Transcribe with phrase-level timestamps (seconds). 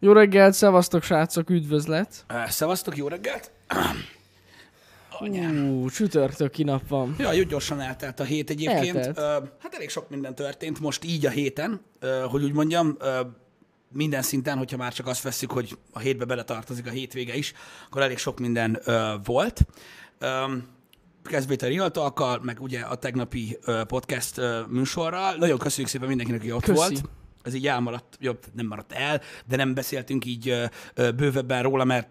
[0.00, 2.24] Jó reggelt, szevasztok srácok, üdvözlet.
[2.46, 3.52] Szevasztok, jó reggelt!
[5.20, 7.14] Ú, csütörtöki nap van.
[7.18, 8.96] Ja, jó gyorsan eltelt a hét egyébként.
[8.96, 9.52] Eltelt.
[9.62, 11.80] Hát elég sok minden történt most így a héten,
[12.30, 12.96] hogy úgy mondjam,
[13.92, 17.52] minden szinten, hogyha már csak azt veszük, hogy a hétbe beletartozik a hétvége is,
[17.86, 18.80] akkor elég sok minden
[19.24, 19.66] volt.
[20.20, 25.34] A Real talk meg ugye a tegnapi podcast műsorral.
[25.36, 26.78] Nagyon köszönjük szépen mindenkinek, aki ott Köszi.
[26.78, 27.02] volt.
[27.48, 30.54] Ez így elmaradt, jobb, nem maradt el, de nem beszéltünk így
[30.94, 32.08] bővebben róla, mert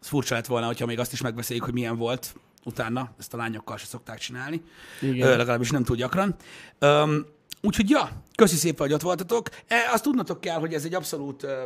[0.00, 3.10] ez furcsa lett volna, hogyha még azt is megbeszéljük, hogy milyen volt utána.
[3.18, 4.62] Ezt a lányokkal se szokták csinálni.
[5.00, 5.28] Igen.
[5.28, 6.34] Ö, legalábbis nem túl gyakran.
[6.78, 7.26] Öm,
[7.62, 9.48] úgyhogy ja, köszi szépen, hogy ott voltatok.
[9.68, 11.62] E, azt tudnotok kell, hogy ez egy abszolút ö,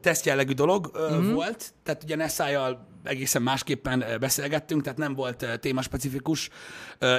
[0.00, 1.32] tesztjellegű dolog ö, Mhm.
[1.32, 6.48] volt, tehát ugye Nessájjal egészen másképpen beszélgettünk, tehát nem volt témaspecifikus.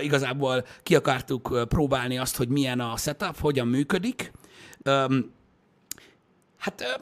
[0.01, 4.31] Igazából ki akartuk próbálni azt, hogy milyen a setup, hogyan működik.
[4.83, 5.31] Öm,
[6.57, 7.01] hát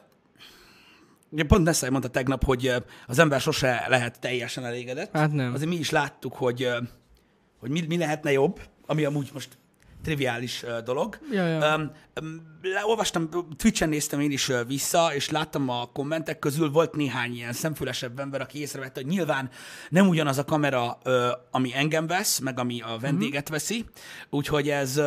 [1.47, 2.73] pont Nessai mondta tegnap, hogy
[3.07, 5.53] az ember sose lehet teljesen elégedett Hát nem.
[5.53, 6.67] azért mi is láttuk, hogy,
[7.59, 9.57] hogy mi, mi lehetne jobb, ami amúgy most
[10.03, 11.19] triviális dolog.
[11.31, 11.91] Ja, ja.
[12.13, 17.53] Öm, leolvastam, Twitch-en néztem én is vissza, és láttam a kommentek közül, volt néhány ilyen
[17.53, 19.49] szemfülesebb ember, aki észrevette, hogy nyilván
[19.89, 20.91] nem ugyanaz a kamera,
[21.51, 23.51] ami engem vesz, meg ami a vendéget Mhm.
[23.51, 23.85] veszi,
[24.29, 25.01] úgyhogy ez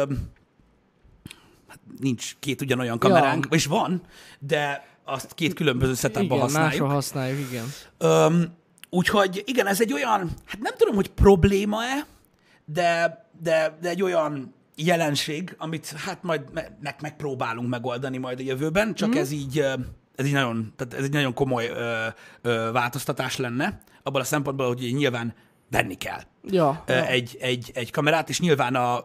[2.00, 4.02] nincs két ugyanolyan kameránk, és van,
[4.38, 6.72] de azt két különböző setupban igen, használjuk.
[6.72, 7.64] máshol használjuk, igen.
[7.98, 8.54] Öm,
[8.90, 12.06] úgyhogy igen, ez egy olyan, hát nem tudom, hogy probléma-e,
[12.64, 18.42] de, de, de egy olyan jelenség, amit hát majd me- meg, megpróbálunk megoldani majd a
[18.42, 19.18] jövőben, csak mm.
[19.18, 19.64] ez így
[20.14, 22.06] ez így nagyon, tehát ez egy nagyon komoly ö,
[22.42, 25.34] ö, változtatás lenne, abban a szempontból, hogy nyilván
[25.70, 26.20] venni kell
[26.50, 27.06] Ja, ja.
[27.06, 28.96] egy, egy, egy kamerát, és nyilván a,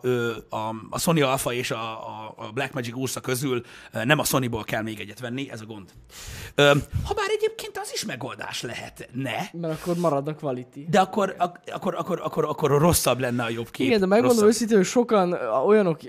[0.49, 3.61] a, a Sony Alpha és a, a, a Blackmagic Ursa közül
[4.03, 5.89] nem a Sonyból kell még egyet venni, ez a gond.
[7.03, 10.79] Habár egyébként az is megoldás lehetne, Mert akkor marad a quality.
[10.89, 13.87] de akkor, ak- akkor, akkor, akkor, akkor rosszabb lenne a jobb kép.
[13.87, 14.49] Igen, de megmondom Rosszabb.
[14.53, 15.33] őszintén, hogy sokan
[15.65, 15.99] olyanok,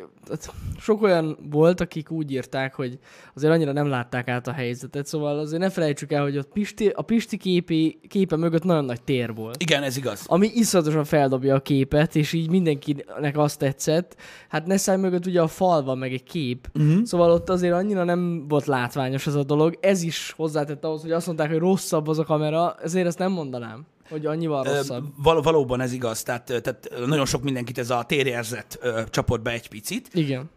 [0.80, 2.98] sok olyan volt, akik úgy írták, hogy
[3.34, 6.86] azért annyira nem látták át a helyzetet, szóval azért ne felejtsük el, hogy ott Pisti,
[6.88, 9.62] a Pisti képi, képe mögött nagyon nagy tér volt.
[9.62, 10.22] Igen, ez igaz.
[10.26, 14.16] ami iszonyatosan feldobja a képet, és így mindenkinek azt tetszett.
[14.48, 17.04] Hát Nessai mögött ugye a fal van, meg egy kép, uh-huh.
[17.04, 19.78] szóval ott azért annyira nem volt látványos ez a dolog.
[19.80, 23.32] Ez is hozzátett ahhoz, hogy azt mondták, hogy rosszabb az a kamera, ezért ezt nem
[23.32, 25.04] mondanám, hogy annyival rosszabb.
[25.22, 29.50] Val- valóban ez igaz, tehát, tehát nagyon sok mindenkit ez a térérzet ö, csapott be
[29.50, 30.50] egy picit, Igen.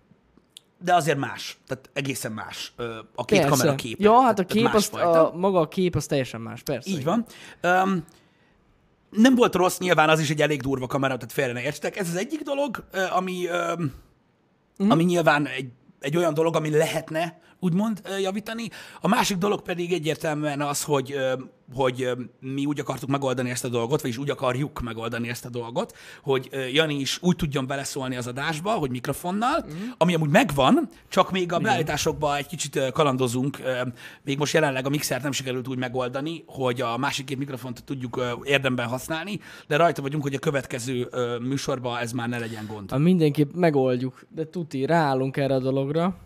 [0.83, 2.73] de azért más, tehát egészen más
[3.16, 3.55] a két Persze.
[3.55, 4.03] kamera képe.
[4.03, 5.31] Ja, hát a kép, az, másfajta.
[5.31, 6.89] a, maga a kép az teljesen más, persze.
[6.89, 7.25] Így van.
[7.63, 8.03] Um,
[9.11, 11.97] nem volt rossz, nyilván az is egy elég durva kamera, tehát félre ne értsetek.
[11.97, 14.91] Ez az egyik dolog, ami, uh-huh.
[14.91, 18.69] ami nyilván egy, egy olyan dolog, ami lehetne úgymond javítani.
[19.01, 21.16] A másik dolog pedig egyértelműen az, hogy,
[21.73, 25.97] hogy mi úgy akartuk megoldani ezt a dolgot, vagyis úgy akarjuk megoldani ezt a dolgot,
[26.23, 29.81] hogy Jani is úgy tudjon beleszólni az adásba, hogy mikrofonnal, uh-huh.
[29.97, 33.57] ami amúgy megvan, csak még a beállításokban egy kicsit kalandozunk.
[34.23, 38.39] Még most jelenleg a mixert nem sikerült úgy megoldani, hogy a másik két mikrofont tudjuk
[38.43, 41.09] érdemben használni, de rajta vagyunk, hogy a következő
[41.41, 42.91] műsorban ez már ne legyen gond.
[42.91, 46.17] Ha mindenképp megoldjuk, de tuti, ráállunk erre a dologra,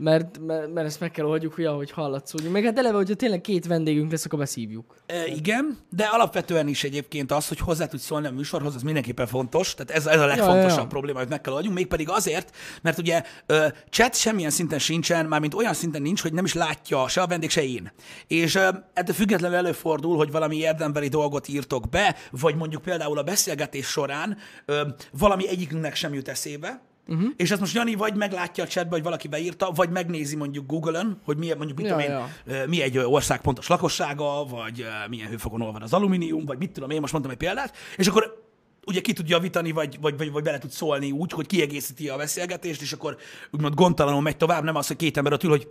[0.00, 2.52] mert, mert, mert ezt meg kell oldjuk, hogy ahogy hallatszódjunk.
[2.52, 4.96] Meg hát eleve, hogyha tényleg két vendégünk lesz, akkor beszívjuk.
[5.06, 9.26] E, igen, de alapvetően is egyébként az, hogy hozzá tudsz szólni a műsorhoz, az mindenképpen
[9.26, 9.74] fontos.
[9.74, 10.86] Tehát ez, ez a legfontosabb ja.
[10.86, 11.76] probléma, amit meg kell oldjunk.
[11.76, 16.44] Mégpedig azért, mert ugye ö, chat semmilyen szinten sincsen, mármint olyan szinten nincs, hogy nem
[16.44, 17.92] is látja se a vendég, se én.
[18.26, 23.22] És ö, ettől függetlenül előfordul, hogy valami érdembeli dolgot írtok be, vagy mondjuk például a
[23.22, 24.80] beszélgetés során ö,
[25.12, 27.28] valami egyikünknek sem jut eszébe, Uh-huh.
[27.36, 31.20] És ezt most Jani vagy meglátja a chatbe, hogy valaki beírta, vagy megnézi mondjuk Google-ön,
[31.24, 35.28] hogy milyen, mondjuk mit Ja, tudom én, ö, mi egy ország pontos lakossága, vagy milyen
[35.28, 38.48] hőfokon olvad az alumínium, vagy mit tudom én, most mondtam egy példát, és akkor
[38.86, 42.16] ugye ki tud javítani, vagy, vagy, vagy, vagy bele tud szólni úgy, hogy kiegészíti a
[42.16, 43.16] beszélgetést, és akkor
[43.50, 45.66] úgymond gondtalanul megy tovább, nem az, hogy két ember ott ül, hogy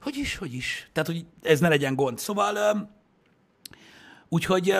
[0.00, 0.88] hogy is, hogy is.
[0.92, 2.18] Tehát, hogy ez ne legyen gond.
[2.18, 2.88] Szóval,
[4.28, 4.76] úgyhogy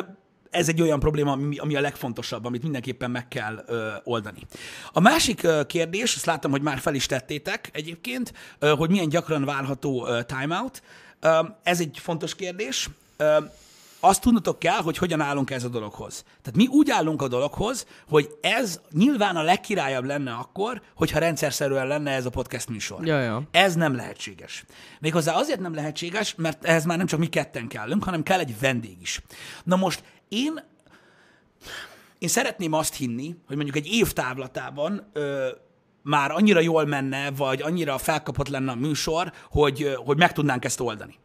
[0.52, 4.46] ez egy olyan probléma, ami, ami a legfontosabb, amit mindenképpen meg kell ö, oldani.
[4.92, 9.08] A másik ö, kérdés, azt láttam, hogy már fel is tettétek egyébként, ö, hogy milyen
[9.08, 10.82] gyakran válható ö, timeout.
[11.20, 12.88] Ö, ez egy fontos kérdés.
[13.16, 13.38] Ö,
[14.04, 16.24] azt tudnotok kell, hogy hogyan állunk ez a dologhoz.
[16.42, 21.86] Tehát mi úgy állunk a dologhoz, hogy ez nyilván a legkirályabb lenne akkor, hogyha rendszerszerűen
[21.86, 23.06] lenne ez a podcast műsor.
[23.06, 23.42] Ja, ja.
[23.50, 24.64] Ez nem lehetséges.
[25.00, 28.58] Méghozzá azért nem lehetséges, mert ehhez már nem csak mi ketten kellünk, hanem kell egy
[28.60, 29.20] vendég is.
[29.64, 30.02] Na most
[30.32, 30.64] én,
[32.18, 35.48] én szeretném azt hinni, hogy mondjuk egy év távlatában ö,
[36.02, 40.80] már annyira jól menne, vagy annyira felkapott lenne a műsor, hogy, hogy meg tudnánk ezt
[40.80, 41.18] oldani.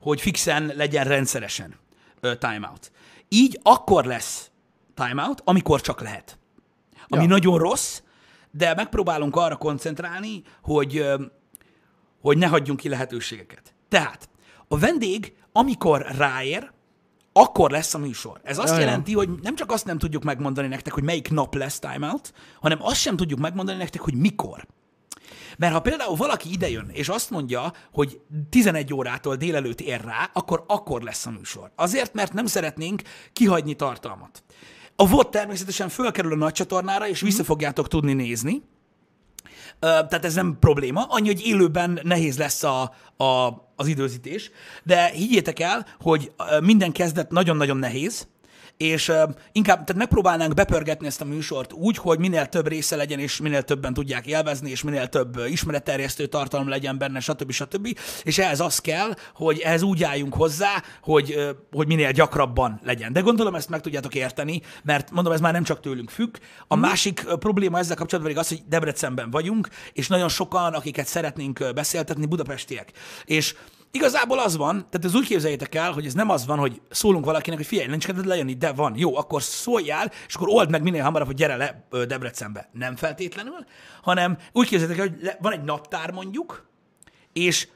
[0.00, 1.74] Hogy fixen legyen rendszeresen
[2.38, 2.92] timeout.
[3.28, 4.50] Így akkor lesz
[4.94, 6.38] timeout, amikor csak lehet.
[7.08, 7.28] Ami Ja.
[7.28, 8.00] nagyon rossz,
[8.50, 11.06] de megpróbálunk arra koncentrálni, hogy,
[12.20, 13.74] hogy ne hagyjunk ki lehetőségeket.
[13.88, 14.28] Tehát
[14.68, 16.70] a vendég, amikor ráér,
[17.38, 18.40] akkor lesz a műsor.
[18.42, 18.80] Ez azt Ja, ja.
[18.80, 22.78] jelenti, hogy nem csak azt nem tudjuk megmondani nektek, hogy melyik nap lesz timeout, hanem
[22.80, 24.66] azt sem tudjuk megmondani nektek, hogy mikor.
[25.58, 30.64] Mert ha például valaki idejön, és azt mondja, hogy 11 órától délelőtt ér rá, akkor
[30.66, 31.72] akkor lesz a műsor.
[31.74, 33.02] Azért, mert nem szeretnénk
[33.32, 34.42] kihagyni tartalmat.
[34.96, 38.62] A VOD természetesen fölkerül a nagy csatornára, és vissza fogjátok tudni nézni,
[39.80, 42.82] tehát ez nem probléma, annyi, hogy élőben nehéz lesz a,
[43.16, 44.50] a, az időzítés,
[44.82, 48.26] de higgyétek el, hogy minden kezdet nagyon-nagyon nehéz,
[48.76, 49.12] és
[49.52, 53.62] inkább tehát megpróbálnánk bepörgetni ezt a műsort úgy, hogy minél több része legyen, és minél
[53.62, 57.50] többen tudják élvezni, és minél több ismeretterjesztő tartalom legyen benne, stb.
[57.50, 57.98] stb.
[58.22, 63.12] És ehhez az kell, hogy ehhez úgy álljunk hozzá, hogy, hogy minél gyakrabban legyen.
[63.12, 66.36] De gondolom ezt meg tudjátok érteni, mert mondom, ez már nem csak tőlünk függ.
[66.66, 71.06] A másik ö, probléma ezzel kapcsolatban pedig az, hogy Debrecenben vagyunk, és nagyon sokan, akiket
[71.06, 72.92] szeretnénk beszéltetni, budapestiek.
[73.24, 73.54] És
[73.96, 77.24] Igazából az van, tehát ez úgy képzeljétek el, hogy ez nem az van, hogy szólunk
[77.24, 80.82] valakinek, hogy figyelj, nincs kedved lejönni, de van, jó, akkor szóljál, és akkor old meg
[80.82, 82.68] minél hamarabb, hogy gyere le Debrecenbe.
[82.72, 83.66] Nem feltétlenül,
[84.02, 86.66] hanem úgy képzeljétek el, hogy van egy naptár mondjuk,
[87.32, 87.68] és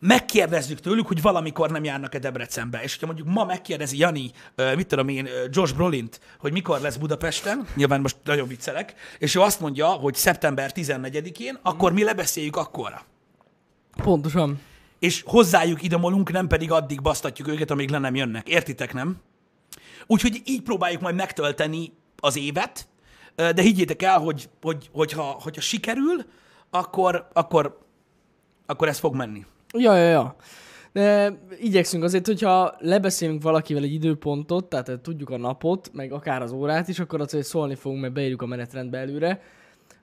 [0.00, 2.82] megkérdezzük tőlük, hogy valamikor nem járnak-e Debrecenbe.
[2.82, 4.30] És hogyha mondjuk ma megkérdezi Jani,
[4.76, 9.40] mit tudom én, Josh Brolint, hogy mikor lesz Budapesten, nyilván most nagyon viccelek, és ő
[9.40, 13.02] azt mondja, hogy szeptember 14-én, akkor mi lebeszéljük akkorra.
[14.02, 14.60] Pontosan.
[14.98, 18.48] És hozzájuk idomolunk, nem pedig addig basztatjuk őket, amíg le nem jönnek.
[18.48, 19.16] Értitek, nem?
[20.06, 22.88] Úgyhogy így próbáljuk majd megtölteni az évet,
[23.34, 26.24] de higgyétek el, hogy, hogy, hogyha, hogyha sikerül,
[26.70, 27.78] akkor, akkor,
[28.66, 29.44] akkor ez fog menni.
[29.78, 30.36] Ja, ja, ja.
[30.92, 36.42] De igyekszünk azért, hogyha lebeszélünk valakivel egy időpontot, tehát eh, tudjuk a napot, meg akár
[36.42, 39.42] az órát is, akkor azért szólni fogunk, mert beírjuk a menetrendbe előre.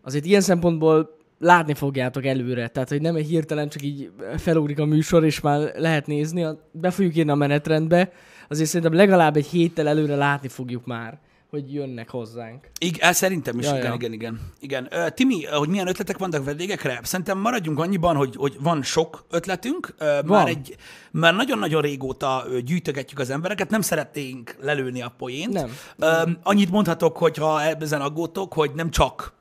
[0.01, 4.85] Azért ilyen szempontból látni fogjátok előre, tehát hogy nem egy hirtelen csak így felugrik a
[4.85, 8.11] műsor, és már lehet nézni, be fogjuk írni a menetrendbe,
[8.49, 11.19] azért szerintem legalább egy héttel előre látni fogjuk már,
[11.49, 12.69] hogy jönnek hozzánk.
[12.79, 13.93] Igen, szerintem is, Ja, igen, ja.
[13.93, 14.89] igen, igen, igen.
[15.13, 16.99] Timi, hogy milyen ötletek vannak vendégekre?
[17.03, 19.95] Szerintem maradjunk annyiban, hogy, hogy van sok ötletünk.
[19.97, 20.47] Ö, Már, Van.
[20.47, 20.75] egy,
[21.11, 25.53] már nagyon-nagyon régóta gyűjtögetjük az embereket, nem szeretnénk lelőni a poént.
[25.53, 25.69] Nem.
[25.99, 29.33] Ö, Annyit mondhatok, hogy ha ezen aggódtok, hogy nem csak,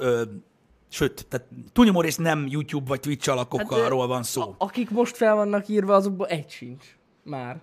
[0.93, 4.43] sőt, tehát túlnyomó rész nem YouTube vagy Twitch alakokról ö, van szó.
[4.43, 6.85] A- akik most fel vannak írva, azokból egy sincs.
[7.23, 7.61] Már.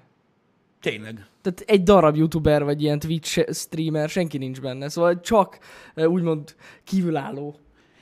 [0.82, 1.26] Tényleg.
[1.42, 4.90] Tehát egy darab youtuber vagy ilyen Twitch streamer, senki nincs benne.
[4.90, 5.60] Szóval csak
[5.96, 7.56] úgymond kívülálló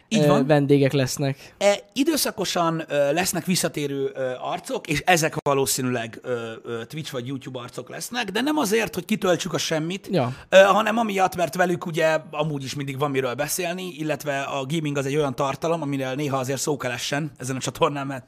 [0.09, 0.45] Így van.
[0.45, 1.54] vendégek lesznek.
[1.57, 7.59] E, időszakosan ö, lesznek visszatérő ö, arcok, és ezek valószínűleg ö, ö, Twitch vagy YouTube
[7.59, 10.36] arcok lesznek, de nem azért, hogy kitöltsük a semmit, Ja.
[10.50, 14.98] ö, hanem amiatt, mert velük ugye amúgy is mindig van miről beszélni, illetve a gaming
[14.98, 18.25] az egy olyan tartalom, aminél néha azért szó kell essen ezen a csatornán, mert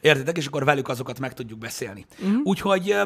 [0.00, 2.06] értitek, és akkor velük azokat meg tudjuk beszélni.
[2.22, 2.40] Uh-huh.
[2.44, 3.02] Úgyhogy ö,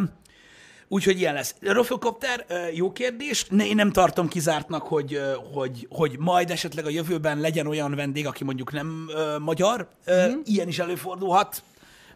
[0.88, 1.54] Úgyhogy ilyen lesz.
[1.60, 3.46] Rofokopter, jó kérdés.
[3.50, 5.20] Ne, én nem tartom kizártnak, hogy,
[5.52, 9.88] hogy, hogy majd esetleg a jövőben legyen olyan vendég, aki mondjuk nem magyar.
[10.04, 11.62] Ö, Ilyen is előfordulhat.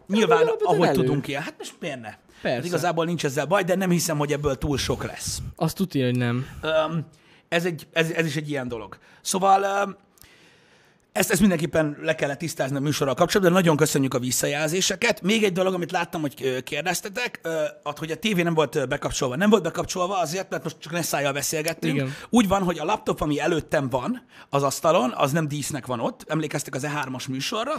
[0.07, 0.47] Nyilván, Mhm.
[0.47, 1.03] alapvetően ahogy elő.
[1.03, 1.41] tudunk ilyen.
[1.41, 2.13] Hát most miért ne?
[2.41, 2.55] Persze.
[2.57, 5.37] Hát igazából nincs ezzel baj, de nem hiszem, hogy ebből túl sok lesz.
[5.55, 6.47] Azt tudja, hogy nem.
[7.47, 8.97] Ez, egy, ez, ez is egy ilyen dolog.
[9.21, 9.97] Szóval
[11.11, 15.21] ezt, ezt mindenképpen le kellett tisztázni a műsorral kapcsolatban, de nagyon köszönjük a visszajelzéseket.
[15.21, 17.39] Még egy dolog, amit láttam, hogy kérdeztetek,
[17.83, 19.35] hogy a tévé nem volt bekapcsolva.
[19.35, 21.95] Nem volt bekapcsolva azért, mert most csak Nessájjal beszélgettünk.
[21.95, 22.15] Igen.
[22.29, 26.25] Úgy van, hogy a laptop, ami előttem van az asztalon, az nem dísznek van ott.
[26.27, 27.73] Emlékeztek az E3-as műsorra.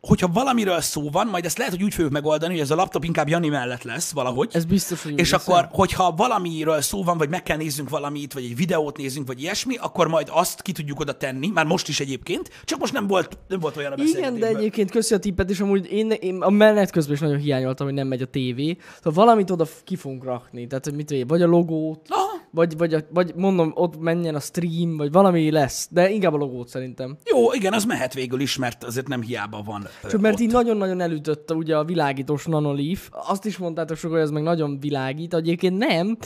[0.00, 3.04] Hogyha valamiről szó van, majd ezt lehet, hogy úgy fogjuk megoldani, hogy ez a laptop
[3.04, 4.48] inkább Jani mellett lesz valahogy.
[4.52, 5.48] Ez biztos, hogy És lesz.
[5.48, 9.40] akkor, hogyha valamiről szó van, vagy meg kell néznünk valamit, vagy egy videót nézzünk, vagy
[9.40, 13.06] ilyesmi, akkor majd azt ki tudjuk oda tenni, már most is egyébként, csak most nem
[13.06, 16.42] volt, nem volt olyan a Igen, de egyébként köszi a tippet, és amúgy én, én
[16.42, 18.76] a menet közben is nagyon hiányoltam, hogy nem megy a tévé.
[18.96, 20.66] Szóval valamit oda ki fogunk rakni.
[20.66, 24.40] Tehát, mit én, vagy a logót, Aha, vagy, vagy, a, vagy mondom, ott menjen a
[24.40, 25.88] stream, vagy valami lesz.
[25.90, 27.16] De inkább a logót szerintem.
[27.30, 30.40] jó, igen, az mehet végül is, mert azért nem hiába van Csak mert ott.
[30.40, 33.08] így nagyon-nagyon elütötte ugye a világítós nanolív.
[33.10, 35.34] Azt is mondtátok sokan, hogy ez meg nagyon világít.
[35.34, 36.16] Egyébként nem.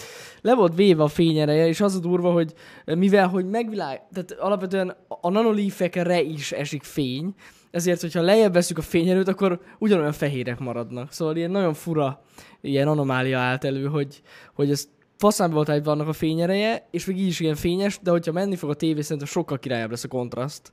[0.40, 2.52] Le volt véve a fényereje, és az a durva, hogy
[2.84, 4.00] mivel, hogy megvilág...
[4.12, 7.34] Tehát alapvetően a nanolífekre is esik fény,
[7.70, 11.12] ezért, hogyha lejjebb veszük a fényerőt, akkor ugyanolyan fehérek maradnak.
[11.12, 12.22] Szóval ilyen nagyon fura
[12.60, 14.22] ilyen anomália állt elő, hogy,
[14.54, 18.10] hogy ez faszán volt, hogy vannak a fényereje, és még így is ilyen fényes, de
[18.10, 20.72] hogyha menni fog a tévé, szerintem sokkal királyabb lesz a kontraszt.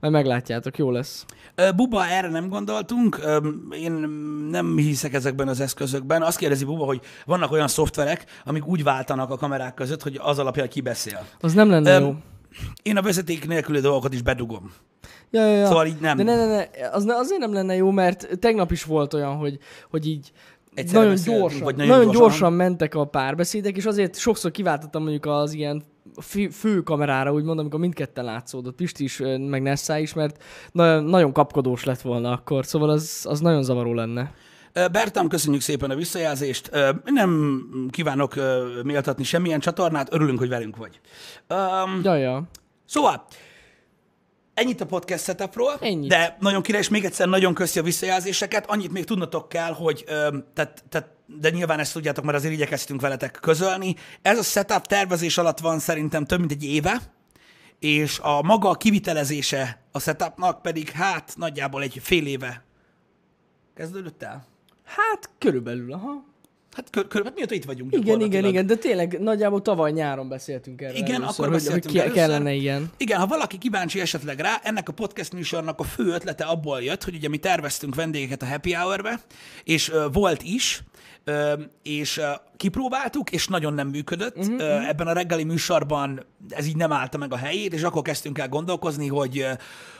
[0.00, 1.24] Majd meglátjátok, jó lesz.
[1.76, 3.20] Buba, erre nem gondoltunk.
[3.70, 3.92] Én
[4.50, 6.22] nem hiszek ezekben az eszközökben.
[6.22, 10.38] Azt kérdezi Buba, hogy vannak olyan szoftverek, amik úgy váltanak a kamerák között, hogy az
[10.38, 11.26] alapján ki beszél.
[11.40, 12.14] Az nem lenne Öm, jó.
[12.82, 14.72] Én a vezeték nélküli dolgokat is bedugom.
[15.30, 15.66] Ja, ja, ja.
[15.66, 16.16] Szóval így nem.
[16.16, 19.36] De ne, ne, ne, az ne, azért nem lenne jó, mert tegnap is volt olyan,
[19.36, 19.58] hogy,
[19.90, 20.32] hogy így
[20.76, 22.28] Egyszerre nagyon gyorsan, vagy nagyon, nagyon gyorsan.
[22.28, 25.82] gyorsan mentek a párbeszédek, és azért sokszor kiváltottam mondjuk az ilyen
[26.50, 30.42] fő, kamerára, úgymond, amikor mindketten látszódott, Pisti is, meg Nessa is, mert
[30.72, 34.32] nagyon, nagyon kapkodós lett volna akkor, szóval az, az nagyon zavaró lenne.
[34.72, 36.70] Bertam, köszönjük szépen a visszajelzést.
[37.04, 38.34] Nem kívánok
[38.82, 41.00] méltatni semmilyen csatornát, örülünk, hogy velünk vagy.
[41.48, 42.42] Um, Ja, ja.
[42.84, 43.26] Szóval,
[44.56, 46.08] ennyit a podcast setupról, Ennyit.
[46.10, 48.70] de nagyon király, és még egyszer nagyon köszi a visszajelzéseket.
[48.70, 53.00] Annyit még tudnotok kell, hogy, ö, tehát, tehát, de nyilván ezt tudjátok, mert azért igyekeztünk
[53.00, 53.94] veletek közölni.
[54.22, 57.00] Ez a setup tervezés alatt van szerintem több mint egy éve,
[57.78, 62.64] és a maga kivitelezése a setupnak pedig hát nagyjából egy fél éve
[63.74, 64.46] kezdődött el.
[64.84, 66.24] Hát körülbelül, aha.
[66.76, 70.28] Hát kör, kör, hát mióta itt vagyunk Igen, igen, igen, de tényleg nagyjából tavaly nyáron
[70.28, 70.96] beszéltünk erről.
[70.96, 72.16] Igen, először, akkor hogy, beszéltünk hogy először.
[72.16, 72.90] kellene ilyen.
[72.96, 77.04] Igen, ha valaki kíváncsi esetleg rá, ennek a podcast műsornak a fő ötlete abból jött,
[77.04, 79.20] hogy ugye mi terveztünk vendégeket a Happy Hour-be,
[79.64, 80.82] és uh, volt is,
[81.26, 82.24] uh, és uh,
[82.56, 84.36] kipróbáltuk, és nagyon nem működött.
[84.36, 84.54] Uh-huh.
[84.54, 88.38] Uh, ebben a reggeli műsorban ez így nem állta meg a helyét, és akkor kezdtünk
[88.38, 89.46] el gondolkozni, hogy,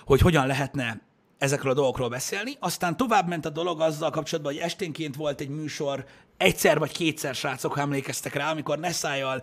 [0.04, 1.00] hogy hogyan lehetne
[1.38, 2.56] ezekről a dolgokról beszélni.
[2.60, 6.04] Aztán tovább ment a dolog azzal kapcsolatban, hogy esténként volt egy műsor,
[6.36, 9.42] egyszer vagy kétszer, srácok, ha emlékeztek rá, amikor Nessájjal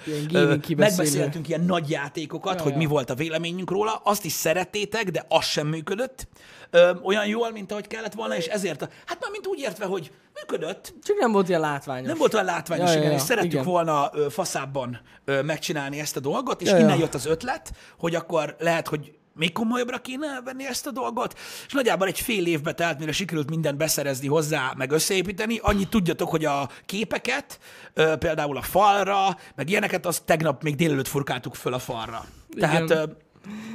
[0.78, 2.78] megbeszéltünk ilyen nagy játékokat, Ja, hogy ja.
[2.78, 6.28] mi volt a véleményünk róla, azt is szerettétek, de az sem működött
[6.70, 9.86] ö, olyan jól, mint ahogy kellett volna, és ezért, a, hát már mint úgy értve,
[9.86, 12.08] hogy működött, Csak nem volt ilyen látványos.
[12.08, 13.64] nem volt olyan látványos, Ja, ja, igen, ja, és szerettük igen.
[13.66, 17.00] volna ö, faszábban ö, megcsinálni ezt a dolgot, és Ja, innen ja.
[17.00, 21.74] jött az ötlet, hogy akkor lehet, hogy még komolyabbra kéne venni ezt a dolgot, és
[21.74, 25.58] nagyjából egy fél évbe telt, mire sikerült mindent beszerezni hozzá, meg összeépíteni.
[25.62, 27.60] Annyit tudjatok, hogy a képeket,
[28.20, 32.25] például a falra, meg ilyeneket, azt tegnap még délelőtt furkáltuk föl a falra.
[32.60, 33.04] Tehát, ö,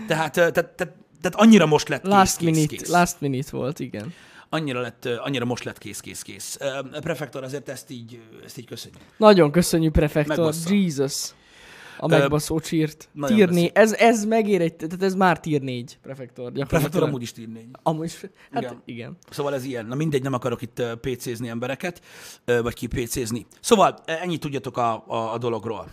[0.06, 2.88] tehát, ö, tehát, tehát, tehát annyira most lett kész, Last kész, minute, kész.
[2.88, 4.12] last minute volt, igen.
[4.50, 6.58] Annyira, lett, annyira most lett kész, kész, kész.
[7.00, 9.00] Prefektor azért ezt így, ezt így köszönjük.
[9.16, 10.36] Nagyon köszönjük, prefektor.
[10.36, 10.74] Megbassza.
[10.74, 11.30] Jesus.
[11.98, 13.08] A megbaszó csírt.
[13.12, 13.70] 4.
[13.74, 16.52] Ez, ez megér egy, tehát ez már tier 4, prefektor.
[16.52, 17.68] Prefektor amúgy is írni.
[17.82, 18.20] Amúgy is.
[18.52, 18.82] Hát Igen.
[18.84, 19.16] igen.
[19.30, 19.86] Szóval ez ilyen.
[19.86, 22.02] Na mindegy, nem akarok itt PC-zni embereket,
[22.44, 23.46] vagy kipécézni.
[23.60, 25.88] Szóval ö, ennyit tudjatok a, a, a dologról.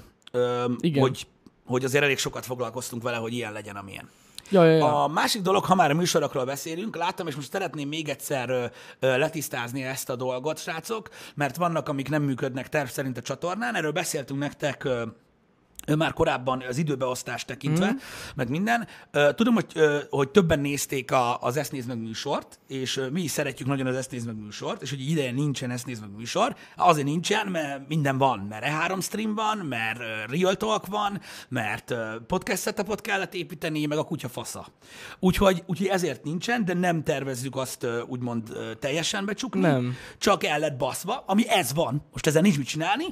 [0.79, 1.01] Igen.
[1.01, 1.27] Hogy,
[1.65, 4.09] hogy azért elég sokat foglalkoztunk vele, hogy ilyen legyen, amilyen.
[4.49, 5.03] Ja, ja, ja.
[5.03, 8.65] A másik dolog, ha már a műsorokról beszélünk, láttam, és most szeretném még egyszer ö,
[8.99, 13.75] ö, letisztázni ezt a dolgot, srácok, mert vannak, amik nem működnek terv szerint a csatornán.
[13.75, 15.03] Erről beszéltünk nektek ö,
[15.97, 17.95] már korábban az időbeosztást tekintve, mm.
[18.35, 18.87] meg minden.
[19.35, 19.73] Tudom, hogy,
[20.09, 23.95] hogy többen nézték a, az Ezt nézd meg műsort, és mi is szeretjük nagyon az
[23.95, 26.55] Ezt nézd meg műsort, és hogy ideje nincsen Ezt nézd meg műsor.
[26.75, 29.99] Azért nincsen, mert minden van, mert E3 stream van, mert
[30.29, 31.95] Real Talk van, mert
[32.27, 34.67] podcast setupot kellett építeni, meg a kutya fasza.
[35.19, 39.59] Úgyhogy, úgyhogy ezért nincsen, de nem tervezzük azt úgymond teljesen becsukni.
[39.61, 39.95] Nem.
[40.17, 42.03] Csak el lett baszva, ami ez van.
[42.11, 43.05] Most ezzel nincs mit csinálni,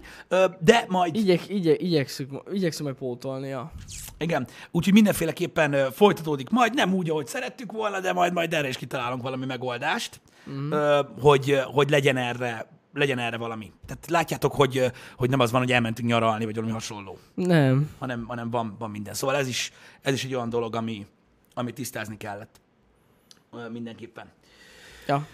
[0.59, 3.71] de majd Igyek, igye, igyekszünk, igyekszünk majd pótolni, ja.
[4.17, 8.77] igen, úgyhogy mindenféleképpen folytatódik majd, nem úgy, ahogy szerettük volna, de majd majd erre is
[8.77, 10.71] kitalálunk valami megoldást, mm.
[11.19, 13.71] hogy, hogy legyen erre legyen erre valami.
[13.85, 17.89] Tehát látjátok, hogy, hogy nem az van, hogy elmentünk nyaralni, vagy valami hasonló, Nem.
[17.99, 19.13] hanem, hanem van, van minden.
[19.13, 21.05] Szóval ez is, ez is egy olyan dolog, ami,
[21.53, 22.61] ami tisztázni kellett
[23.71, 24.31] mindenképpen.
[25.07, 25.27] Ja.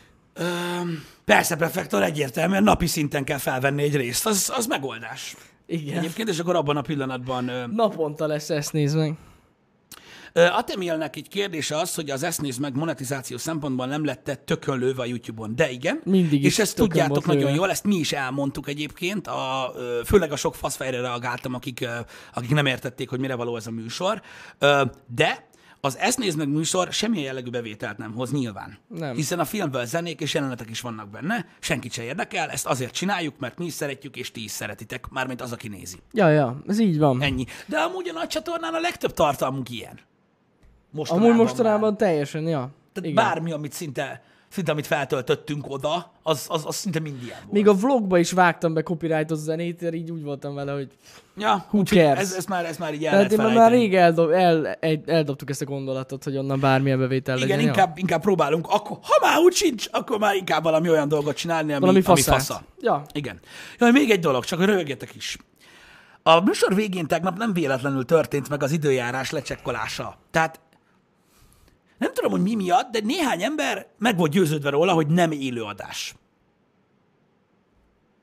[1.25, 5.35] Persze, prefektor, egyértelműen napi szinten kell felvenni egy részt, az, az megoldás.
[5.69, 5.97] Igen.
[5.97, 9.17] Egyébként, és akkor abban a pillanatban Naponta lesz, ezt nézd meg.
[11.11, 15.55] Egy kérdése az, hogy az ezt néz meg monetizáció szempontból nem lett tökönlőve a YouTube-on.
[15.55, 16.01] De igen.
[16.03, 19.73] Mindig És ezt tudjátok nagyon jól, ezt mi is elmondtuk egyébként, a,
[20.05, 21.87] főleg a sok faszfejre reagáltam, akik,
[22.33, 24.21] akik nem értették, hogy mire való ez a műsor.
[25.15, 25.48] De
[25.81, 28.77] az Ezt nézd meg műsor semmilyen jellegű bevételt nem hoz nyilván.
[28.87, 29.15] Nem.
[29.15, 33.39] Hiszen a filmből zenék és jelenetek is vannak benne, senkit se érdekel, ezt azért csináljuk,
[33.39, 35.97] mert mi is szeretjük, és ti is szeretitek, mármint az, aki nézi.
[36.11, 37.21] Ja, ja, ez így van.
[37.21, 37.45] Ennyi.
[37.65, 39.99] De amúgy a nagy csatornán a legtöbb tartalmunk ilyen.
[40.93, 41.99] Amúgy mostanában már.
[41.99, 42.69] teljesen, ja.
[42.93, 43.13] Tehát Igen.
[43.13, 47.51] bármi, amit szinte, szinte amit feltöltöttünk oda, az, az, az szinte mind ilyen volt.
[47.51, 50.87] Még a vlogba is vágtam be copyrightot zenét, mert így úgy voltam vele, hogy
[51.37, 52.19] ja, who cares?
[52.19, 55.49] Ez, ez, már, ez már így el Tehát már, már rég eldob, el, el, eldobtuk
[55.49, 57.65] ezt a gondolatot, hogy onnan bármilyen bevétel Igen, legyen.
[57.65, 61.71] inkább, inkább próbálunk, akkor, ha már úgy sincs, akkor már inkább valami olyan dolgot csinálni,
[61.71, 62.61] ami, Valami ami fasza.
[62.79, 63.01] Ja.
[63.13, 63.39] Igen.
[63.79, 65.37] Jaj, még egy dolog, csak hogy röhögjetek is.
[66.23, 70.17] A műsor végén tegnap nem véletlenül történt meg az időjárás lecsekkolása.
[70.31, 70.59] Tehát
[71.99, 76.15] nem tudom, hogy mi miatt, de néhány ember meg volt győződve róla, hogy nem élőadás.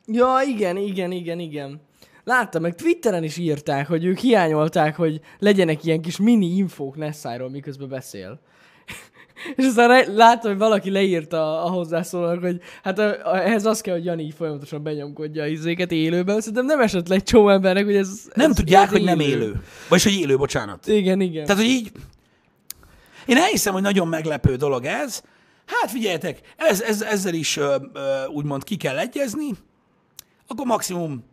[0.06, 1.80] Ja, igen, igen, igen, igen.
[2.24, 7.50] Láttam, meg Twitteren is írták, hogy ők hiányolták, hogy legyenek ilyen kis mini infók Nessáról,
[7.50, 8.40] miközben beszél.
[9.56, 14.22] És aztán láttam, hogy valaki leírta a hozzászólónak, hogy hát ehhez az kell, hogy Jani
[14.22, 16.40] így folyamatosan benyomkodja a izéket élőben.
[16.40, 18.28] Szerintem nem esett le egy csomó embernek, hogy ez...
[18.34, 19.62] Nem ez, tudják, ez hogy nem élő.
[19.88, 20.86] Vagyis, hogy élő, bocsánat.
[20.86, 21.44] Igen, igen.
[21.44, 21.92] Tehát, hogy így...
[23.26, 25.22] Én elhiszem, hogy nagyon meglepő dolog ez.
[25.66, 29.50] Hát figyeljetek, ez, ez, ezzel is ö, ö, úgymond ki kell egyezni.
[30.46, 31.24] Akkor maximum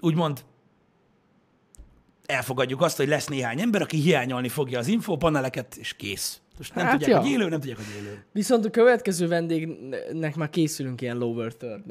[0.00, 0.44] úgymond
[2.26, 6.40] elfogadjuk azt, hogy lesz néhány ember, aki hiányolni fogja az infópaneleket, és kész.
[6.58, 7.20] Most nem Hát tudják, ja.
[7.20, 8.24] hogy élő, nem tudják, hogy élő.
[8.32, 11.86] Viszont a következő vendégnek már készülünk ilyen lower third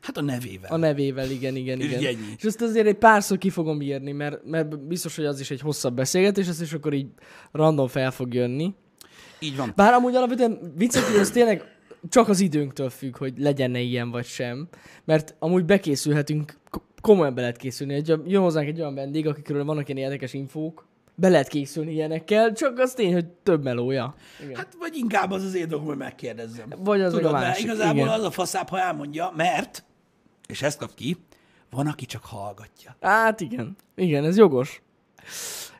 [0.00, 0.72] Hát a nevével.
[0.72, 2.04] A nevével, igen, igen, És igen.
[2.04, 2.34] ennyi.
[2.36, 5.60] És azt azért egy párszor ki fogom írni, mert, mert biztos, hogy az is egy
[5.60, 7.06] hosszabb beszélgetés, ezt is akkor így
[7.52, 8.74] random fel fog jönni.
[9.40, 9.72] Így van.
[9.76, 11.62] Bár amúgy alapvetően viccet, hogy ez tényleg
[12.08, 14.68] csak az időnktől függ, hogy legyen-e ilyen vagy sem.
[15.04, 16.58] Mert amúgy bekészülhetünk,
[17.00, 17.94] komolyan be lehet készülni.
[17.94, 20.86] Egy, jön hozzánk egy olyan vendég, akikről vannak ilyen érdekes infók,
[21.20, 24.14] be lehet készülni ilyenekkel, csak az tény, hogy több melója.
[24.42, 24.56] Igen.
[24.56, 26.72] Hát, vagy inkább az az én dolgom, hogy megkérdezzem.
[26.76, 27.64] Vagy az Tudod, a másik.
[27.64, 28.08] igazából igen.
[28.08, 29.84] az a faszább, ha elmondja, mert,
[30.46, 31.16] és ezt kap ki,
[31.70, 32.96] van, aki csak hallgatja.
[33.00, 33.76] Hát igen.
[33.94, 34.82] Igen, ez jogos.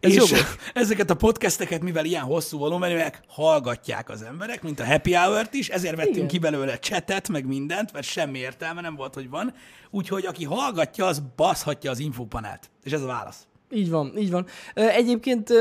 [0.01, 0.57] Ez és jogos.
[0.75, 5.69] ezeket a podcasteket, mivel ilyen hosszú volumenűek, hallgatják az emberek, mint a Happy Hour-t is,
[5.69, 6.29] ezért vettünk Igen.
[6.29, 9.55] ki belőle csetet, meg mindent, mert semmi értelme nem volt, hogy van.
[9.91, 12.71] Úgyhogy aki hallgatja, az baszhatja az infopanelt.
[12.83, 13.48] És ez a válasz.
[13.71, 14.47] Így van, így van.
[14.75, 15.53] Egyébként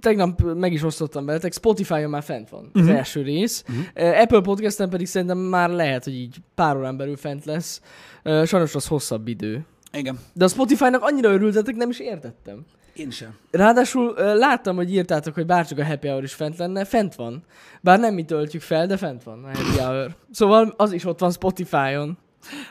[0.00, 2.90] tegnap meg is osztottam veletek, Spotify-on már fent van az Mhm.
[2.96, 3.64] első rész.
[3.68, 4.20] Uh-huh.
[4.20, 7.80] Apple Podcast-en pedig szerintem már lehet, hogy így pár órán belül fent lesz.
[8.24, 9.64] Sajnos az hosszabb idő.
[9.92, 10.18] Igen.
[10.32, 12.64] De a Spotify-nak annyira örültetek, nem is értettem.
[12.94, 13.34] Én sem.
[13.50, 17.44] Ráadásul láttam, hogy írtátok, hogy bárcsak a Happy Hour is fent lenne, fent van.
[17.80, 20.14] Bár nem mi töltjük fel, de fent van a Happy Hour.
[20.30, 22.18] Szóval az is ott van Spotify-on.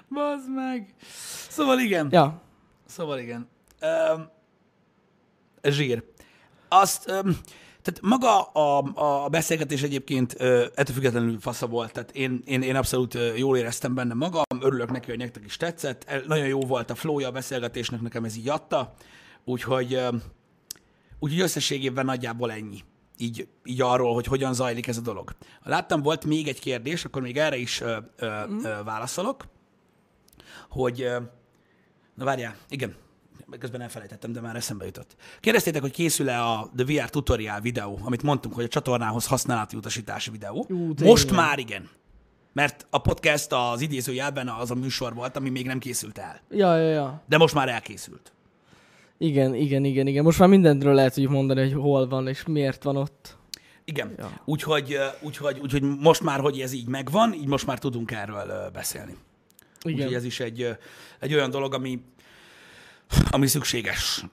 [0.09, 0.93] Bazd meg.
[1.49, 2.07] Szóval igen.
[2.11, 2.41] Ja,
[2.87, 3.47] Szóval igen.
[4.15, 4.29] Um,
[5.63, 6.03] zsír.
[6.67, 7.37] Azt, um,
[7.81, 10.39] tehát maga a, a beszélgetés egyébként uh,
[10.75, 15.09] ettől függetlenül fasza volt, tehát én, én, én abszolút jól éreztem benne magam, örülök neki,
[15.09, 18.49] hogy nektek is tetszett, El, nagyon jó volt a flowja a beszélgetésnek, nekem ez így
[18.49, 18.93] adta,
[19.43, 20.21] úgyhogy, um,
[21.19, 22.83] úgyhogy összességében nagyjából ennyi.
[23.17, 25.35] Így, így arról, hogy hogyan zajlik ez a dolog.
[25.63, 28.27] Láttam, volt még egy kérdés, akkor még erre is ö, ö,
[28.63, 29.47] ö, válaszolok,
[30.69, 31.19] hogy ö,
[32.21, 32.95] Na várjál, igen.
[33.59, 35.15] Közben elfelejtettem, de már eszembe jutott.
[35.39, 40.31] Kérdeztétek, hogy készül-e a The VR tutorial videó, amit mondtunk, hogy a csatornához használati utasítási
[40.31, 40.65] videó.
[40.69, 40.93] Ú.
[41.03, 41.89] Most már igen.
[42.53, 46.41] Mert a podcast az idézőjelben az a műsor volt, ami még nem készült el.
[46.49, 47.21] ja, ja, ja.
[47.27, 48.31] De most már elkészült.
[49.17, 50.23] Igen, igen, igen, igen.
[50.23, 53.37] Most már mindentről lehet tudjuk mondani, hogy hol van és miért van ott.
[53.83, 54.13] Igen.
[54.17, 54.41] Ja.
[54.45, 59.15] Úgyhogy, úgyhogy, úgyhogy most már, hogy ez így megvan, így most már tudunk erről beszélni.
[59.83, 59.97] Igen.
[59.97, 60.67] Úgyhogy ez is egy,
[61.19, 62.01] egy olyan dolog, ami,
[63.29, 64.25] ami szükséges.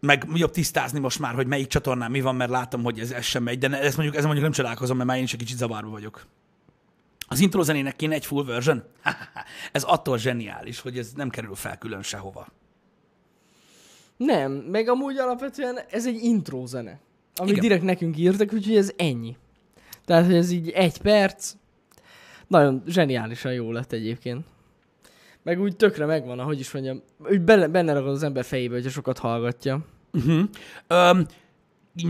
[0.00, 3.24] Meg jobb tisztázni most már, hogy melyik csatornán mi van, mert látom, hogy ez, ez
[3.24, 5.38] sem megy, de ne- ezt mondjuk, ez mondjuk nem csodálkozom, mert már én is egy
[5.38, 6.26] kicsit zavarba vagyok.
[7.28, 8.82] Az intro zenének kéne egy full version?
[9.72, 12.46] ez attól zseniális, hogy ez nem kerül fel külön sehova.
[14.16, 17.00] Nem, meg amúgy alapvetően ez egy intro zene,
[17.34, 17.62] amit Igen.
[17.62, 19.36] direkt nekünk írtak, úgyhogy ez ennyi.
[20.04, 21.54] Tehát, hogy ez így egy perc,
[22.46, 24.46] nagyon zseniálisan jó lett egyébként.
[25.42, 28.90] Meg úgy tökre megvan, ahogy is mondjam, úgy benne, benne ragad az ember fejébe, hogyha
[28.90, 29.80] sokat hallgatja.
[30.12, 30.42] Uh-huh.
[30.88, 31.26] Um,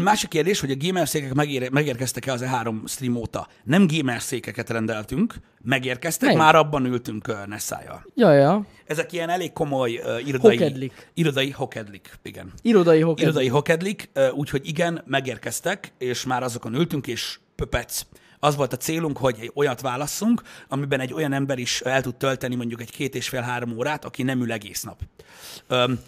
[0.02, 3.48] másik kérdés, hogy a gamer székek megér, megérkeztek-e az E3 stream óta?
[3.64, 6.38] Nem gamer székeket rendeltünk, megérkeztek, Meg.
[6.38, 8.06] már abban ültünk uh, Nessájjal.
[8.14, 8.66] Ja, ja.
[8.86, 10.56] Ezek ilyen elég komoly uh, irodai...
[10.56, 11.10] Hokedlik.
[11.14, 12.52] Irodai hokedlik, igen.
[12.62, 13.26] Irodai hokedlik.
[13.26, 18.06] Irodai hokedlik, uh, úgyhogy igen, megérkeztek, és már azokon ültünk, és pöpec.
[18.44, 22.54] Az volt a célunk, hogy olyat válasszunk, amiben egy olyan ember is el tud tölteni
[22.54, 25.00] mondjuk egy két és fél-három órát, aki nem ül egész nap.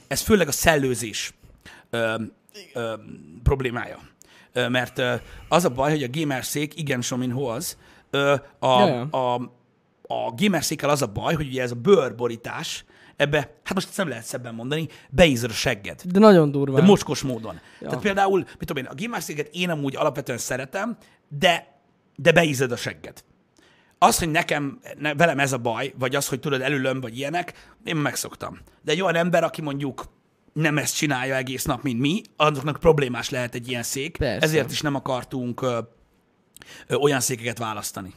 [0.07, 1.35] Ez főleg a szellőzés
[3.43, 3.99] problémája.
[4.53, 5.03] Mert
[5.49, 7.79] az a baj, hogy a gamerszék, igen, Somin hoz,
[8.11, 8.83] ö, a,
[9.17, 9.35] a,
[10.03, 12.85] a gamerszékkel az a baj, hogy ugye ez a bőrborítás,
[13.17, 16.03] ebbe, hát most ezt nem lehet szebben mondani, beízod a segged.
[16.05, 16.81] De nagyon durván.
[16.81, 17.61] De mocskos módon.
[17.81, 17.89] Ja.
[17.89, 20.97] Tehát például, mit tudom én, a gamerszéket én amúgy alapvetően szeretem,
[21.29, 21.73] de,
[22.17, 23.25] de beízod a segged.
[23.99, 27.53] Az, hogy nekem, ne, velem ez a baj, vagy az, hogy tudod, elülöm, vagy ilyenek,
[27.85, 28.59] én megszoktam.
[28.83, 30.05] De egy olyan ember, aki mondjuk
[30.53, 34.47] nem ezt csinálja egész nap, mint mi, azoknak problémás lehet egy ilyen szék, Persze.
[34.47, 35.79] ezért is nem akartunk ö,
[36.87, 38.13] ö, olyan székeket választani.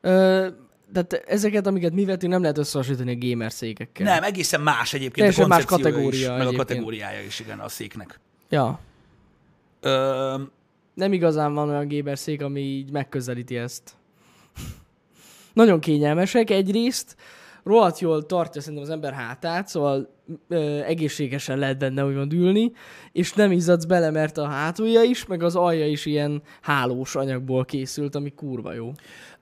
[0.00, 0.48] Ö,
[0.92, 4.06] tehát ezeket, amiket mi vettünk, nem lehet összehasonlítani a gamer székekkel.
[4.06, 7.68] Nem, egészen más egyébként Teljesen a más kategória is, meg a kategóriája is, igen, a
[7.68, 8.20] széknek.
[8.48, 8.80] Ja.
[9.80, 10.34] Ö,
[11.00, 13.96] Nem igazán van olyan gamer szék, ami így megközelíti ezt.
[15.52, 17.16] Nagyon kényelmesek egyrészt,
[17.64, 20.14] rohadt jól tartja szerintem az ember hátát, szóval
[20.48, 22.72] ö, egészségesen lehet benne úgymond ülni,
[23.12, 27.64] és nem izzadsz bele, mert a hátulja is, meg az alja is ilyen hálós anyagból
[27.64, 28.92] készült, ami kurva jó.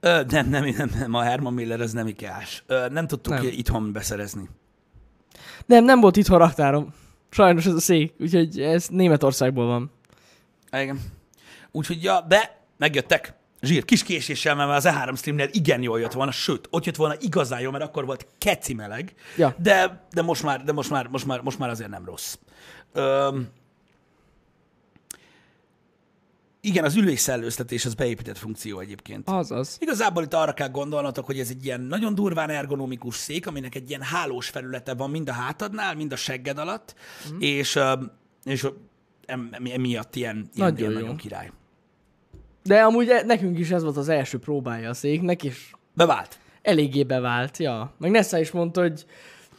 [0.00, 2.64] ö, nem, nem, nem, nem, a Herman Miller az nem ikás.
[2.66, 3.44] Ö, nem tudtuk nem.
[3.44, 4.48] itthon beszerezni.
[5.66, 6.94] Nem, nem volt itthon raktárom.
[7.30, 9.90] Sajnos ez a szék, úgyhogy ez Németországból van.
[10.82, 11.16] Igen.
[11.72, 13.34] Úgyhogy, ja, de megjöttek.
[13.60, 17.14] Zsír, kis késéssel, mert az E3 streamnél igen jól jött volna, sőt, ott jött volna
[17.20, 19.54] igazán jó, mert akkor volt keci meleg, Ja.
[19.58, 22.36] de, de most már, de most már, most már, most már azért nem rossz.
[22.92, 23.48] Öm,
[26.60, 29.28] igen, az ülésszellőztetés az beépített funkció egyébként.
[29.28, 29.76] Azaz.
[29.80, 33.88] Igazából itt arra kell gondolnotok, hogy ez egy ilyen nagyon durván ergonomikus szék, aminek egy
[33.88, 36.94] ilyen hálós felülete van mind a hátadnál, mind a segged alatt,
[37.32, 37.40] mm.
[37.40, 37.78] és,
[38.44, 38.66] és
[39.72, 40.98] emiatt ilyen, ilyen, Nagyon ilyen jó.
[40.98, 41.50] nagyon király.
[42.62, 46.38] De amúgy e- nekünk is ez volt az első próbája a széknek, és Bevált.
[46.62, 47.94] eléggé bevált, ja.
[47.98, 49.04] Meg Nessa is mondta, hogy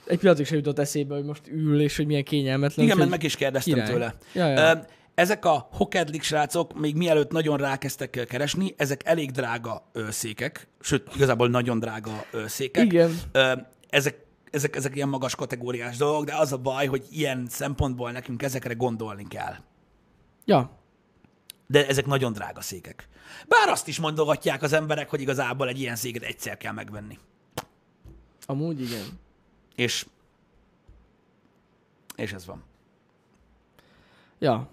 [0.06, 2.86] egy pillanatig sem jutott eszébe, hogy most ül, és hogy milyen kényelmetlen.
[2.86, 3.92] Igen, mert meg is kérdeztem király.
[3.92, 4.16] tőle.
[4.34, 4.86] Ja, ja.
[5.16, 11.48] Ezek a hokedlik srácok, még mielőtt nagyon rákezdtek keresni, ezek elég drága székek, sőt, igazából
[11.50, 12.84] nagyon drága székek.
[12.84, 13.12] Igen.
[13.90, 14.16] Ezek,
[14.52, 18.74] ezek, ezek ilyen magas kategóriás dolgok, de az a baj, hogy ilyen szempontból nekünk ezekre
[18.74, 19.56] gondolni kell.
[20.46, 20.78] Ja,
[21.68, 23.08] De ezek nagyon drága székek.
[23.48, 27.18] Bár azt is mondogatják az emberek, hogy igazából egy ilyen széket egyszer kell megvenni.
[28.46, 29.06] amúgy igen.
[29.76, 30.06] És,
[32.16, 32.64] és ez van.
[34.40, 34.70] Ja,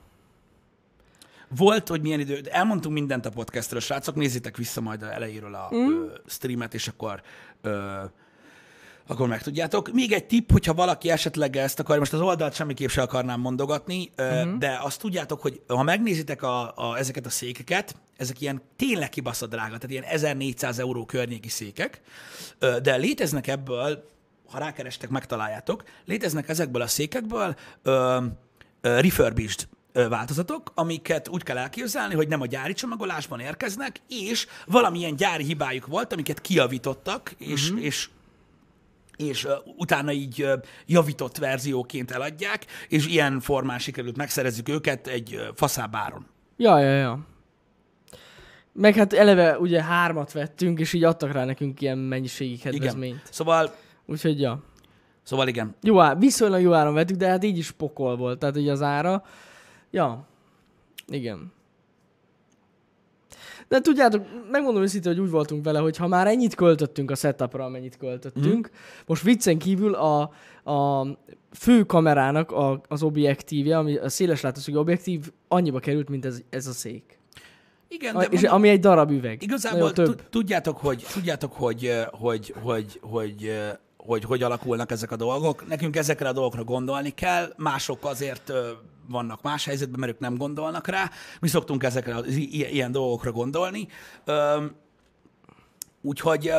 [1.49, 5.69] Volt, hogy milyen idő, elmondtunk mindent a podcastről, srácok, nézzétek vissza majd a elejéről a
[5.75, 5.89] mm.
[5.89, 7.23] ö, streamet, és akkor
[7.61, 8.05] ö,
[9.07, 9.93] akkor megtudjátok.
[9.93, 14.11] Még egy tipp, hogyha valaki esetleg ezt akarja, most az oldalt semmiképp sem akarnám mondogatni,
[14.19, 14.59] uh-huh.
[14.59, 19.51] de azt tudjátok, hogy ha megnézitek a, a, ezeket a székeket, ezek ilyen tényleg kibaszott
[19.51, 22.01] drága, tehát ilyen 1400 euró környéki székek,
[22.83, 24.15] de léteznek ebből,
[24.51, 28.19] ha rákerestek, megtaláljátok, léteznek ezekből a székekből ö,
[28.81, 29.69] ö, refurbished
[30.09, 35.87] változatok, amiket úgy kell elképzelni, hogy nem a gyári csomagolásban érkeznek, és valamilyen gyári hibájuk
[35.87, 37.85] volt, amiket kiavítottak, és, uh-huh.
[37.85, 38.09] és
[39.17, 40.53] és uh, utána így uh,
[40.87, 46.27] javított verzióként eladják, és ilyen formán sikerült megszerezzük őket egy uh, faszább áron.
[46.57, 47.19] ja, ja, ja.
[48.73, 53.15] Meg hát eleve ugye hármat vettünk, és így adtak rá nekünk ilyen mennyiségi kedvezményt.
[53.15, 53.27] Igen.
[53.31, 53.75] Szóval,
[54.07, 54.63] Úgyhogy ja.
[55.23, 55.75] szóval igen.
[55.83, 58.83] Jó ár, viszonylag jó áron vettük, de hát így is pokol volt, tehát ugye az
[58.83, 59.23] ára.
[59.91, 60.27] Ja,
[61.07, 61.53] igen.
[63.69, 67.65] De tudjátok, megmondom őszintén, hogy úgy voltunk vele, hogy ha már ennyit költöttünk a setupra,
[67.65, 68.77] amennyit költöttünk, mm.
[69.07, 70.21] most viccen kívül a,
[70.73, 71.07] a
[71.53, 76.67] fő kamerának a, az objektívje, ami a széles látószögű objektív annyiba került, mint ez, ez
[76.67, 77.19] a szék.
[77.89, 79.43] Igen, A, de és mondom, ami egy darab üveg.
[79.43, 80.07] igazából több.
[80.07, 83.53] tud- tudjátok, hogy, tudjátok hogy, hogy, hogy, hogy,
[83.97, 85.69] hogy, hogy alakulnak ezek a dolgok.
[85.69, 88.53] Nekünk ezekre a dolgokra gondolni kell, mások azért
[89.09, 91.11] vannak más helyzetben, mert ők nem gondolnak rá.
[91.41, 93.89] Mi szoktunk ezekre az ilyen dolgokra gondolni.
[96.03, 96.53] Úgyhogy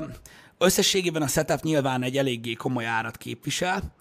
[0.57, 3.95] összességében a setup nyilván egy eléggé komoly árat képvisel,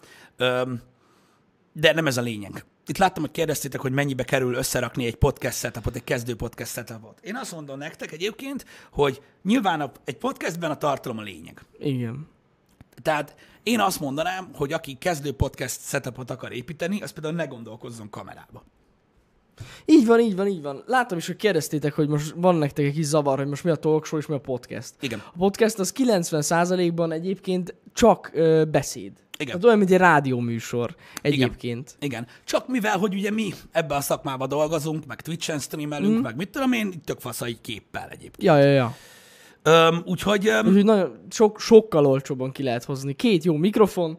[1.72, 2.64] de nem ez a lényeg.
[2.86, 7.18] Itt láttam, hogy kérdeztétek, hogy mennyibe kerül összerakni egy podcast setupot, egy kezdő podcast setupot.
[7.22, 11.64] Én azt mondom nektek egyébként, hogy nyilván egy podcastben a tartalom a lényeg.
[11.78, 12.28] Igen.
[13.02, 18.10] Tehát én azt mondanám, hogy aki kezdő podcast setupot akar építeni, az például ne gondolkozzon
[18.10, 18.64] kamerába.
[19.84, 20.82] Így van, így van, így van.
[20.86, 23.76] Láttam is, hogy kérdeztétek, hogy most van nektek egy kis zavar, hogy most mi a
[23.76, 24.94] talk show és mi a podcast.
[25.00, 25.18] Igen.
[25.18, 29.12] A podcast az 90%-ban egyébként csak ö, beszéd.
[29.38, 29.46] Igen.
[29.46, 31.96] Tehát olyan, mint egy rádióműsor egyébként.
[32.00, 32.26] Igen.
[32.44, 36.22] Csak mivel, hogy ugye mi ebben a szakmában dolgozunk, meg Twitch-en streamelünk, mm.
[36.22, 38.42] meg mit tudom én, tök fasz egy képpel egyébként.
[38.42, 38.96] Ja, ja, ja.
[39.66, 43.12] Öm, úgyhogy öm, Úgyhogy nagyon sok, sokkal olcsóbban ki lehet hozni.
[43.12, 44.18] Két jó mikrofon,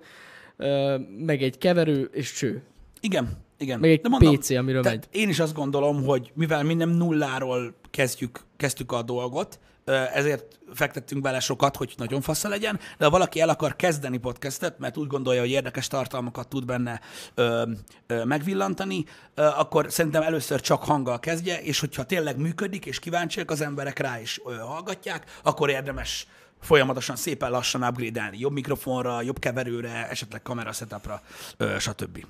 [0.58, 2.64] ö, meg egy keverő és cső.
[3.00, 3.80] igen, igen.
[3.80, 5.06] Meg egy De mondom, PC, amiről megy.
[5.12, 9.60] Én is azt gondolom, hogy mivel mi nem nulláról kezdjük, kezdtük a dolgot,
[9.94, 14.80] ezért fektettünk bele sokat, hogy nagyon fassa legyen, de ha valaki el akar kezdeni podcastet,
[14.80, 17.02] mert úgy gondolja, hogy érdekes tartalmakat tud benne
[17.36, 17.72] ö,
[18.08, 23.52] ö, megvillantani, ö, akkor szerintem először csak hanggal kezdje, és hogyha tényleg működik, és kíváncsiak
[23.52, 26.28] az emberek rá, és ö, hallgatják, akkor érdemes
[26.62, 28.40] folyamatosan szépen lassan upgrade-elni.
[28.40, 31.22] Jobb mikrofonra, jobb keverőre, esetleg kamera setupra,
[31.58, 32.26] ö, stb.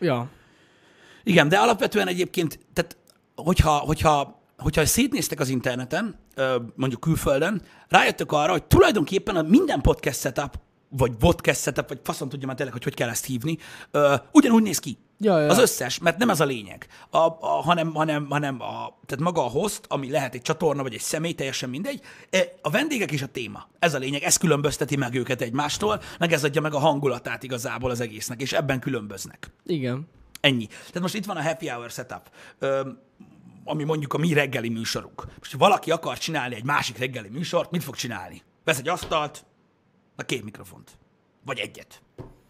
[0.00, 0.28] Ja.
[1.22, 2.96] Igen, de alapvetően egyébként, tehát
[3.34, 6.18] hogyha, hogyha, hogyha szétnéztek az interneten,
[6.74, 12.28] mondjuk külföldön, rájöttök arra, hogy tulajdonképpen a minden podcast setup, vagy vodcast setup, vagy faszom
[12.28, 13.58] tudja már tényleg, hogy hogy kell ezt hívni,
[14.32, 14.98] ugyanúgy néz ki.
[15.20, 15.48] Ja, ja.
[15.48, 19.44] Az összes, mert nem ez a lényeg, a, a, hanem, hanem, hanem a, tehát maga
[19.44, 23.22] a host, ami lehet egy csatorna, vagy egy személy, teljesen mindegy, e, a vendégek és
[23.22, 23.68] a téma.
[23.78, 27.90] Ez a lényeg, ez különbözteti meg őket egymástól, meg ez adja meg a hangulatát igazából
[27.90, 29.50] az egésznek, és ebben különböznek.
[29.64, 30.08] Igen.
[30.40, 30.66] Ennyi.
[30.66, 32.80] Tehát most itt van a happy hour setup, ö,
[33.68, 35.24] ami mondjuk a mi reggeli műsorunk.
[35.38, 38.42] Most, ha valaki akar csinálni egy másik reggeli műsort, mit fog csinálni?
[38.64, 39.44] Vesz egy asztalt,
[40.16, 40.98] a két mikrofont.
[41.44, 42.02] Vagy egyet.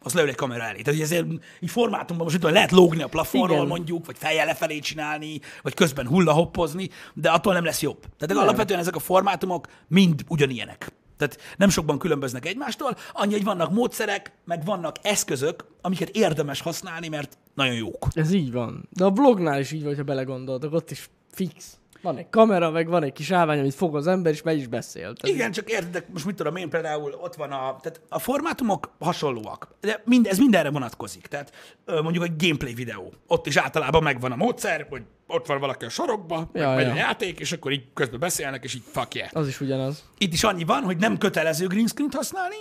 [0.02, 0.82] Az leül egy kamera elé.
[0.82, 1.26] Tehát ezért
[1.60, 3.68] így formátumban most van, lehet lógni a plafonról Igen.
[3.68, 8.00] mondjuk, vagy fejjel lefelé csinálni, vagy közben hullahoppozni, de attól nem lesz jobb.
[8.00, 8.38] Tehát Nem.
[8.38, 10.92] alapvetően ezek a formátumok mind ugyanilyenek.
[11.16, 17.08] Tehát nem sokban különböznek egymástól, annyi, hogy vannak módszerek, meg vannak eszközök, amiket érdemes használni,
[17.08, 18.06] mert nagyon jók.
[18.12, 18.88] Ez így van.
[18.90, 21.76] De a vlognál is így van, ha belegondoltok, ott is fix.
[22.02, 24.66] Van egy kamera, meg van egy kis állvány, amit fog az ember, és megy is
[24.66, 25.12] beszél.
[25.12, 28.90] Tehát Igen, csak értedek, most mit tudom én, például ott van a, tehát a formátumok
[28.98, 31.26] hasonlóak, de mind, ez mindenre vonatkozik.
[31.26, 31.52] Tehát
[31.86, 35.88] mondjuk egy gameplay videó, ott is általában megvan a módszer, hogy ott van valaki a
[35.88, 36.92] sarokba, Ja, megy ja.
[36.92, 39.28] a játék, és akkor így közben beszélnek, és így fuck yeah.
[39.32, 40.04] Az is ugyanaz.
[40.18, 42.56] Itt is annyi van, hogy nem kötelező green screen-t használni,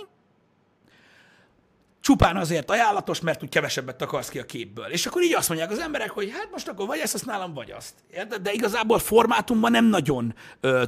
[2.08, 4.84] csupán azért ajánlatos, mert úgy kevesebbet akarsz ki a képből.
[4.86, 7.70] És akkor így azt mondják az emberek, hogy hát most akkor vagy ezt használom, vagy
[7.70, 7.94] azt.
[8.42, 10.84] De igazából formátumban nem nagyon, ö,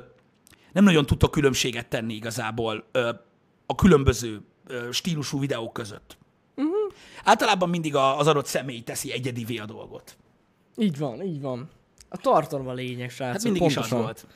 [0.73, 3.11] nem nagyon tudtok különbséget tenni igazából ö,
[3.67, 6.19] a különböző ö, stílusú videók között.
[6.57, 6.75] Uh-huh.
[7.25, 10.17] Általában mindig a, az adott személy teszi egyedivé a dolgot.
[10.77, 11.69] Így van, így van.
[12.09, 13.33] A tartalom a lényeg, srácok.
[13.33, 13.85] Hát mindig pontosan.
[13.85, 14.27] is az volt.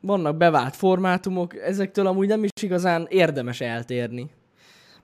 [0.00, 4.30] Vannak bevált formátumok, ezektől amúgy nem is igazán érdemes eltérni.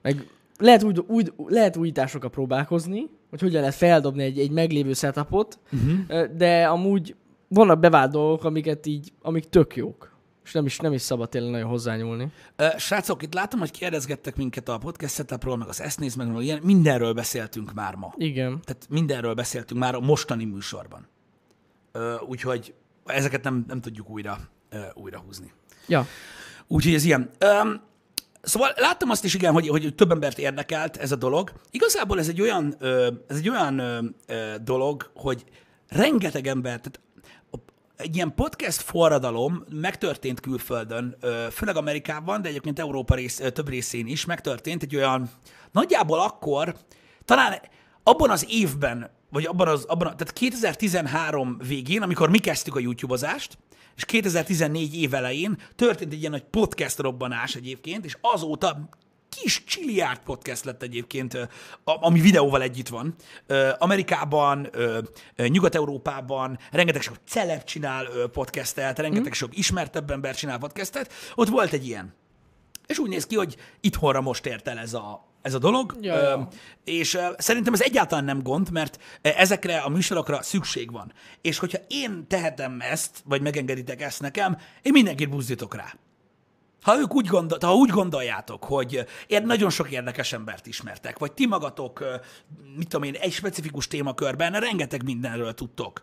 [0.07, 0.27] Meg
[0.59, 6.25] lehet, úgy, úgy, lehet újításokkal próbálkozni, hogy hogyan lehet feldobni egy, egy meglévő setupot, uh-huh.
[6.37, 7.15] de amúgy
[7.49, 10.15] vannak bevált dolgok, amiket így, amik tök jók.
[10.45, 12.29] És nem is, nem is szabad tényleg nagyon hozzányúlni.
[12.77, 16.61] Srácok, itt látom, hogy kérdezgettek minket a podcast setupról, meg az esznéz, meg meg ilyen,
[16.63, 18.15] mindenről beszéltünk már ma.
[18.17, 18.61] Igen.
[18.65, 21.09] Tehát mindenről beszéltünk már a mostani műsorban.
[22.29, 22.75] Úgyhogy
[23.07, 24.39] ezeket nem, nem tudjuk újra,
[24.95, 25.53] újra húzni.
[25.89, 26.07] Ja.
[26.67, 27.31] Úgyhogy ez ilyen.
[27.39, 27.81] Öm,
[28.47, 31.53] szóval láttam azt is, igen, hogy, hogy több embert érdekelt ez a dolog.
[31.71, 35.45] Igazából ez egy olyan, ö, ez egy olyan ö, ö, dolog, hogy
[35.89, 37.01] rengeteg ember, tehát
[37.97, 41.17] egy ilyen podcast forradalom megtörtént külföldön,
[41.51, 45.31] főleg Amerikában, de egyébként Európa rész, több részén is megtörtént egy olyan,
[45.73, 46.77] nagyjából akkor,
[47.25, 47.61] talán
[48.03, 53.59] abban az évben, vagy abban az, abban tehát 2013 végén, amikor mi kezdtük a YouTube-ozást,
[53.97, 58.89] és 2014 év elején történt egy ilyen nagy podcast robbanás egyébként, és azóta
[59.29, 61.49] kis csiliárd podcast lett egyébként,
[61.85, 63.15] ami videóval együtt van.
[63.79, 64.71] Amerikában,
[65.37, 71.13] Nyugat-Európában rengeteg sok celeb csinál podcastet, rengeteg sok ismertebb ember csinál podcastet.
[71.35, 72.15] Ott volt egy ilyen.
[72.87, 76.21] És úgy néz ki, hogy itthonra most ért el ez a, ez a dolog, Ja,
[76.21, 76.49] ja.
[76.85, 81.13] És szerintem ez egyáltalán nem gond, mert ezekre a műsorokra szükség van.
[81.41, 85.95] És hogyha én tehetem ezt, vagy megengeditek ezt nekem, én mindenkit buzdítok rá.
[86.83, 91.33] Ha ők úgy, gondol, ha úgy gondoljátok, hogy én nagyon sok érdekes embert ismertek, vagy
[91.33, 92.05] ti magatok,
[92.77, 96.01] mit tudom én, egy specifikus témakörben rengeteg mindenről tudtok.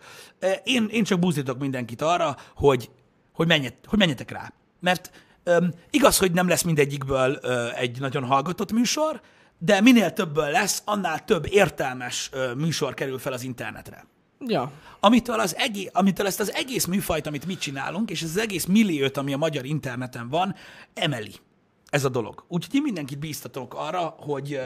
[0.63, 2.89] Én, én csak buzdítok mindenkit arra, hogy,
[3.33, 4.53] hogy, menjet, hogy menjetek rá.
[4.79, 5.11] Mert
[5.43, 9.21] öm, igaz, hogy nem lesz mindegyikből ö, egy nagyon hallgatott műsor,
[9.57, 14.05] de minél többből lesz, annál több értelmes ö, műsor kerül fel az internetre
[14.47, 14.71] Ja.
[14.99, 18.65] amitől, az egész, amitől ezt az egész műfajt, amit mi csinálunk, és ez az egész
[18.65, 20.55] milliót, ami a magyar interneten van,
[20.93, 21.31] emeli
[21.89, 22.45] ez a dolog.
[22.47, 24.59] Úgyhogy én mindenkit bíztatok arra, hogy,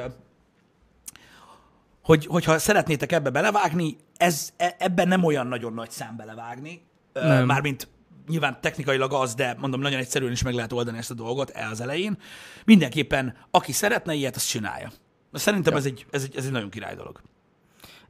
[2.04, 6.82] hogy hogyha szeretnétek ebbe belevágni, ez, e- ebben nem olyan nagyon nagy szám belevágni,
[7.14, 7.46] Nem.
[7.46, 7.88] mármint
[8.28, 11.72] nyilván technikailag az, de mondom, nagyon egyszerűen is meg lehet oldani ezt a dolgot el
[11.72, 12.18] az elején.
[12.66, 14.92] Mindenképpen, aki szeretne ilyet, azt csinálja.
[15.34, 17.22] Szerintem ez, egy, ez, egy, ez egy nagyon király dolog.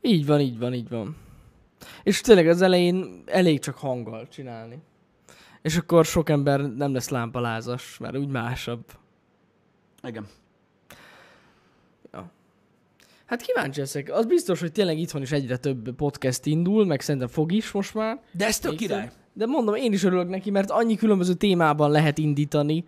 [0.02, 1.16] Így van, így van, így van.
[2.04, 4.78] És tényleg az elején elég csak hanggal csinálni.
[5.62, 8.84] És akkor sok ember nem lesz lámpalázas, mert úgy másabb.
[10.04, 10.28] Igen.
[13.28, 14.12] Hát kíváncsi leszek.
[14.12, 17.94] Az biztos, hogy tényleg itthon is egyre több podcast indul, meg szerintem fog is most
[17.94, 18.22] már.
[18.32, 19.02] De ez tök Még király.
[19.02, 19.12] több.
[19.38, 22.84] De mondom, én is örülök neki, mert annyi különböző témában lehet indítani,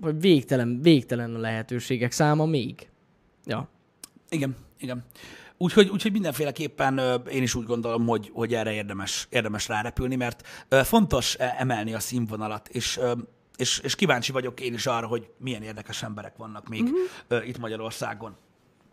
[0.00, 2.88] hogy végtelen, végtelen a lehetőségek száma még.
[3.44, 3.68] Ja.
[4.28, 5.04] Igen, igen.
[5.56, 11.34] Úgyhogy, úgyhogy mindenféleképpen én is úgy gondolom, hogy, hogy erre érdemes, érdemes rárepülni, mert fontos
[11.34, 13.00] emelni a színvonalat, és,
[13.56, 17.48] és, és kíváncsi vagyok én is arra, hogy milyen érdekes emberek vannak még uh-huh.
[17.48, 18.36] itt Magyarországon.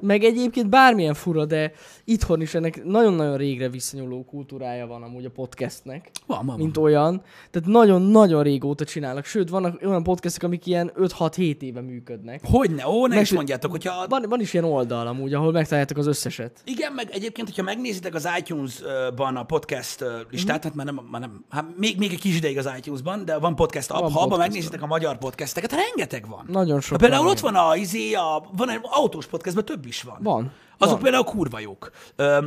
[0.02, 1.72] Meg egyébként bármilyen fura, de
[2.04, 7.22] itthon is ennek nagyon-nagyon régre visszanyúló kultúrája van amúgy a podcastnek, Van, van, mint olyan.
[7.52, 9.26] Tehát nagyon-nagyon régóta csinálnak.
[9.26, 12.42] Sőt, vannak olyan podcastek, amik ilyen 5-6-7 éve működnek.
[12.44, 14.08] Hogyne, ó, ne Meg- is mondjátok, hogyha...
[14.08, 16.62] Van, van is ilyen oldal amúgy, ahol megtaláljátok az összeset.
[16.66, 21.46] Igen, meg egyébként, hogyha megnézitek az iTunes-ban a podcast listát, hát már nem, már nem
[21.50, 24.30] hát még, még egy kis ideig az iTunes-ban, de van podcast app, Van ha abban
[24.30, 24.48] podcast.
[24.50, 26.46] megnézitek a magyar podcasteket, rengeteg van.
[26.48, 26.98] Nagyon sok.
[26.98, 30.17] Például van ott van a, izé, a, van egy autós podcastben több is van.
[30.21, 30.52] Van.
[30.78, 31.04] Azok van.
[31.04, 31.91] például kurva jók.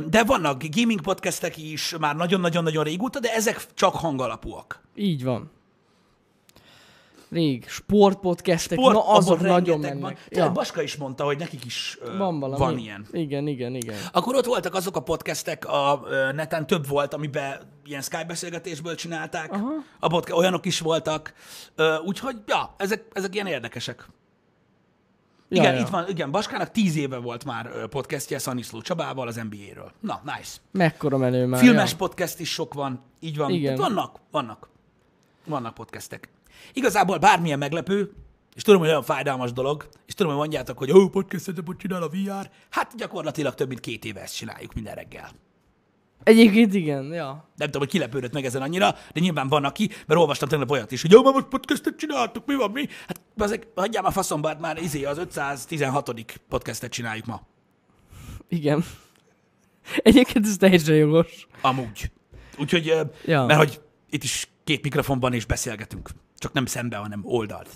[0.09, 4.81] De vannak gaming podcastek is már nagyon-nagyon-nagyon régóta, de ezek csak hangalapúak.
[4.95, 5.51] Így van.
[7.29, 7.69] Rég.
[7.69, 10.01] Sportpodcastek, Sport, na azok nagyon mennek.
[10.01, 10.15] Van.
[10.29, 10.51] Ja.
[10.51, 12.59] Baska is mondta, hogy nekik is Van valami.
[12.59, 13.07] van ilyen.
[13.11, 13.95] Igen, igen, igen.
[14.11, 16.01] Akkor ott voltak azok a podcastek, a
[16.33, 19.51] neten több volt, amiben ilyen Skype beszélgetésből csinálták.
[19.51, 19.71] Aha.
[19.99, 21.33] A podcast, olyanok is voltak.
[22.05, 24.07] Úgyhogy, ja, ezek, ezek ilyen érdekesek.
[25.53, 25.79] Igen, ja.
[25.79, 29.91] itt van, igen, Baskának tíz éve volt már podcastje Szaniszló Csabával az NBA-ről.
[29.99, 30.57] Na, nice.
[30.71, 31.59] Mekkora menő már.
[31.59, 31.97] Filmes ja.
[31.97, 33.51] podcast is sok van, így van.
[33.51, 33.75] Igen.
[33.75, 34.69] Tehát vannak, vannak.
[35.45, 36.29] Vannak podcastek.
[36.73, 38.11] Igazából bármilyen meglepő,
[38.55, 42.03] és tudom, hogy olyan fájdalmas dolog, és tudom, hogy mondjátok, hogy ó, podcastet, hogy csinál
[42.03, 42.49] a VR.
[42.69, 45.29] Hát gyakorlatilag több mint két éve ezt csináljuk minden reggel.
[46.23, 47.49] Egyébként igen, ja.
[47.55, 50.91] Nem tudom, hogy kilepődött meg ezen annyira, de nyilván van aki, mert olvastam tegnap olyat
[50.91, 52.87] is, hogy jó, már most podcastet csináltuk, mi van, mi?
[53.07, 56.39] Hát azek, hagyjál már faszombát, már izé az 516.
[56.49, 57.41] podcastet csináljuk ma.
[58.47, 58.83] Igen.
[59.97, 61.47] Egyébként ez teljesen jogos.
[61.61, 62.11] Amúgy.
[62.57, 62.93] Úgyhogy,
[63.25, 63.45] ja.
[63.45, 66.09] Mert hogy itt is két mikrofonban is beszélgetünk.
[66.37, 67.69] Csak nem szembe, hanem oldalt.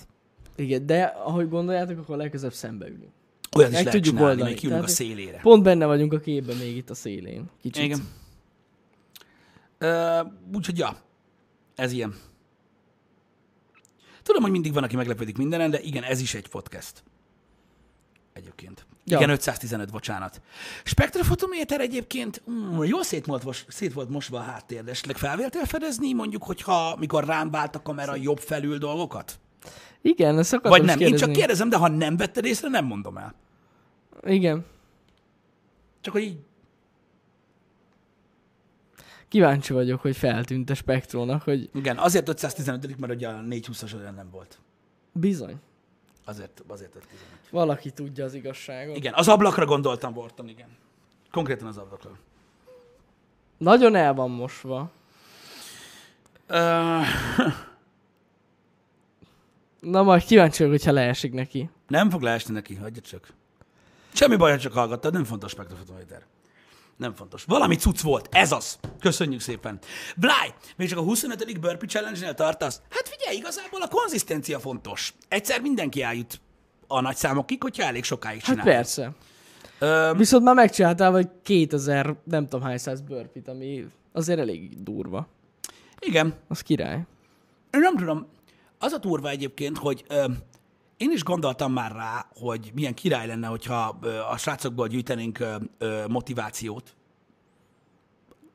[0.56, 3.12] Igen, de ahogy gondoljátok, akkor legközelebb szembe ülünk.
[3.56, 4.50] Olyan is Meg lehet tudjuk csinálni, oldani.
[4.50, 5.40] még kiülünk a szélére.
[5.42, 7.50] Pont benne vagyunk a képben még itt a szélén.
[7.62, 7.84] Kicsit.
[7.84, 8.08] Igen.
[10.54, 10.98] Úgyhogy, ja,
[11.76, 12.16] ez ilyen.
[14.24, 17.04] Tudom, hogy mindig van, aki meglepődik mindenen, de igen, ez is egy podcast.
[18.34, 18.86] Egyébként.
[19.06, 19.18] Ja.
[19.18, 20.42] Igen, 515, bocsánat.
[20.84, 26.14] Spektrafotométer egyébként mm, jól szét volt, szét volt mosva a háttér, de esetleg felvéltél fedezni,
[26.14, 29.40] mondjuk, hogyha mikor rám vált a kamera jobb felül dolgokat?
[30.02, 31.00] Igen, ezt akartam Vagy nem?
[31.00, 31.26] Én kérdezni.
[31.26, 33.36] csak kérdezem, de ha nem vetted észre, nem mondom el.
[34.24, 34.66] Igen.
[36.02, 36.38] Csak hogy így
[39.30, 44.14] Kíváncsi vagyok, hogy feltűnt a spektrónak, hogy Igen, azért 515 mert ugye a 420-as olyan
[44.14, 44.60] nem volt.
[45.12, 45.56] bizony,
[46.26, 47.32] Azért, azért 515.
[47.52, 48.96] valaki tudja az igazságot.
[48.96, 50.68] Igen, az ablakra gondoltam, Borton, igen.
[51.32, 52.12] Konkrétan az ablakra.
[53.58, 54.92] Nagyon el van mosva.
[56.50, 56.58] Uh,
[59.80, 61.70] Na majd kíváncsi vagyok, hogyha leesik neki.
[61.88, 63.34] nem fog leesni neki, hagyja csak.
[64.14, 66.26] Semmi baj, ha csak hallgattad, nem fontos spektrofotométer.
[66.98, 67.44] Nem fontos.
[67.44, 68.80] Valami cucc volt, ez az.
[69.00, 69.80] Köszönjük szépen.
[70.16, 71.60] Bláj, még csak a 25.
[71.60, 72.82] Burpee Challenge-nél tartasz?
[72.90, 75.14] Hát figyelj, igazából a konzisztencia fontos.
[75.28, 76.40] Egyszer mindenki eljut
[76.88, 78.66] a nagy számokig, hogyha elég sokáig Hát csinál.
[78.66, 79.12] persze.
[79.80, 85.28] Öm, Viszont már megcsináltál vagy 2000, nem tudom hány száz burpit, ami azért elég durva.
[86.00, 86.96] igen, Az király.
[87.72, 88.28] Én nem tudom.
[88.80, 90.26] Az a turva egyébként, hogy ö,
[90.98, 94.00] én is gondoltam már rá, hogy milyen király lenne, hogyha
[94.32, 95.40] a srácokból gyűjtenénk
[96.08, 96.96] motivációt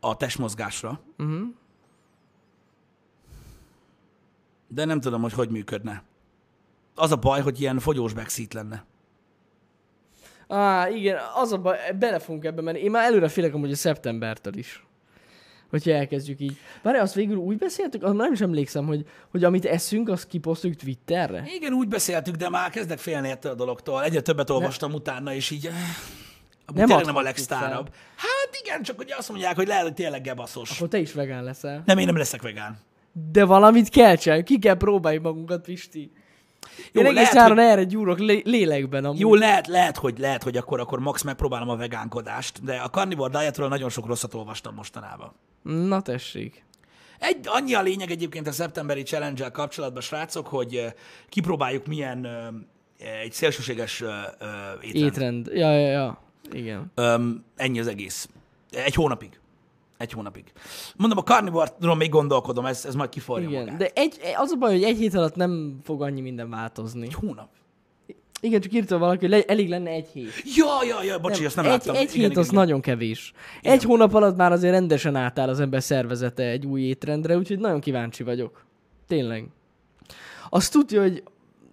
[0.00, 1.00] a testmozgásra.
[1.18, 1.42] Uh-huh.
[4.68, 6.02] De nem tudom, hogy hogy működne.
[6.94, 8.84] Az a baj, hogy ilyen fogyós backseat lenne.
[10.48, 12.78] Á, igen, az a baj, bele fogunk ebbe menni.
[12.78, 14.86] Én már előre félek amúgy a szeptembertől is.
[15.72, 16.56] Hogyha elkezdjük így.
[16.82, 20.78] Várj, azt végül úgy beszéltük, már nem is emlékszem, hogy, hogy amit eszünk, azt kiposztoljuk
[20.80, 21.44] Twitterre.
[21.54, 24.02] Igen, úgy beszéltük, de már kezdek félni ettől a dologtól.
[24.02, 25.66] Egyre többet olvastam utána, és így...
[25.66, 25.72] eh,
[26.74, 27.90] Nem tényleg nem a legsztárabb.
[28.16, 30.70] Hát igen, csak hogy azt mondják, hogy lehet, hogy tényleg gebaszos.
[30.76, 31.82] Akkor te is vegán leszel.
[31.86, 32.78] Nem, én nem leszek vegán.
[33.32, 36.12] De valamit kell csinálni, ki kell próbálni magunkat, Pisti.
[36.92, 39.20] Jó, Én egész lehet, hogy- erre gyúrok lé- lélekben amúgy.
[39.20, 43.38] Jó, lehet, lehet, hogy, lehet, hogy akkor, akkor max megpróbálom a vegánkodást, de a carnivore
[43.38, 45.32] dietről nagyon sok rosszat olvastam mostanában.
[45.62, 46.64] Na tessék.
[47.18, 50.92] Egy, annyi a lényeg egyébként a szeptemberi challenge kapcsolatban, srácok, hogy eh,
[51.28, 52.48] kipróbáljuk milyen ö,
[53.22, 54.08] egy szélsőséges ö,
[54.80, 55.04] étrend.
[55.04, 55.46] Étrend.
[55.46, 56.22] Ja, ja, ja.
[56.52, 56.92] Igen.
[56.94, 58.28] Öm, ennyi az egész.
[58.70, 59.40] Egy hónapig.
[59.98, 60.52] Egy hónapig.
[60.96, 63.62] Mondom, a carnivore még gondolkodom, ez, ez majd kiforja Igen.
[63.62, 63.76] magát.
[63.76, 67.06] De egy, az a baj, hogy egy hét alatt nem fog annyi minden változni.
[67.06, 67.48] Egy hónap.
[68.44, 70.32] Igen, csak írta valaki, hogy le, elég lenne egy hét.
[70.56, 71.94] Ja, ja, ja, bocsi, ezt nem egy, láttam.
[71.94, 72.58] egy igen, hét az igen.
[72.58, 73.32] nagyon kevés.
[73.62, 77.80] Egy hónap alatt már azért rendesen átáll az ember szervezete egy új étrendre, úgyhogy nagyon
[77.80, 78.64] kíváncsi vagyok.
[79.06, 79.46] Tényleg.
[80.50, 81.22] Azt tudja, hogy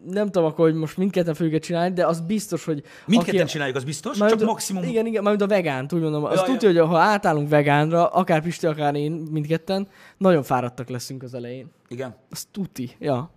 [0.05, 2.83] nem tudom akkor, hogy most mindketten fogjuk csinálni, de az biztos, hogy...
[3.05, 6.01] Mindketten aki- csináljuk, az biztos, Mármint csak a- maximum Igen, igen, majd a vegánt, úgy
[6.01, 6.23] mondom.
[6.23, 11.23] Azt Ja, tudja, hogy ha átállunk vegánra, akár Pisti, akár én, mindketten, nagyon fáradtak leszünk
[11.23, 11.67] az elején.
[11.87, 12.15] Igen.
[12.29, 13.31] Az tuti, ja.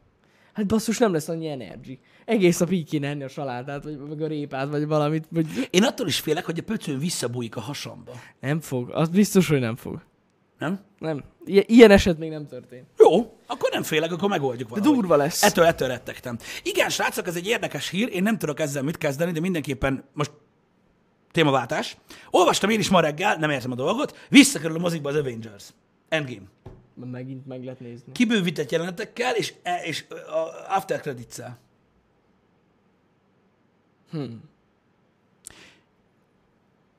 [0.53, 1.99] Hát basszus, nem lesz annyi energy.
[2.25, 5.25] Egész nap így kéne enni a salátát, vagy meg a répát, vagy valamit.
[5.31, 5.47] Vagy...
[5.71, 8.13] Én attól is félek, hogy a pöcön visszabújik a hasamba.
[8.41, 8.91] Nem fog.
[8.91, 10.03] Az biztos, hogy nem fog.
[10.59, 10.81] Nem?
[10.99, 11.25] Nem.
[11.45, 12.87] I- ilyen eset még nem történt.
[12.99, 14.99] Jó, akkor nem félek, akkor megoldjuk De valahogy.
[14.99, 15.43] durva lesz.
[15.43, 16.39] Ettől, ettől rettegtem.
[16.63, 20.31] Igen, srácok, ez egy érdekes hír, én nem tudok ezzel mit kezdeni, de mindenképpen most
[21.31, 21.97] témaváltás.
[22.31, 25.65] Olvastam én is ma reggel, nem értem a dolgot, visszakerül a mozikba az Avengers.
[26.09, 26.47] Endgame.
[26.95, 28.13] Megint meg lehet nézni.
[28.13, 31.59] Kibővített jelenetekkel, és, e- és a after credits -el.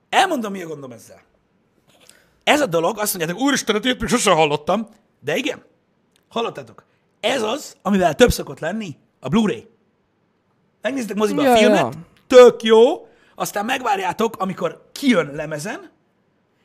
[0.10, 1.22] Elmondom, mi a gondom ezzel.
[2.44, 4.88] Ez a dolog, azt mondjátok, úristen, hát ilyet még sosem hallottam.
[5.20, 5.64] De igen,
[6.28, 6.84] hallottátok.
[7.20, 9.68] Ez az, amivel több szokott lenni a Blu-ray.
[10.82, 11.90] Megnézitek moziba Ja, a filmet, ja.
[12.28, 15.92] tök jó, aztán megvárjátok, amikor kijön lemezen,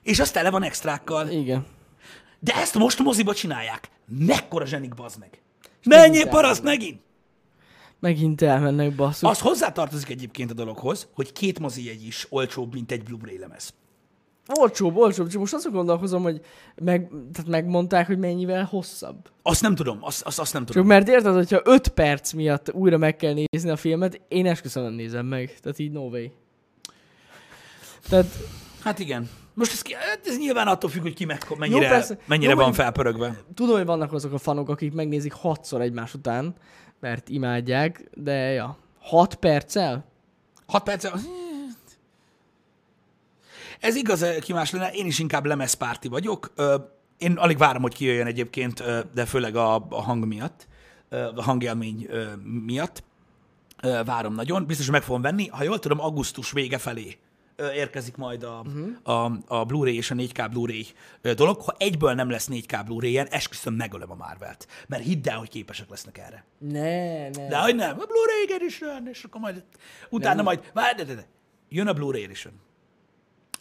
[0.03, 1.29] és aztán le van extrákkal.
[1.29, 1.67] Igen.
[2.41, 3.91] De ezt most moziba csinálják.
[4.07, 5.43] Mekkora zsenik, bazd meg.
[5.85, 7.01] Menjél paraszt megint!
[8.01, 9.31] Megint elmennek basszus.
[9.31, 13.75] Az hozzátartozik egyébként a dologhoz, hogy két mozi egy is olcsóbb, mint egy Blu-ray lemez.
[14.61, 15.29] Olcsóbb, olcsóbb.
[15.29, 16.41] Csak most azon gondolkozom, hogy
[16.83, 19.31] meg, tehát megmondták, hogy mennyivel hosszabb.
[19.43, 20.89] Azt nem tudom, azt, azt, azt nem Csak tudom.
[20.89, 24.93] mert érted, hogyha 5 perc miatt újra meg kell nézni a filmet, én esküszöm nem
[24.93, 25.59] nézem meg.
[25.61, 26.27] Tehát így no way.
[28.09, 28.27] Tehát
[28.83, 29.29] Hát igen.
[29.59, 32.19] Most ez, ki- hát ez nyilván attól függ, hogy ki meg, mennyire, persze.
[32.27, 33.41] mennyire Jó, van felpörögve.
[33.55, 36.55] tudom, hogy vannak azok a fanok, akik megnézik hatszor egymás után,
[37.01, 38.77] mert imádják, de ja.
[39.01, 40.05] 6 perccel?
[40.67, 41.11] 6 perc.
[43.81, 46.53] Ez igaz, eh, ki más lenne, én is inkább lemezpárti vagyok.
[47.19, 48.83] Én alig várom, hogy kijöjjön egyébként,
[49.15, 50.67] de főleg a, a hang miatt,
[51.35, 52.09] a hangélmény
[52.67, 53.03] miatt.
[54.05, 55.47] Várom nagyon, biztos, hogy meg fogom venni.
[55.49, 57.19] Ha jól tudom, augusztus vége felé
[57.59, 59.17] érkezik majd a, uh-huh.
[59.19, 60.87] a, a Blu-ray és a 4K Blu-ray
[61.35, 61.61] dolog.
[61.61, 64.67] Ha egyből nem lesz 4K Blu-ray-en, esküszöm megölöm a Marvelt.
[64.87, 66.45] Mert hidd el, hogy képesek lesznek erre.
[66.59, 67.49] Ne, ne.
[67.49, 69.65] De hogy nem, a Blu-ray edition, és akkor majd
[70.11, 70.45] utána Nem.
[70.45, 71.27] majd, várj, de, de, de,
[71.69, 72.53] jön a Blu-ray edition.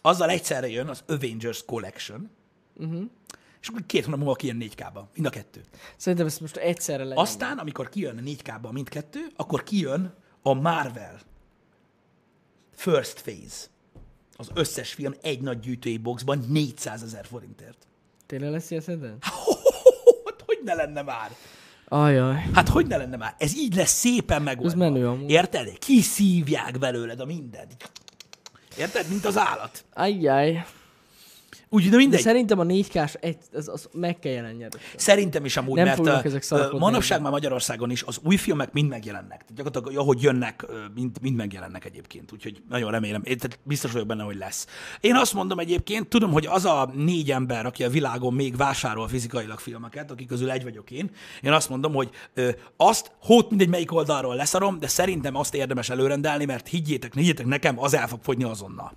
[0.02, 2.30] Azzal egyszerre jön az Avengers Collection,
[2.76, 3.02] uh-huh.
[3.60, 5.60] és akkor két hónap múlva kijön 4K-ba, mind a kettő.
[5.96, 7.18] Szerintem ezt most egyszerre legyen.
[7.18, 11.18] Aztán, amikor kijön a 4K-ba mindkettő, akkor kijön a Marvel
[12.74, 13.66] First Phase.
[14.40, 17.86] Az összes film egy nagy gyűjtői boxban 400 ezer forintért.
[18.26, 19.16] Tényleg lesz ilyen szerinted?
[20.24, 21.30] Hát hogy ne lenne már?
[21.88, 22.48] Ajaj.
[22.52, 23.34] Hát hogy ne lenne már?
[23.38, 24.84] Ez így lesz szépen megoldva.
[24.84, 25.30] Ez menő amúgy.
[25.30, 25.78] Érted?
[25.78, 27.90] Kiszívják belőled a mindent.
[28.78, 29.08] Érted?
[29.08, 29.84] Mint az állat.
[29.94, 30.64] Ajjaj.
[31.70, 32.20] Úgy, de De mindegy.
[32.20, 34.70] szerintem a 4K-s egy, az, az meg kell jelenjen.
[34.96, 39.38] Szerintem is amúgy, Nem mert ezek manapság már Magyarországon is az új filmek mind megjelennek.
[39.38, 42.32] Tehát gyakorlatilag, ahogy jönnek, mind, mind megjelennek egyébként.
[42.32, 44.66] Úgyhogy nagyon remélem, én tehát biztos vagyok benne, hogy lesz.
[45.00, 49.08] Én azt mondom egyébként, tudom, hogy az a négy ember, aki a világon még vásárol
[49.08, 51.10] fizikailag filmeket, akik közül egy vagyok én,
[51.42, 55.90] én azt mondom, hogy ö, azt, hót mindegy melyik oldalról leszarom, de szerintem azt érdemes
[55.90, 58.92] előrendelni, mert higgyétek, higgyétek nekem, az el fog fogyni azonnal.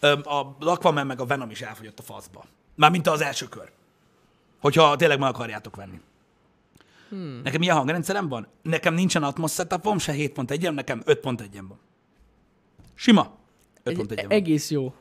[0.00, 2.44] A Aquaman meg a Venom is elfogyott a faszba.
[2.74, 3.70] Mármint az első kör.
[4.60, 6.00] Hogyha tényleg meg akarjátok venni.
[7.08, 7.40] Hmm.
[7.44, 8.46] Nekem ilyen hangrendszerem van?
[8.62, 11.78] Nekem nincsen Atmos setupom, se 7.1-em, nekem 5.1-em van.
[12.94, 13.34] Sima.
[13.84, 14.30] 5.1-em Egy, van.
[14.30, 14.94] egész jó.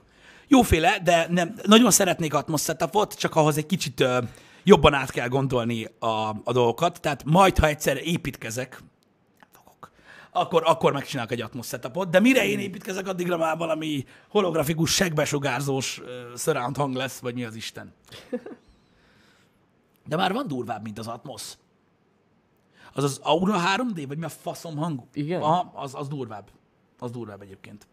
[0.47, 4.19] Jóféle, de nem, nagyon szeretnék Atmos setupot, csak ahhoz egy kicsit ö,
[4.63, 7.01] jobban át kell gondolni a, a dolgokat.
[7.01, 8.81] Tehát majd, ha egyszer építkezek,
[10.35, 15.99] akkor, akkor megcsinálok egy Atmos setupot, de mire én építkezek, addigra már valami holografikus, segbesugárzós
[15.99, 17.93] uh, surround hang lesz, vagy mi az Isten.
[20.07, 21.53] De már van durvább, mint az Atmos.
[22.93, 25.07] Az az Aura 3D, vagy mi a faszom hangú?
[25.13, 25.41] Igen?
[25.41, 26.49] Aha, az, az durvább.
[26.99, 27.87] Az durvább egyébként.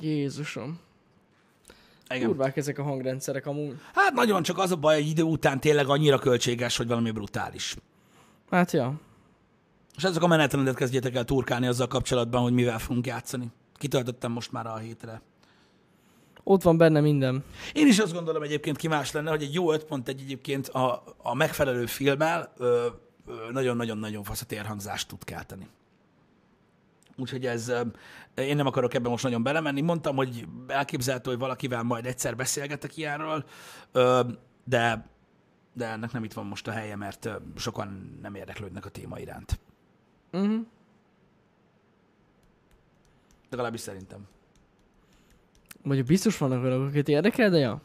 [0.00, 0.80] Jézusom.
[2.08, 2.26] Igen.
[2.26, 3.74] Kurvák ezek a hangrendszerek amúgy.
[3.94, 7.76] Hát nagyon csak az a baj, hogy idő után tényleg annyira költséges, hogy valami brutális.
[8.50, 8.94] Hát ja.
[9.96, 13.50] És ezek a menetrendet kezdjétek el turkálni azzal kapcsolatban, hogy mivel fogunk játszani.
[13.74, 15.22] Kitöltöttem most már a hétre.
[16.42, 17.44] Ott van benne minden.
[17.72, 21.34] Én is azt gondolom egyébként ki más lenne, hogy egy jó 5.1 egyébként a, a
[21.34, 22.86] megfelelő filmmel ö,
[23.26, 25.68] ö, nagyon-nagyon-nagyon fasz a térhangzást tud kelteni.
[27.16, 27.72] Úgyhogy ez,
[28.34, 29.80] én nem akarok ebben most nagyon belemenni.
[29.80, 33.44] Mondtam, hogy elképzelhető, hogy valakivel majd egyszer beszélgetek ilyenről,
[34.64, 35.06] de,
[35.72, 39.58] de ennek nem itt van most a helye, mert sokan nem érdeklődnek a téma iránt.
[40.34, 40.66] Uh-huh.
[43.50, 44.26] Legalábbis szerintem.
[45.82, 47.80] Mondjuk biztos vannak olyanok, akiket érdekel, de ja.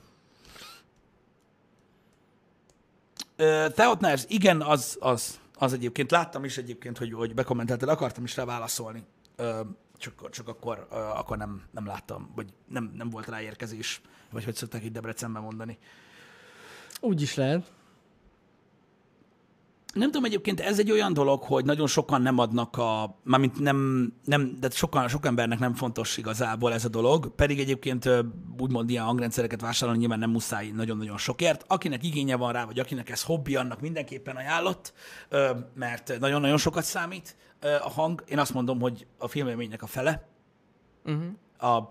[3.72, 6.12] Theotners, igen, az, az, az egyébként.
[6.12, 9.04] Láttam is egyébként, hogy, hogy bekommentelted, akartam is rá válaszolni.
[9.36, 9.62] Ö,
[9.97, 14.43] Csak, csak akkor, ö, akkor nem, nem láttam, vagy nem, nem volt rá érkezés, vagy
[14.43, 15.78] hogy szokták itt Debrecenben mondani.
[17.02, 17.72] Úgy is lehet.
[19.94, 24.12] Nem tudom, egyébként ez egy olyan dolog, hogy nagyon sokan nem adnak a, mármint nem,
[24.26, 28.10] nem de sokan, sok embernek nem fontos igazából ez a dolog, pedig egyébként
[28.60, 31.64] úgymond ilyen hangrendszereket vásárolni nyilván nem muszáj nagyon-nagyon sokért.
[31.68, 34.94] Akinek igénye van rá, vagy akinek ez hobbi, annak mindenképpen ajánlott,
[35.74, 38.24] mert nagyon-nagyon sokat számít a hang.
[38.28, 40.28] Én azt mondom, hogy a filmélménynek a fele,
[41.06, 41.74] Uh-huh.
[41.76, 41.88] a,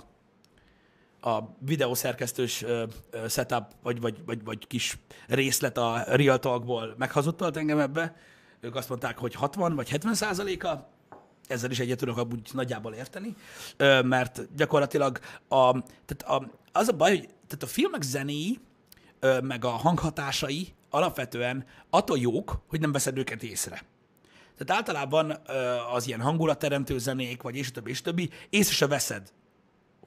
[1.20, 2.64] a videószerkesztős
[3.28, 8.16] setup, vagy, vagy, vagy, vagy kis részlet a Real Talkból meghazudtalt engem ebbe.
[8.60, 10.88] Ők azt mondták, hogy 60 vagy 70 százaléka,
[11.46, 13.34] ezzel is egyet tudok amúgy nagyjából érteni,
[14.02, 18.58] mert gyakorlatilag a, tehát a, az a baj, hogy tehát a filmek zenéi,
[19.42, 23.82] meg a hanghatásai alapvetően attól jók, hogy nem veszed őket észre.
[24.56, 25.40] Tehát általában
[25.92, 29.32] az ilyen hangulatteremtő zenék, vagy és többi, és többi, észre se veszed,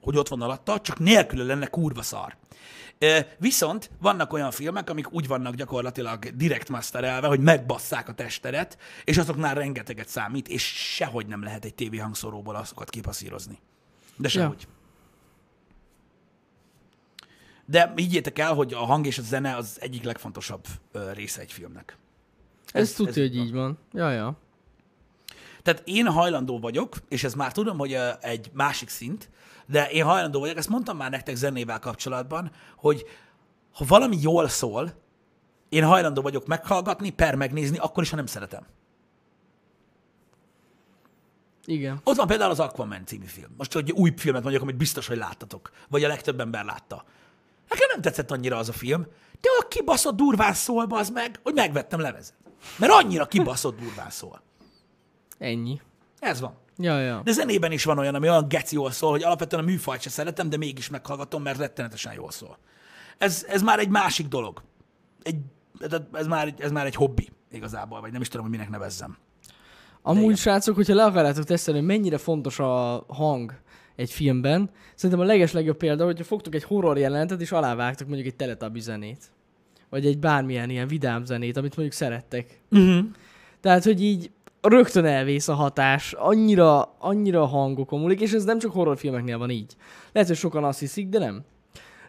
[0.02, 2.36] hogy ott van alatta, csak nélküle lenne kurva szar.
[3.38, 9.18] Viszont vannak olyan filmek, amik úgy vannak gyakorlatilag direkt masterelve, hogy megbasszák a testeret, és
[9.18, 10.62] azoknál rengeteget számít, és
[10.94, 13.58] sehogy nem lehet egy tévé hangszóróból azokat kipasszírozni.
[14.16, 14.66] De sehogy.
[17.64, 20.64] De higgyétek el, hogy a hang és a zene az egyik legfontosabb
[21.12, 21.96] része egy filmnek.
[22.72, 23.78] Ez, Ez- tudja, hogy így így van.
[23.92, 24.36] Ja, ja.
[25.62, 29.30] Tehát én hajlandó vagyok, és ez már tudom, hogy egy másik szint,
[29.66, 33.04] de én hajlandó vagyok, ezt mondtam már nektek zenével kapcsolatban, hogy
[33.72, 34.92] ha valami jól szól,
[35.68, 38.66] én hajlandó vagyok meghallgatni, per megnézni, akkor is, ha nem szeretem.
[41.64, 42.00] Igen.
[42.04, 43.54] Ott van például az Aquaman című film.
[43.56, 45.70] Most, hogy új filmet mondjuk, amit biztos, hogy láttatok.
[45.88, 47.04] Vagy a legtöbb ember látta.
[47.68, 49.06] Nekem nem tetszett annyira az a film,
[49.40, 52.34] de a kibaszott durván szól, az meg, hogy megvettem levezet.
[52.78, 54.42] Mert annyira kibaszott durván szól.
[55.42, 55.80] Ennyi.
[56.18, 56.54] Ez van.
[56.78, 57.20] Ja, ja.
[57.24, 60.10] De zenében is van olyan, ami olyan geci jól szól, hogy alapvetően a műfajt se
[60.10, 62.58] szeretem, de mégis meghallgatom, mert rettenetesen jól szól.
[63.18, 64.62] Ez, ez már egy másik dolog.
[65.22, 65.36] Egy,
[66.12, 69.16] ez, már, egy- ez már egy hobbi igazából, vagy nem is tudom, hogy minek nevezzem.
[70.02, 70.36] Amúgy, igen.
[70.36, 73.52] srácok, hogyha le akarjátok tesztelni, hogy mennyire fontos a hang
[73.96, 78.36] egy filmben, szerintem a legeslegjobb példa, hogyha fogtok egy horror jelenetet, és alávágtok mondjuk egy
[78.36, 79.30] teletabi zenét.
[79.90, 82.60] Vagy egy bármilyen ilyen vidám zenét, amit mondjuk szerettek.
[82.70, 83.04] Uh-huh.
[83.60, 84.30] Tehát, hogy így
[84.62, 89.76] rögtön elvész a hatás, annyira, annyira hangokon múlik, és ez nem csak horrorfilmeknél van így.
[90.12, 91.44] Lehet, hogy sokan azt hiszik, de nem.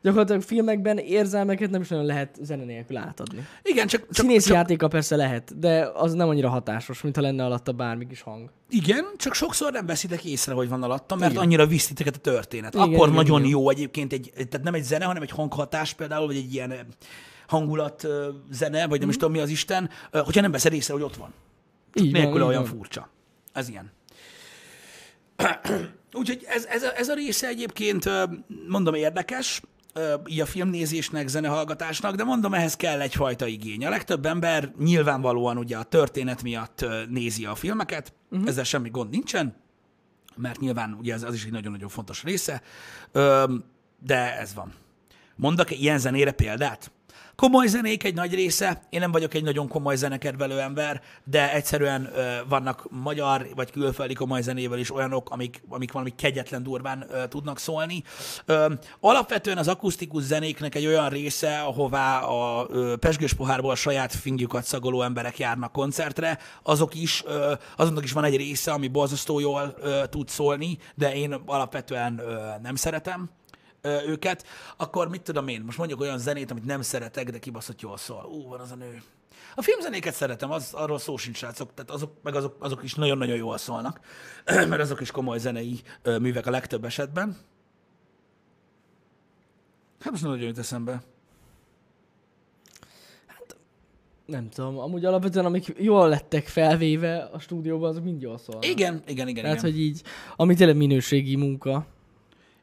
[0.01, 3.45] Gyakorlatilag filmekben érzelmeket nem is nagyon lehet zene nélkül átadni.
[3.63, 7.21] Igen, csak, csak, Színész csak, játéka persze lehet, de az nem annyira hatásos, mint ha
[7.21, 8.49] lenne alatta bármi kis hang.
[8.69, 11.43] Igen, csak sokszor nem veszitek észre, hogy van alatta, mert Igen.
[11.43, 12.73] annyira titeket a történet.
[12.73, 13.51] Igen, Akkor igen, nagyon igen.
[13.51, 16.79] jó egyébként, egy, tehát nem egy zene, hanem egy hanghatás például, vagy egy ilyen eh,
[17.47, 18.11] hangulat eh,
[18.51, 18.99] zene, vagy Mhm.
[18.99, 21.33] nem is tudom mi az Isten, eh, hogyha nem veszed észre, hogy ott van.
[21.93, 22.71] Így Nélküle így olyan van.
[22.71, 23.09] furcsa.
[23.53, 23.91] Ez ilyen.
[26.13, 28.09] Úgyhogy ez, ez, a, ez a része egyébként,
[28.67, 29.61] mondom, érdekes,
[30.27, 33.85] így a filmnézésnek, zenehallgatásnak, de mondom, ehhez kell egyfajta igény.
[33.85, 38.47] A legtöbb ember nyilvánvalóan ugye a történet miatt nézi a filmeket, uh-huh.
[38.47, 39.55] ezzel semmi gond nincsen,
[40.35, 42.61] mert nyilván ugye ez az is egy nagyon-nagyon fontos része,
[43.99, 44.73] de ez van.
[45.35, 46.91] Mondok ilyen zenére példát?
[47.43, 52.09] Komoly zenék egy nagy része, én nem vagyok egy nagyon komoly zenekedvelő ember, de egyszerűen
[52.15, 57.27] ö, vannak magyar vagy külföldi komoly zenével is olyanok, amik, amik valami kegyetlen durván ö,
[57.27, 58.03] tudnak szólni.
[58.45, 64.13] Ö, alapvetően az akusztikus zenéknek egy olyan része, ahová a ö, pesgős pohárból a saját
[64.13, 69.39] fingjukat szagoló emberek járnak koncertre, azok is, ö, azoknak is van egy része, ami borzasztó
[69.39, 73.29] jól ö, tud szólni, de én alapvetően ö, nem szeretem
[73.84, 74.45] őket,
[74.77, 78.25] akkor mit tudom én, most mondjuk olyan zenét, amit nem szeretek, de kibaszott jól szól.
[78.25, 79.01] Ú, van az a nő.
[79.55, 83.36] A filmzenéket szeretem, az, arról szó sincs, srácok, tehát azok, meg azok, azok is nagyon-nagyon
[83.36, 83.99] jól szólnak,
[84.69, 87.38] mert azok is komoly zenei művek a legtöbb esetben.
[89.99, 91.03] Hát most nagyon jut eszembe.
[94.25, 98.65] Nem tudom, amúgy alapvetően amik jól lettek felvéve a stúdióban, azok mind jól szólnak.
[98.65, 99.71] Igen, igen, igen, Tehát, igen.
[99.71, 100.01] hogy így,
[100.36, 101.86] ami tényleg minőségi munka.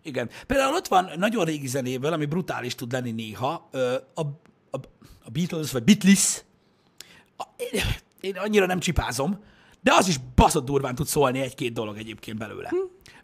[0.02, 0.30] Igen.
[0.46, 3.68] Például ott van nagyon régi zenéből, ami brutális tud lenni néha,
[4.14, 4.20] a,
[4.70, 4.76] a,
[5.24, 6.42] a Beatles, vagy Beatles,
[7.36, 7.82] A- én,
[8.20, 9.44] én annyira nem csipázom,
[9.80, 12.68] de az is baszott durván tud szólni egy-két dolog egyébként belőle.
[12.68, 12.76] Hm.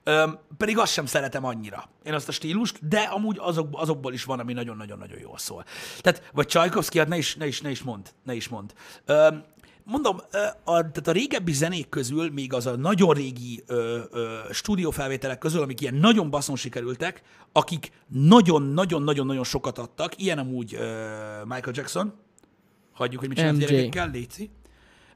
[0.09, 4.25] Öm, pedig azt sem szeretem annyira, én azt a stílust, de amúgy azok, azokból is
[4.25, 5.65] van, ami nagyon-nagyon-nagyon jól szól.
[6.01, 8.73] Tehát, vagy Csajkovszki, hát ne is, ne is, ne is mond, ne is mond.
[9.05, 9.45] Öm,
[9.87, 10.17] mondom,
[10.65, 15.63] a, tehát a régebbi zenék közül, még az a nagyon régi ö, ö, stúdiófelvételek közül,
[15.63, 17.23] amik ilyen nagyon baszon sikerültek,
[17.53, 20.85] akik nagyon-nagyon-nagyon-nagyon sokat adtak, ilyen amúgy ö,
[21.45, 22.13] Michael Jackson,
[22.93, 24.51] hagyjuk, hogy mit csinált gyerekekkel, Léci.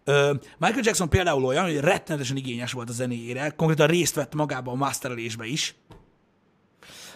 [0.05, 4.71] Ö, Michael Jackson például olyan, hogy rettenetesen igényes volt a zenéjére, konkrétan részt vett magába
[4.73, 5.75] a masterelésbe is.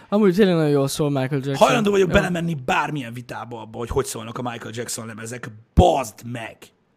[0.09, 1.57] Amúgy tényleg nagyon jól szól Michael Jackson.
[1.57, 2.15] Hajlandó vagyok Ja.
[2.15, 5.51] belemenni bármilyen vitába abba, hogy hogy szólnak a Michael Jackson lemezek.
[5.75, 6.57] Bazd meg!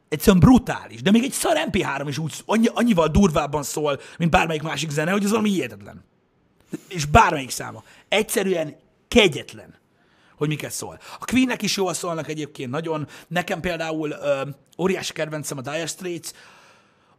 [0.09, 1.01] Egyszerűen brutális.
[1.01, 5.11] De még egy szar MP3 is úgy, annyi, annyival durvábban szól, mint bármelyik másik zene,
[5.11, 6.03] hogy az valami hihetetlen.
[6.87, 7.83] És bármelyik száma.
[8.07, 8.75] Egyszerűen
[9.07, 9.75] kegyetlen,
[10.37, 10.99] hogy miket szól.
[11.19, 13.07] A Queennek is jól szólnak egyébként nagyon.
[13.27, 14.41] Nekem például ö,
[14.77, 16.29] óriási kedvencem a Dire Straits.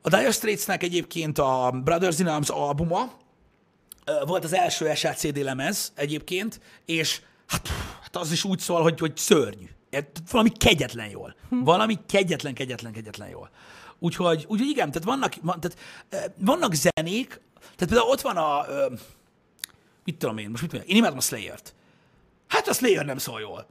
[0.03, 3.12] A Dire Straitsnek egyébként a Brothers in Arms albuma,
[4.05, 7.68] ö, volt az első SACD lemez egyébként, és hát,
[8.03, 9.68] hát az is úgy szól, hogy, hogy szörnyű.
[9.93, 11.34] Hát Valami kegyetlen jól.
[11.64, 13.51] Valami kegyetlen, kegyetlen, kegyetlen jól.
[13.99, 15.78] Úgyhogy, úgyhogy igen, tehát vannak, van, tehát,
[16.09, 18.64] ö, vannak zenék, tehát például ott van a,
[20.05, 21.74] mit tudom én, most mit mondjam, én imádom a Slayer-t.
[22.49, 23.66] Hát a Slayer nem szól jól.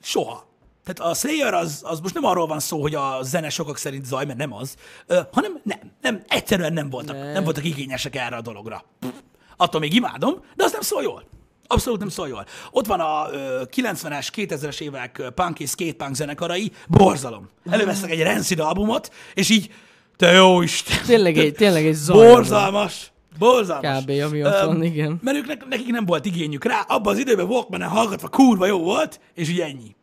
[0.00, 0.46] Soha.
[0.84, 4.04] Tehát a Slayer az, az most nem arról van szó, hogy a zene sokak szerint
[4.04, 4.76] zaj, mert nem az,
[5.06, 7.32] ö, hanem nem, nem, egyszerűen nem voltak, Ne.
[7.32, 8.84] nem voltak igényesek erre a dologra.
[8.98, 9.10] Pff,
[9.56, 11.24] Attól még imádom, de az nem szól jól.
[11.66, 12.46] Abszolút nem szól jól.
[12.70, 17.48] Ott van a ö, 90-es, 2000-es évek punk és skatepunk zenekarai, borzalom.
[17.70, 19.70] Elővesznek egy Rancid albumot, és így,
[20.16, 20.98] te jó Isten.
[21.06, 22.28] Tényleg egy, tényleg egy zaj.
[22.32, 23.12] Borzalmas.
[23.38, 24.02] Borzalmas.
[24.02, 24.10] Kb.
[24.10, 25.18] ami ott van, igen.
[25.22, 28.78] Mert ők, nek- nekik nem volt igényük rá, abban az időben walkman hallgatva kurva jó
[28.78, 29.94] volt, és ugye ennyi.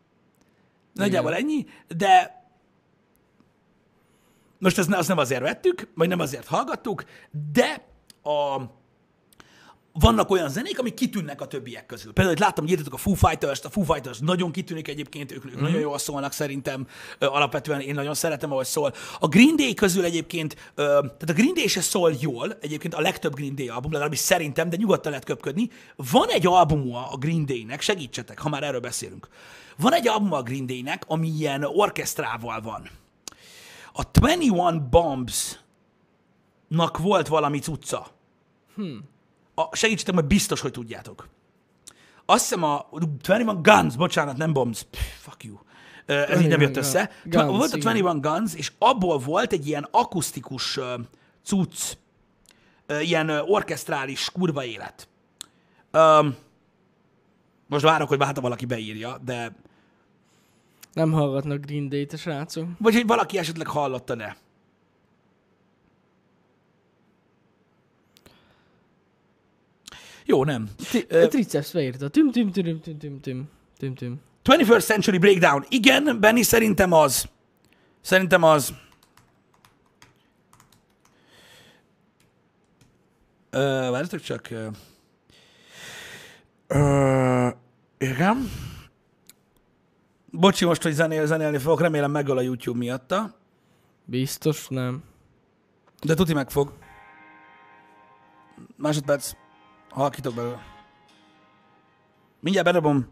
[0.93, 1.65] Nagyjából ennyi,
[1.97, 2.41] de
[4.59, 7.03] most ezt azt nem azért vettük, vagy nem azért hallgattuk,
[7.53, 7.85] de
[8.23, 8.61] a,
[9.93, 12.13] vannak olyan zenék, amik kitűnnek a többiek közül.
[12.13, 15.45] Például, hogy láttam, hogy írtatok a Foo Fighters-t, a Foo Fighters nagyon kitűnik egyébként, ők,
[15.45, 15.61] ők mm.
[15.61, 16.87] nagyon jól szólnak szerintem,
[17.17, 18.93] ö, alapvetően én nagyon szeretem, ahogy szól.
[19.19, 23.01] A Green Day közül egyébként, ö, tehát a Green Day se szól jól, egyébként a
[23.01, 25.69] legtöbb Green Day album, legalábbis szerintem, de nyugodtan lehet köpködni.
[25.95, 29.27] Van egy albuma a Green Day-nek, segítsetek, ha már erről beszélünk.
[29.77, 32.89] Van egy albuma a Green Day-nek, ami ilyen orkesztrával van.
[33.93, 35.57] A 21 Bombs-nak
[36.97, 38.07] volt valami cucca.
[39.55, 41.27] A, segítsetek, mert biztos, hogy tudjátok.
[42.25, 45.57] Azt hiszem a 21 Guns, bocsánat, nem Bombs, Pff, fuck you.
[46.05, 47.11] Ö, Ez így nem 21 jött össze.
[47.23, 47.93] Guns, volt a igen.
[47.95, 50.93] 21 Guns, és abból volt egy ilyen akusztikus ö,
[51.43, 51.93] cucc,
[52.85, 55.07] ö, ilyen ö, orkesztrális kurva élet.
[55.91, 56.35] Öm,
[57.67, 59.55] most várok, hogy hát valaki beírja, de
[60.93, 62.67] Nem hallgatnak Green Day-t a srácok.
[62.79, 64.37] vagy hogy valaki esetleg hallotta, de.
[70.25, 70.69] Jó, nem.
[71.29, 72.09] Triceps beírta.
[72.09, 74.19] Tüm, tüm, tüm, tüm, tüm, tüm, tüm, tüm.
[74.43, 75.65] 21st Century Breakdown.
[75.69, 77.25] Igen, Benny, szerintem az.
[78.01, 78.73] Szerintem az.
[83.51, 84.49] Várjatok csak.
[86.67, 87.47] Ö,
[87.97, 88.49] igen.
[90.31, 93.35] Bocsi most, hogy zenél, zenélni fogok, remélem megöl a YouTube miatta.
[94.05, 95.03] Biztos nem.
[96.01, 96.73] De tuti meg fog.
[98.75, 99.31] Másodperc.
[99.93, 100.59] Halkítok belőle.
[102.39, 103.07] Mindjárt bedobom.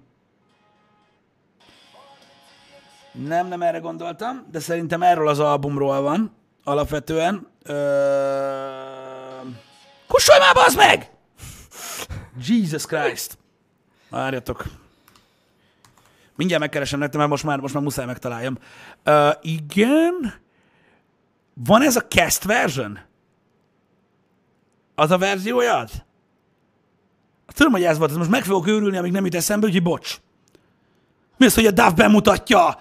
[3.12, 7.48] Nem, nem erre gondoltam, de szerintem erről az albumról van, alapvetően.
[7.64, 7.74] Ö...
[10.08, 11.12] Kussolj már, bazd meg!
[12.48, 13.38] Jesus Christ.
[14.10, 14.64] Várjatok.
[16.36, 18.58] Mindjárt megkeresem nektek, mert most már, most már muszáj megtaláljam.
[19.04, 20.34] Ö, igen.
[21.54, 23.00] Van ez a cast version?
[24.96, 25.86] Az a verziója?
[27.54, 30.22] Tudom, hogy ez volt, ez most meg fogok őrülni, amíg nem jut eszembe, úgyhogy bocs.
[31.38, 32.80] Mi az, hogy a DAF bemutatja?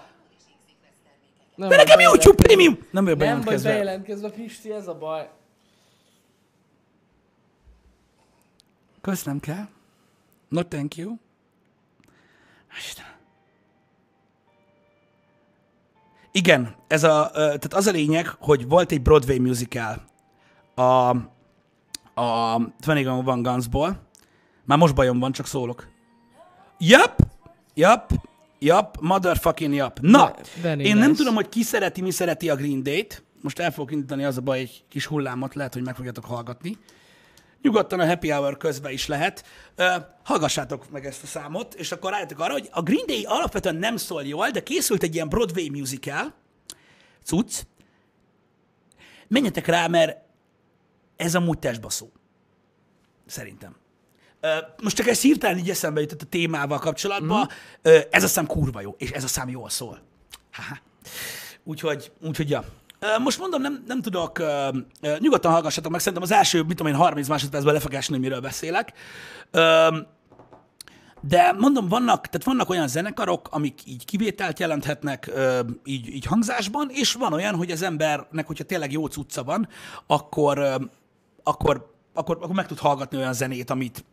[1.55, 2.43] Nem De nekem YouTube bejelentkezve.
[2.43, 2.77] Premium!
[2.91, 3.69] Nem vagyok Nem vagy bejelentkezve.
[3.69, 5.29] bejelentkezve, Pisti, ez a baj.
[9.01, 9.67] Köszönöm kell.
[10.49, 11.15] No, thank you.
[12.77, 13.11] Istenem.
[16.31, 20.01] Igen, ez a, tehát az a lényeg, hogy volt egy Broadway musical
[20.75, 21.09] a,
[22.21, 24.09] a 21 One Gunsból.
[24.65, 25.87] Már most bajom van, csak szólok.
[26.77, 27.27] Yep,
[27.73, 28.11] yep,
[28.59, 29.99] yep, motherfucking yep.
[29.99, 33.23] Na, Very én nem tudom, hogy ki szereti, mi szereti a Green Day-t.
[33.41, 36.77] Most el fogok indítani az a baj egy kis hullámot, lehet, hogy meg fogjátok hallgatni.
[37.61, 39.45] Nyugodtan a happy hour közben is lehet.
[39.75, 43.75] Ö, hallgassátok meg ezt a számot, és akkor rájöttek arra, hogy a Green Day alapvetően
[43.75, 46.33] nem szól jól, de készült egy ilyen Broadway musical,
[47.23, 47.61] cucc.
[49.27, 50.17] Menjetek rá, mert
[51.15, 52.11] ez amúgy testbaszó.
[53.25, 53.80] Szerintem.
[54.83, 57.49] Most csak ez hirtelen így eszembe jutott a témával kapcsolatban.
[57.89, 57.95] Mm.
[58.09, 60.01] Ez a szám kurva jó, és ez a szám jól szól.
[60.51, 60.77] Haha.
[61.63, 62.63] Úgyhogy, úgyhogy ja.
[63.19, 64.69] Most mondom, nem, nem tudok, ö,
[65.01, 68.17] ö, nyugodtan hallgassatok meg, szerintem az első, mit tudom én, 30 másodpercben le fog esni,
[68.17, 68.93] miről beszélek.
[71.21, 75.31] De mondom, vannak, tehát vannak olyan zenekarok, amik így kivételt jelenthetnek
[75.83, 79.67] így, így hangzásban, és van olyan, hogy az embernek, hogyha tényleg jó cucca van,
[80.07, 80.59] akkor,
[81.43, 84.03] akkor, akkor, akkor meg tud hallgatni olyan zenét, amit,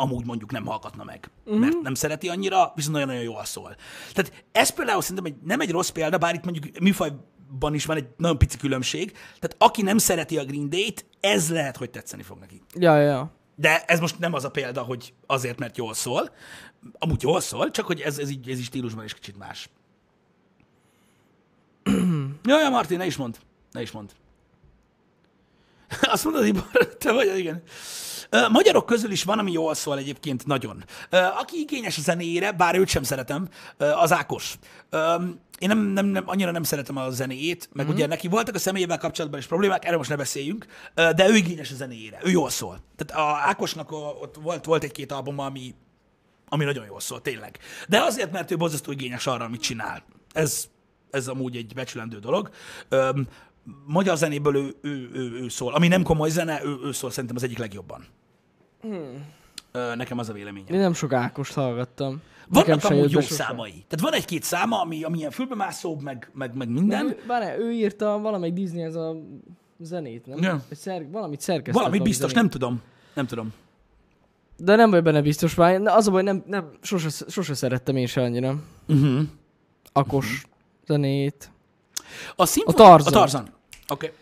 [0.00, 1.60] amúgy mondjuk nem hallgatna meg, uh-huh.
[1.60, 3.76] mert nem szereti annyira, viszont nagyon-nagyon jól szól.
[4.12, 7.96] Tehát ez például szerintem egy, nem egy rossz példa, bár itt mondjuk műfajban is van
[7.96, 9.10] egy nagyon pici különbség.
[9.12, 12.62] Tehát aki nem szereti a Green Day-t, ez lehet, hogy tetszeni fog neki.
[12.74, 13.32] Ja, ja.
[13.54, 16.30] De ez most nem az a példa, hogy azért, mert jól szól.
[16.98, 19.70] Amúgy jól szól, csak hogy ez, ez, így, ez is stílusban is kicsit más.
[22.44, 23.38] Jaj, ja, Martin, ne is mond.
[23.72, 24.12] Ne is mond.
[26.00, 27.62] Azt mondod, hogy te vagy, igen.
[28.50, 30.84] Magyarok közül is van, ami jól szól egyébként nagyon.
[31.10, 34.58] Aki igényes a zenéjére, bár őt sem szeretem, az Ákos.
[35.58, 37.94] Én nem, nem, nem, annyira nem szeretem a zenéjét, meg mm-hmm.
[37.94, 41.70] ugye neki voltak a személyével kapcsolatban is problémák, erről most ne beszéljünk, de ő igényes
[41.70, 42.80] a zenéjére, ő jól szól.
[42.96, 45.74] Tehát a Ákosnak a, ott volt, volt egy-két album, ami,
[46.48, 47.58] ami nagyon jól szól, tényleg.
[47.88, 50.02] De azért, mert ő borzasztó igényes arra, amit csinál.
[50.32, 50.68] Ez,
[51.10, 52.50] ez amúgy egy becsülendő dolog
[53.86, 55.74] magyar zenéből ő, ő, ő, ő szól.
[55.74, 58.06] Ami nem komoly zene, ő, ő szól szerintem az egyik legjobban.
[58.80, 59.26] Hmm.
[59.72, 60.74] Nekem az a véleményem.
[60.74, 62.22] Én nem sok Ákost hallgattam.
[62.48, 63.70] Vannak amúgy jó számai.
[63.70, 67.16] Tehát van egy-két száma, ami, ami ilyen fülbemászóbb, meg, meg, meg minden.
[67.26, 69.16] Bár ő írta valamelyik Disney ez a
[69.78, 70.38] zenét, nem?
[70.42, 70.62] Ja.
[70.70, 71.74] Szer, valamit szerkesztett.
[71.74, 72.42] Valamit biztos, zenét.
[72.42, 72.82] nem tudom.
[73.14, 73.52] Nem tudom.
[74.56, 75.80] De nem vagy benne biztos már.
[75.84, 78.62] Az a baj, nem, nem, sose, sose szerettem én se annyira.
[78.88, 79.20] Uh-huh.
[79.92, 80.50] Akos uh-huh.
[80.86, 81.50] zenét.
[82.36, 82.74] A, szimfon...
[82.74, 83.12] a Tarzan.
[83.12, 83.48] A Tarzan.
[83.88, 84.12] Oké.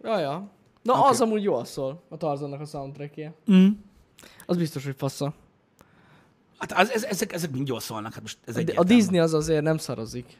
[0.00, 0.12] Okay.
[0.12, 0.50] Ja, ja.
[0.82, 1.10] Na, okay.
[1.10, 3.34] az amúgy jól szól, a Tarzannak a soundtrackje.
[3.52, 3.68] Mm.
[4.46, 5.34] Az biztos, hogy fassa.
[6.58, 8.12] Hát az, ez, ezek, ezek mind jól szólnak.
[8.12, 10.38] Hát most ez a Disney az azért nem szarozik.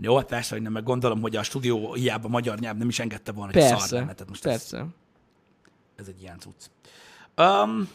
[0.00, 2.98] Jó, hát persze, hogy nem, meg gondolom, hogy a stúdió hiába magyar nyelv nem is
[2.98, 4.12] engedte volna, hogy persze, szar lenne.
[4.12, 4.78] Tehát most persze.
[4.78, 4.84] Ez,
[5.96, 6.70] ez egy ilyen cucc.
[7.36, 7.88] Um,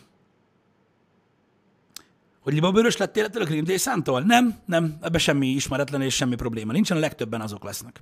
[2.40, 4.22] hogy libabőrös lettél ettől a Green Day szántól?
[4.22, 8.02] Nem, nem, ebbe semmi ismeretlen és semmi probléma nincsen, a legtöbben azok lesznek.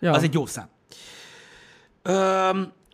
[0.00, 0.12] Ja.
[0.12, 0.68] Az egy jó szám.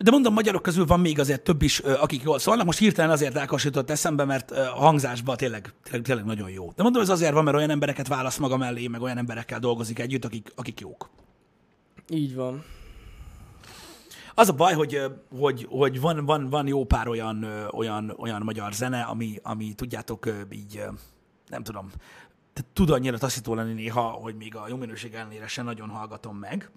[0.03, 2.67] De mondom, magyarok közül van még azért több is, akik jól szólnak.
[2.67, 6.73] Most hirtelen azért elkasított eszembe, mert a hangzásban tényleg, tényleg, tényleg nagyon jó.
[6.77, 9.99] De mondom, ez azért van, mert olyan embereket válasz maga mellé, meg olyan emberekkel dolgozik
[9.99, 11.11] együtt, akik, akik jók.
[12.09, 12.65] Így van.
[14.35, 15.01] Az a baj, hogy,
[15.39, 20.29] hogy, hogy van, van, van jó pár olyan, olyan, olyan magyar zene, ami, ami tudjátok,
[20.51, 20.83] így
[21.49, 21.91] nem tudom,
[22.73, 26.71] tud annyira taszító lenni néha, hogy még a jó minőség ellenére se nagyon hallgatom meg.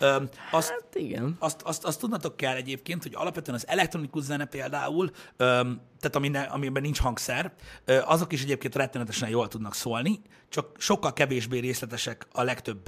[0.00, 1.36] Öm, azt, hát igen.
[1.38, 6.28] Azt, azt, azt tudnatok kell egyébként, hogy alapvetően az elektronikus zene például, öm, tehát ami
[6.28, 7.52] ne, amiben nincs hangszer,
[7.84, 12.84] ö, azok is egyébként rettenetesen jól tudnak szólni, csak sokkal kevésbé részletesek a legtöbb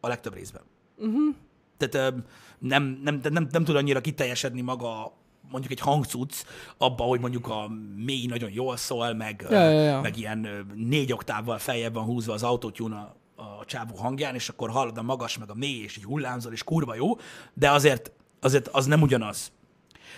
[0.00, 0.62] a legtöbb részben.
[0.96, 1.34] Uh-huh.
[1.76, 2.24] Tehát öm,
[2.58, 5.12] nem, nem, nem, nem, nem tud annyira kiteljesedni maga
[5.50, 6.42] mondjuk egy hangcuc
[6.78, 10.00] abba, hogy mondjuk a mély nagyon jól szól, meg, ja, ja, ja.
[10.00, 14.70] meg ilyen négy oktávval feljebb van húzva az autotune a, a csávó hangján, és akkor
[14.70, 17.16] hallod a magas, meg a mély, és így hullámzol, és kurva jó,
[17.54, 19.52] de azért, azért az nem ugyanaz.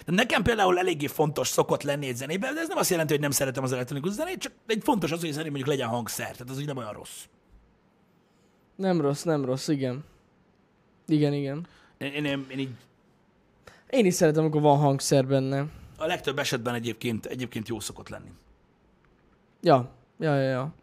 [0.06, 3.22] De nekem például eléggé fontos szokott lenni egy zenében, de ez nem azt jelenti, hogy
[3.22, 6.30] nem szeretem az elektronikus zenét, csak egy fontos az, hogy a zenében mondjuk legyen hangszer,
[6.30, 7.24] tehát az úgy nem olyan rossz.
[8.76, 10.04] Nem rossz, nem rossz, igen.
[11.06, 11.66] Igen, igen.
[11.98, 12.70] Én, én, én így
[13.90, 15.66] én is szeretem, amikor van hangszer benne.
[15.98, 18.30] A legtöbb esetben egyébként, egyébként jó szokott lenni.
[19.60, 20.74] Ja, ja, ja, ja.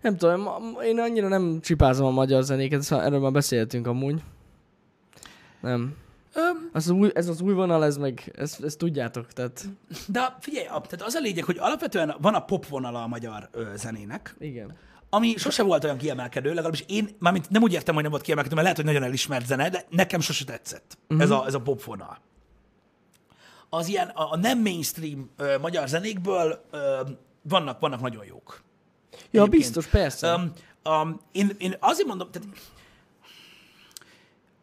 [0.00, 0.48] Nem tudom,
[0.82, 4.22] én annyira nem csipázom a magyar zenéket, erről már beszéltünk amúgy.
[5.60, 5.94] Nem.
[6.34, 9.64] Um, az új, ez az új vonal, ez meg, ezt, ezt tudjátok, tehát...
[10.06, 13.64] De figyelj, tehát az a lényeg, hogy alapvetően van a pop vonala a magyar ö,
[13.76, 14.34] zenének.
[14.38, 14.76] Igen.
[15.10, 18.54] Ami sose volt olyan kiemelkedő, legalábbis én, mármint nem úgy értem, hogy nem volt kiemelkedő,
[18.54, 21.22] mert lehet, hogy nagyon elismert zene, de nekem sose tetszett uh-huh.
[21.22, 22.18] ez, a, ez a pop vonal
[23.68, 27.00] az ilyen a, a nem mainstream ö, magyar zenékből ö,
[27.42, 28.62] vannak, vannak nagyon jók.
[29.12, 29.50] Ja, Egyébként.
[29.50, 30.34] biztos, persze.
[30.34, 30.52] Um,
[30.84, 32.48] um, én, én azért mondom, tehát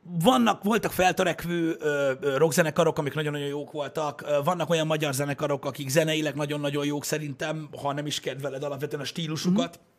[0.03, 5.65] vannak, voltak feltörekvő ö, ö, rockzenekarok, amik nagyon-nagyon jók voltak, ö, vannak olyan magyar zenekarok,
[5.65, 9.79] akik zeneileg nagyon-nagyon jók szerintem, ha nem is kedveled alapvetően a stílusukat.
[9.79, 9.91] Mm-hmm.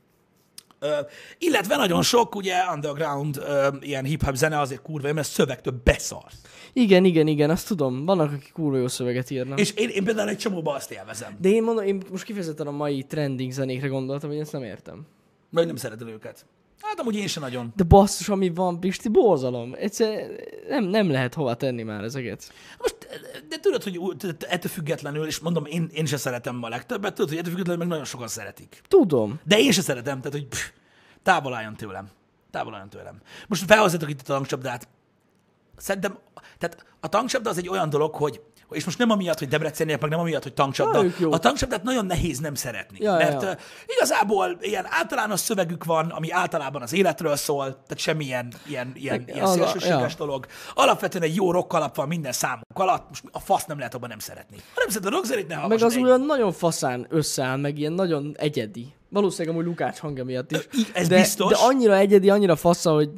[1.38, 3.42] Illetve nagyon sok ugye underground
[3.80, 6.40] ilyen hip-hop zene azért kurva, mert szövegtől beszarsz.
[6.72, 8.04] Igen, igen, igen, azt tudom.
[8.04, 9.60] Vannak, akik kurva jó szöveget írnak.
[9.60, 11.36] És én, én például egy csomóban azt élvezem.
[11.40, 15.06] De én mondom, én most kifejezetten a mai trending zenékre gondoltam, hogy ezt nem értem.
[15.50, 16.46] Vagy nem szeretem őket.
[16.84, 17.72] Hát amúgy én sem nagyon.
[17.76, 19.74] De basszus, ami van, Pisti, borzalom.
[19.78, 20.30] Egyszer
[20.68, 22.52] nem, nem lehet hova tenni már ezeket.
[22.78, 22.96] Most,
[23.48, 24.00] de tudod, hogy
[24.48, 27.88] ettől függetlenül, és mondom, én, én sem szeretem a legtöbbet, tudod, hogy ettől függetlenül meg
[27.88, 28.80] nagyon sokan szeretik.
[28.88, 29.40] Tudom.
[29.44, 30.70] De én sem szeretem, tehát hogy pff,
[31.22, 32.08] távol álljon tőlem.
[32.50, 33.20] Távol álljon tőlem.
[33.48, 34.88] Most felhozzátok itt a tankcsapdát.
[35.76, 36.18] Szerintem,
[36.58, 38.40] tehát a tankcsapda az egy olyan dolog, hogy
[38.74, 41.04] és most nem amiatt, hogy Debreceniek, meg nem amiatt, hogy tankcsapda.
[41.20, 42.98] Ja, a tankcsapdát nagyon nehéz nem szeretni.
[43.00, 43.56] Ja, mert ja.
[43.86, 49.46] igazából ilyen általános szövegük van, ami általában az életről szól, tehát semmilyen ilyen, ilyen, ilyen
[49.46, 50.18] szélsőséges ja.
[50.18, 50.46] dolog.
[50.74, 54.08] Alapvetően egy jó rock alap van minden számunk alatt, most a fasz nem lehet abban
[54.08, 54.56] nem szeretni.
[54.56, 58.34] Ha nem szereted a rockzenét, ne Meg az olyan nagyon faszán összeáll, meg ilyen nagyon
[58.38, 58.94] egyedi.
[59.14, 60.68] Valószínűleg amúgy Lukács hangja miatt is.
[60.78, 61.50] Így, ez de, biztos.
[61.50, 63.10] De annyira egyedi, annyira fasza, hogy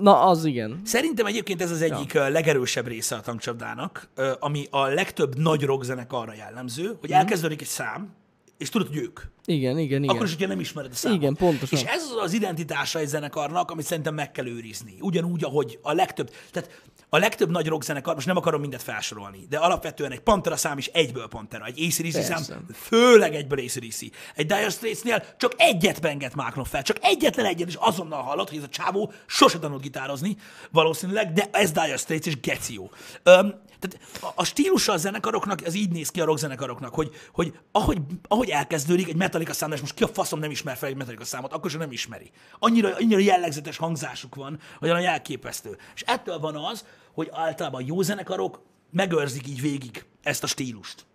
[0.00, 0.80] na az igen.
[0.84, 2.28] Szerintem egyébként ez az egyik ja.
[2.28, 8.14] legerősebb része a tankcsapdának, ami a legtöbb nagy rockzenekarra jellemző, hogy elkezdődik egy szám,
[8.58, 9.20] és tudod, hogy ők.
[9.44, 10.14] Igen, igen, igen.
[10.14, 11.18] Akkor is, hogyha nem ismered a számot.
[11.18, 11.78] Igen, pontosan.
[11.78, 14.94] És ez az az identitása egy zenekarnak, amit szerintem meg kell őrizni.
[15.00, 16.82] Ugyanúgy, ahogy a legtöbb, tehát
[17.12, 20.86] a legtöbb nagy rockzenekar, most nem akarom mindet felsorolni, de alapvetően egy Pantera szám is
[20.86, 24.00] egyből Pantera, egy ACDC szám főleg egyből ACDC.
[24.34, 28.58] Egy Dire Straitsnél csak egyet benget máknom fel, csak egyetlen egyet, és azonnal hallod, hogy
[28.58, 30.36] ez a csávó sose tanult gitározni,
[30.70, 32.90] valószínűleg, de ez Dire Straits és Geció.
[33.22, 37.98] Öm, tehát a, stílusa a zenekaroknak, ez így néz ki a rockzenekaroknak, hogy, hogy ahogy,
[38.28, 41.24] ahogy elkezdődik egy Metallica szám, és most ki a faszom nem ismer fel egy Metallica
[41.24, 42.30] számot, akkor sem nem ismeri.
[42.58, 45.78] Annyira, annyira jellegzetes hangzásuk van, hogy olyan elképesztő.
[45.94, 51.06] És ettől van az, hogy általában jó zenekarok megőrzik így végig ezt a stílust.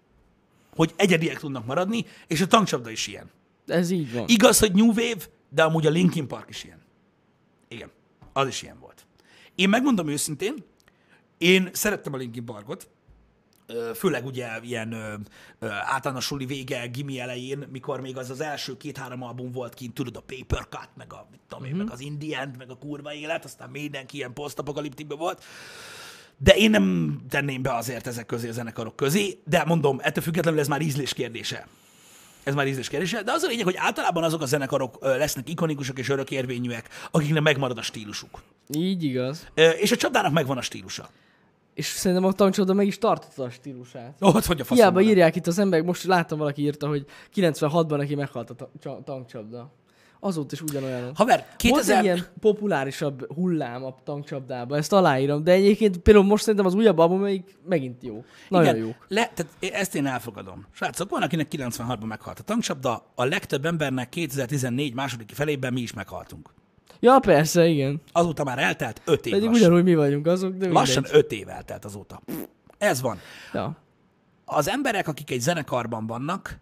[0.76, 3.32] Hogy egyediek tudnak maradni, és a tankcsapda is ilyen.
[3.68, 4.26] Ez így van.
[4.28, 6.82] Igaz, hogy New Wave, de amúgy a Linkin Park is ilyen.
[7.68, 7.92] Igen,
[8.34, 9.06] az is ilyen volt.
[9.56, 10.64] Én megmondom őszintén,
[11.38, 12.90] én szerettem a Linkin Parkot,
[13.96, 14.96] főleg ugye ilyen
[15.86, 20.16] általános suli vége, gimi elején, mikor még az az első két-három album volt kint, tudod,
[20.16, 23.14] a Paper Cut, meg a, mit tudom én, meg az Indie End, meg a kurva
[23.14, 25.44] élet, aztán mindenki ilyen posztapokaliptikben volt.
[26.38, 30.60] De én nem tenném be azért ezek közé a zenekarok közé, de mondom, ettől függetlenül
[30.60, 31.68] ez már ízlés kérdése.
[32.44, 36.00] Ez már ízlés kérdése, de az a lényeg, hogy általában azok a zenekarok lesznek ikonikusak
[36.00, 38.42] és örökérvényűek, akiknek megmarad a stílusuk.
[38.74, 39.48] Így igaz.
[39.80, 41.10] És a csapdának megvan a stílusa.
[41.76, 44.18] És szerintem a tankcsapda meg is tartotta a stílusát.
[44.22, 45.04] Ó, hogy a faszom Hiába van.
[45.04, 47.06] írják itt az emberek, most láttam valaki írta, hogy
[47.36, 49.74] 96-ban neki meghalt a ta- csa- tankcsapda.
[50.20, 51.12] Azóta is ugyanolyan.
[51.16, 51.98] Haver, Volt 2000...
[51.98, 56.98] egy ilyen populárisabb hullám a tankcsapdában, ezt aláírom, de egyébként például most szerintem az újabb
[56.98, 58.24] album még megint jó.
[58.50, 58.96] Nagyon Igen, jó.
[59.08, 60.66] Le, tehát ezt én elfogadom.
[60.72, 65.94] Srácok, van, akinek 96-ban meghalt a tankcsapda, a legtöbb embernek 2014 második felében mi is
[65.94, 66.50] meghaltunk.
[67.06, 68.02] Ja, persze, igen.
[68.12, 69.66] Azóta már eltelt 5 év Pedig lassan.
[69.68, 71.22] ugyanúgy mi vagyunk azok, de Lassan mindegy.
[71.24, 72.22] 5 év eltelt azóta.
[72.78, 73.18] Ez van.
[73.54, 73.78] Ja.
[74.46, 76.58] Az emberek, akik egy zenekarban vannak,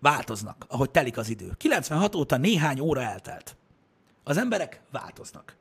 [0.00, 1.52] változnak, ahogy telik az idő.
[1.56, 3.56] 96 óta néhány óra eltelt.
[4.24, 5.56] Az emberek változnak.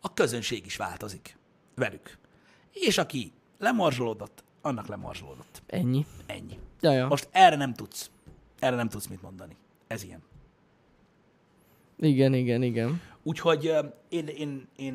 [0.00, 1.38] A közönség is változik
[1.74, 2.18] velük.
[2.72, 5.62] És aki lemorzsolódott, annak lemorzsolódott.
[5.66, 6.06] Ennyi.
[6.26, 6.58] Ennyi.
[6.80, 7.06] Ja, ja.
[7.06, 8.10] Most erre nem tudsz.
[8.58, 9.56] Erre nem tudsz mit mondani.
[9.86, 10.22] Ez ilyen.
[11.98, 13.00] Igen, igen, igen.
[13.26, 13.72] Úgyhogy
[14.08, 14.94] én, én, én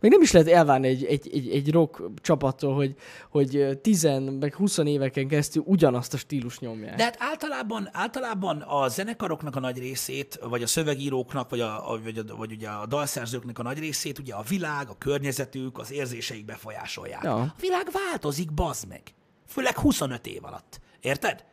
[0.00, 2.94] Még nem is lehet elvárni egy, egy, egy, egy rock csapattól, hogy,
[3.30, 4.02] hogy 10
[4.40, 6.96] meg 20 éveken keresztül ugyanazt a stílus nyomják.
[6.96, 12.00] De hát általában, általában a zenekaroknak a nagy részét, vagy a szövegíróknak, vagy, a, a-
[12.02, 15.92] vagy, a, vagy ugye a dalszerzőknek a nagy részét, ugye a világ, a környezetük, az
[15.92, 17.22] érzéseik befolyásolják.
[17.22, 17.34] Ja.
[17.34, 19.02] A világ változik, bazd meg.
[19.46, 20.80] Főleg 25 év alatt.
[21.00, 21.44] Érted?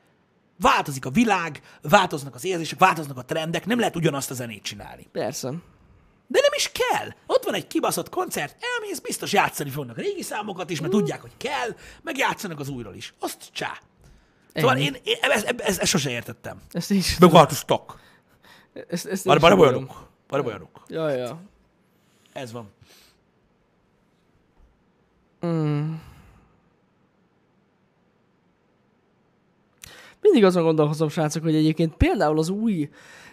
[0.59, 5.07] Változik a világ, változnak az érzések, változnak a trendek, nem lehet ugyanazt a zenét csinálni.
[5.11, 5.49] Persze.
[6.27, 7.07] De nem is kell.
[7.25, 11.37] Ott van egy kibaszott koncert, elmész, biztos játszani fognak régi számokat is, mert tudják, hogy
[11.37, 13.13] kell, meg játszanak az újról is.
[13.19, 13.77] Azt csá.
[14.53, 16.61] Szóval én, én ezt, ezt, ezt, sose értettem.
[16.71, 17.17] Ezt is.
[17.17, 17.99] Megváltoztak.
[18.87, 20.09] Ezt, ezt Már sem olyanok.
[20.29, 20.83] Már olyanok.
[20.87, 21.41] Ja, ja.
[22.33, 22.73] Ez van.
[30.25, 32.89] Mindig azon gondolkozom, srácok, hogy egyébként például az új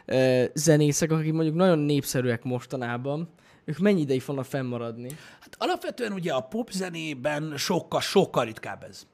[0.06, 3.28] uh, zenészek, akik mondjuk nagyon népszerűek mostanában,
[3.64, 5.08] ők mennyi ideig fognak fennmaradni.
[5.40, 9.06] Hát alapvetően ugye a popzenében sokkal, sokkal ritkább ez.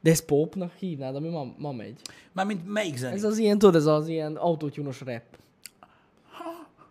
[0.00, 2.00] De ez popnak hívnád, ami ma, ma megy.
[2.32, 3.14] Mármint melyik zené?
[3.14, 5.22] Ez az ilyen, tudod, ez az ilyen autótyúnos rap.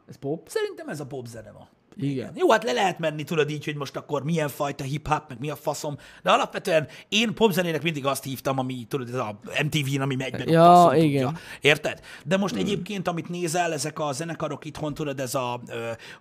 [0.10, 0.48] Ez pop?
[0.48, 1.68] Szerintem ez a popzene ma.
[2.02, 2.32] Igen.
[2.36, 5.50] Jó, hát le lehet menni, tudod így, hogy most akkor milyen fajta hip-hop, meg mi
[5.50, 10.16] a faszom, de alapvetően én popzenének mindig azt hívtam, ami, tudod, ez a MTV-n, ami
[10.16, 11.24] megy meg Ja, faszom igen.
[11.26, 11.40] tudja.
[11.62, 12.00] Érted?
[12.26, 15.54] De most egyébként, amit nézel, ezek a zenekarok itthon, tudod, ez a,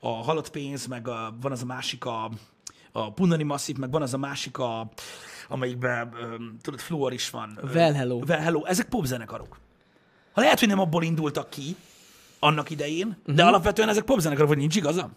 [0.01, 2.31] a halott pénz, meg a, van az a másik a,
[2.93, 4.91] a Punani Massive, meg van az a másik a,
[5.49, 6.13] amelyikben,
[6.63, 7.59] tudod, Fluor is van.
[7.75, 8.21] Well Hello.
[8.29, 8.65] Well Hello.
[8.65, 9.59] Ezek popzenekarok.
[10.33, 11.77] Ha lehet, hogy nem abból indultak ki,
[12.39, 13.17] annak idején, Mhm.
[13.21, 13.35] uh-huh.
[13.35, 15.13] de alapvetően ezek popzenekarok, vagy nincs igazam?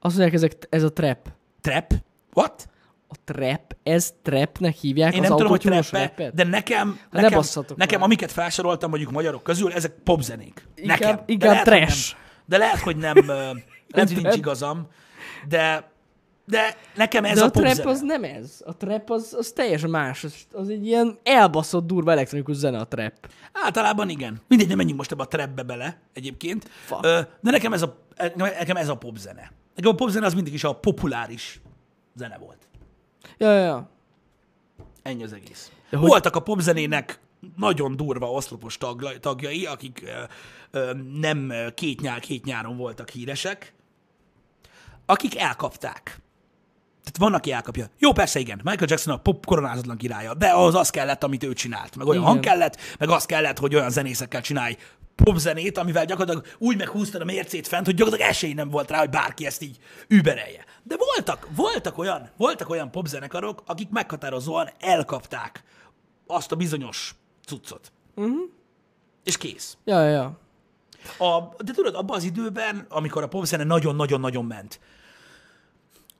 [0.00, 1.28] Azt mondják, ezek, ez a trap.
[1.60, 1.92] Trap?
[2.34, 2.68] What?
[3.08, 7.38] A trap, ez trapnek hívják Én az nem tudom, hogy trap de nekem, ne nekem,
[7.38, 8.08] basszatok nekem már.
[8.08, 10.66] amiket felsoroltam mondjuk magyarok közül, ezek popzenék.
[10.74, 11.16] Inkább- nekem.
[11.16, 12.12] De inkább lehet, hogy trash.
[12.12, 13.14] nem, de lehet, hogy nem,
[13.94, 14.86] lehet, hogy nincs igazam,
[15.48, 15.90] de
[16.44, 17.90] De nekem ez De a, a trap zene.
[17.90, 18.62] az nem ez.
[18.64, 20.24] A trap az, az teljesen más.
[20.24, 23.12] Az, az egy ilyen elbaszott durva elektronikus zene a trap.
[23.52, 24.40] Általában igen.
[24.48, 26.68] Mindegy, nem menjünk most ebbe a trapbe bele egyébként.
[26.84, 27.02] Fuck.
[27.40, 27.98] De nekem ez a,
[28.36, 29.52] nekem ez a popzene.
[29.78, 31.60] Nekem a popzene az mindig is a populáris
[32.14, 32.68] zene volt.
[33.36, 33.90] Ja, ja, ja.
[35.02, 35.70] Ennyi az egész.
[35.90, 37.20] De hogy- Voltak a popzenének
[37.56, 40.22] nagyon durva oszlopos tagla- tagjai, akik ö,
[40.70, 43.74] ö, nem két, nyár, két nyáron voltak híresek,
[45.06, 46.02] akik elkapták.
[47.02, 47.86] Tehát van, aki elkapja.
[47.98, 48.60] Jó, persze, igen.
[48.64, 51.96] Michael Jackson a pop koronázatlan királya, de az az kellett, amit ő csinált.
[51.96, 52.32] Meg olyan Igen.
[52.32, 54.76] hang kellett, meg az kellett, hogy olyan zenészekkel csinálj
[55.24, 59.10] popzenét, amivel gyakorlatilag úgy meghúztad a mércét fent, hogy gyakorlatilag esély nem volt rá, hogy
[59.10, 60.64] bárki ezt így überelje.
[60.82, 65.62] De voltak, voltak olyan, voltak olyan popzenekarok, akik meghatározóan elkapták
[66.26, 67.14] azt a bizonyos
[67.46, 67.92] cuccot.
[68.14, 68.36] Uh-huh.
[69.24, 69.76] És kész.
[69.84, 70.38] Ja, ja, ja.
[71.18, 74.80] A, de tudod, abban az időben, amikor a popzene nagyon-nagyon-nagyon ment,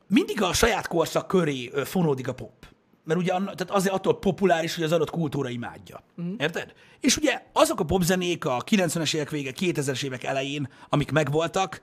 [0.07, 2.67] mindig a saját korszak köré fonódik a pop.
[3.09, 6.03] Mert ugye tehát azért attól populáris, hogy az adott kultúra imádja.
[6.17, 6.35] Uh-huh.
[6.39, 6.73] Érted?
[7.01, 11.83] És ugye azok a popzenék a 90-es évek vége, 2000-es évek elején, amik megvoltak,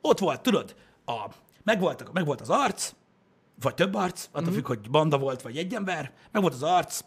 [0.00, 0.74] ott volt, tudod,
[1.06, 1.26] a,
[1.62, 2.92] megvoltak, megvolt az arc,
[3.60, 4.54] vagy több arc, attól uh-huh.
[4.54, 7.00] függ, hogy banda volt, vagy egy ember, meg volt az arc,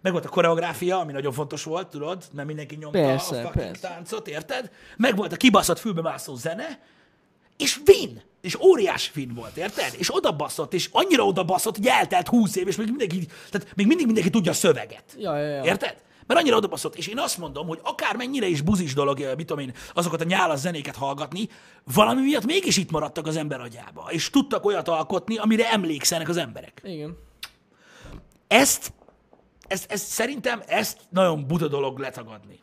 [0.00, 3.64] meg volt a koreográfia, ami nagyon fontos volt, tudod, mert mindenki nyomta Persze, a fucking
[3.64, 3.88] persze.
[3.88, 4.70] táncot, érted?
[4.96, 6.80] Meg volt a kibaszott fülbemászó zene,
[7.60, 9.94] és vin, és óriási fin volt, érted?
[9.98, 13.76] És oda baszott, és annyira oda baszott, hogy eltelt húsz év, és még mindenki, tehát
[13.76, 15.04] még mindig mindenki tudja a szöveget.
[15.18, 15.64] Ja, ja, ja.
[15.64, 16.02] Érted?
[16.26, 16.94] Mert annyira odabaszott.
[16.96, 20.24] És én azt mondom, hogy akármennyire is buzis dolog, eh, mit tudom én, azokat a
[20.24, 21.48] nyálas zenéket hallgatni,
[21.94, 24.08] valami miatt mégis itt maradtak az ember agyába.
[24.10, 26.80] És tudtak olyat alkotni, amire emlékszenek az emberek.
[26.84, 27.18] Igen.
[28.48, 28.92] Ezt,
[29.66, 32.60] ezt, ezt szerintem ezt nagyon buta dolog letagadni.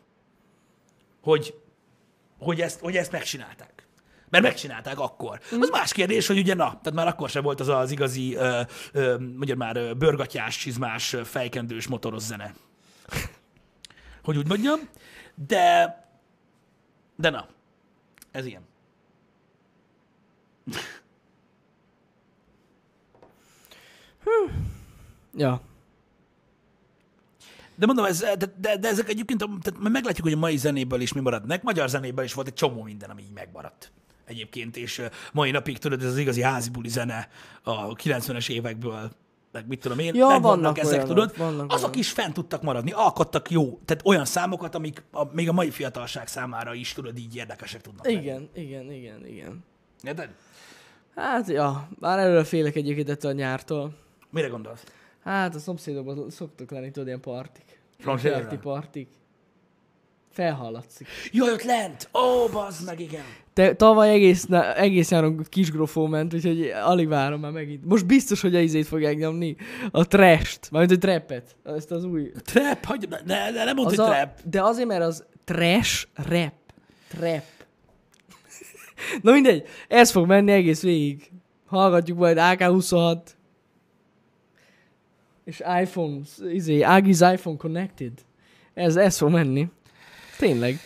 [1.22, 1.54] Hogy,
[2.40, 3.77] hogy, ezt, hogy ezt megcsinálták.
[4.30, 5.40] Mert megcsinálták akkor.
[5.60, 8.62] Az más kérdés, hogy ugye na, tehát már akkor sem volt az az igazi, ö,
[8.92, 12.54] ö, mondjad már, bőrgatyás, csizmás, fejkendős, motoros zene.
[14.24, 14.80] Hogy úgy mondjam.
[15.36, 15.96] De,
[17.16, 17.48] de na,
[18.32, 18.62] ez ilyen.
[25.34, 25.62] Ja.
[27.76, 31.14] De mondom, ez, de, de, de ezek egyébként, tehát meglátjuk, hogy a mai zenéből is
[31.14, 31.46] mi marad.
[31.46, 33.92] Nek magyar zenéből is volt egy csomó minden, ami így megmaradt.
[34.28, 35.02] Egyébként, és
[35.34, 37.30] mai napig tudod, ez az igazi házi buli zene
[37.64, 39.12] a 90-es évekből,
[39.52, 41.96] meg mit tudom én, Ja, meg vannak ezek, olyanok, tudod, vannak azok olyanok.
[41.96, 46.28] is fent tudtak maradni, alkottak jó, tehát olyan számokat, amik a, még a mai fiatalság
[46.28, 48.18] számára is, tudod, így érdekesek tudnak lenni.
[48.18, 49.64] Igen, igen, igen, igen.
[50.04, 50.30] Érted?
[51.16, 53.94] Hát, ja, már előre félek egyébként ettől a nyártól.
[54.30, 54.84] Mire gondolsz?
[55.24, 57.80] Hát a szomszédokban szoktak lenni, tudod, ilyen partik.
[58.04, 58.42] Szomszédokra?
[58.42, 59.10] Kerti partik.
[60.32, 61.08] Felhallatszik.
[61.32, 62.10] Jaj, ott lent!
[62.14, 63.26] Ó, bazd meg, igen!
[63.58, 67.86] Te, tavaly egész, na, egész nyáron kisgrofó ment, úgyhogy alig várom már megint.
[67.86, 69.56] Most biztos, hogy a izét fogják nyomni.
[69.92, 71.56] A trash-t, mármint a trappet.
[71.64, 72.32] Ezt az új.
[72.44, 74.40] Trap, hagyj, ne, ne, ne, nem mondd, hogy a, trap.
[74.44, 76.54] de azért, mert az trash rap.
[77.08, 77.44] Trap.
[79.24, 81.32] Na mindegy, ez fog menni egész végig.
[81.66, 83.20] Hallgatjuk majd AK26.
[85.44, 86.20] És iPhone,
[86.52, 88.14] izé, Ági's iPhone Connected.
[88.74, 89.70] Ez, ez fog menni.
[90.38, 90.80] Tényleg.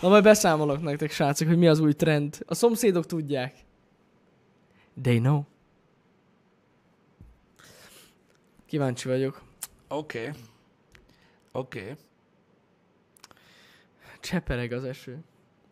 [0.00, 2.38] Na majd beszámolok nektek, srácok, hogy mi az új trend.
[2.46, 3.56] A szomszédok tudják.
[5.02, 5.42] They know.
[8.66, 9.42] Kíváncsi vagyok.
[9.88, 10.18] Oké.
[10.18, 10.40] Okay.
[11.52, 11.80] Oké.
[11.80, 11.94] Okay.
[14.20, 15.18] Csepereg az eső.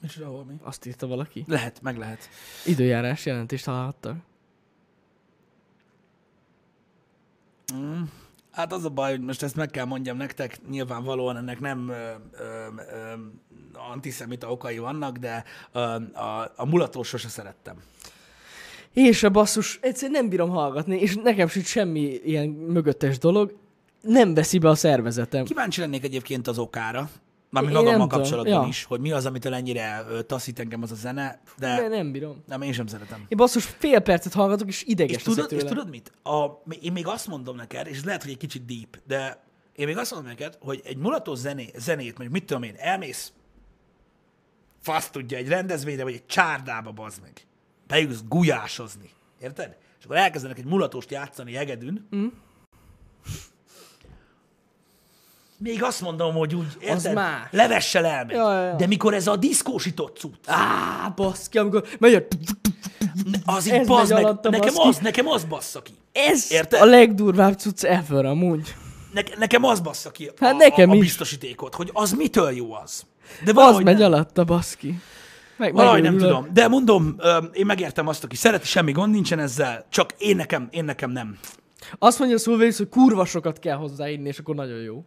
[0.00, 0.54] Micsoda, hol mi?
[0.62, 1.44] Azt írta valaki.
[1.46, 2.28] Lehet, meg lehet.
[2.64, 4.16] Időjárás jelentést hallhattak.
[7.74, 8.02] Mm.
[8.56, 11.92] Hát az a baj, hogy most ezt meg kell mondjam nektek, nyilvánvalóan ennek nem ö,
[11.92, 12.44] ö,
[12.76, 13.12] ö,
[13.92, 15.80] antiszemita okai vannak, de ö,
[16.12, 17.76] a, a mulatót sose szerettem.
[18.92, 23.56] És a basszus, egyszerűen nem bírom hallgatni, és nekem sincs semmi ilyen mögöttes dolog.
[24.00, 25.44] Nem veszi be a szervezetem.
[25.44, 27.10] Kíváncsi lennék egyébként az okára,
[27.62, 28.68] mármint magammal kapcsolatban ja.
[28.68, 32.42] is, hogy mi az, amitől ennyire taszít engem az a zene, de De nem bírom.
[32.46, 33.24] nem, én sem szeretem.
[33.28, 35.74] Én basszus fél percet hallgatok, és ideges És tudod, leszek és tőle.
[35.74, 36.12] tudod mit?
[36.22, 39.96] A, én még azt mondom neked, és lehet, hogy egy kicsit deep, de én még
[39.96, 43.32] azt mondom neked, hogy egy mulató zené, zenét, mondjuk mit tudom én, elmész,
[44.82, 47.32] fasz tudja, egy rendezvényre, vagy egy csárdába, bazd meg.
[47.86, 49.10] Bejössz gulyásozni.
[49.40, 49.76] Érted?
[49.98, 52.08] És akkor elkezdenek egy mulatóst játszani egedűn.
[52.16, 52.26] Mm.
[55.58, 57.14] Még azt mondom, hogy úgy, érted?
[57.14, 57.48] más.
[57.50, 58.36] Levessel elmegy.
[58.36, 58.74] Ja, ja, ja.
[58.74, 62.22] De mikor ez a diszkósított cucc, Á, baszki, amikor megy a...
[63.44, 64.88] az így bazd meg, nekem baszki.
[64.88, 65.92] az, nekem az bassza ki.
[66.12, 66.80] Ez Érted?
[66.80, 68.74] a legdurvább cucc ever amúgy.
[69.12, 72.74] Ne, nekem az bassza ki a, Hát nekem a, a biztosítékot, hogy az mitől jó
[72.74, 73.02] az.
[73.44, 74.12] De Az megy nem.
[74.12, 74.98] alatta, baszki.
[75.56, 76.46] Meg, Valahogy nem tudom.
[76.52, 77.16] De mondom,
[77.52, 81.38] én megértem azt, aki szereti, semmi gond nincsen ezzel, csak én nekem, én nekem nem.
[81.98, 85.04] Azt mondja Szulvész, hogy kurva sokat kell hozzáinni, és akkor nagyon jó.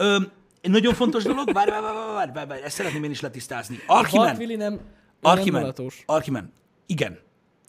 [0.00, 0.20] Ö,
[0.60, 3.78] egy nagyon fontos dolog, várj, várj, várj, várj, várj, várj, ezt szeretném én is letisztázni.
[3.86, 4.82] Archimen, Willi nem, nem
[5.20, 6.02] Archimen, mulatós.
[6.06, 6.52] Archimen,
[6.86, 7.18] igen,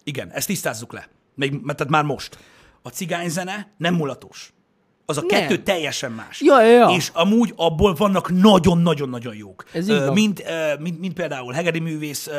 [0.04, 1.08] igen, ezt tisztázzuk le.
[1.36, 2.38] Még, mert tehát már most.
[2.82, 4.54] A cigányzene nem mulatos.
[5.12, 5.40] Az a Nem.
[5.40, 6.42] kettő teljesen más.
[6.42, 6.96] Ja, ja, ja.
[6.96, 9.64] És amúgy abból vannak nagyon-nagyon-nagyon jók.
[9.74, 10.14] Ez így van.
[10.14, 10.44] mint,
[10.80, 12.30] mint, mint például Hegedi művész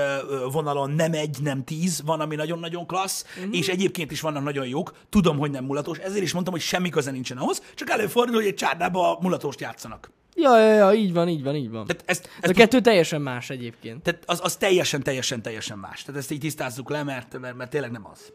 [0.52, 3.40] vonalon nem egy, nem tíz, van, ami nagyon-nagyon klassz, Mhm.
[3.44, 3.58] uh-huh.
[3.58, 4.92] és egyébként is vannak nagyon jók.
[5.08, 8.46] Tudom, hogy nem mulatos, ezért is mondtam, hogy semmi köze nincsen ahhoz, csak előfordul, hogy
[8.46, 10.10] egy csárdába mulatost játszanak.
[10.34, 11.86] Ja, ja, ja, így van, így van, így van.
[11.86, 14.02] Tehát ezt, Ez ezt a kettő teljesen más egyébként.
[14.02, 16.02] tehát az, az teljesen, teljesen, teljesen más.
[16.02, 18.32] Tehát ezt így tisztázzuk le, mert, mert, mert tényleg nem az.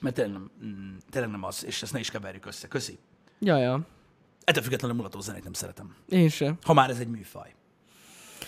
[0.00, 2.68] Mert tényleg nem, mm, tényleg nem az, és ezt ne is keverjük össze.
[2.68, 2.98] Köszi.
[3.38, 3.86] Ja, ja.
[4.44, 5.96] Ettől függetlenül mulató zenét nem szeretem.
[6.08, 6.58] Én sem.
[6.62, 7.54] Ha már ez egy műfaj.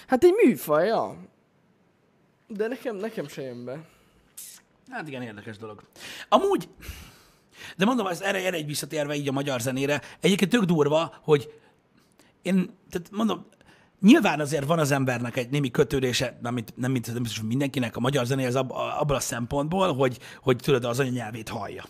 [0.06, 1.16] Hát egy műfaj, ja.
[2.46, 3.84] De nekem, nekem se jön be.
[4.90, 5.82] Hát igen, érdekes dolog.
[6.28, 6.68] Amúgy,
[7.76, 11.52] de mondom, ez erre, erre egy visszatérve így a magyar zenére, egyébként tök durva, hogy
[12.42, 13.46] én, tehát mondom,
[14.00, 17.48] nyilván azért van az embernek egy némi kötődése, nem, mint, nem, mint, nem biztos, hogy
[17.48, 21.84] mindenkinek a magyar zenéhez ab, abban a szempontból, hogy, hogy tudod, az anyanyelvét hallja.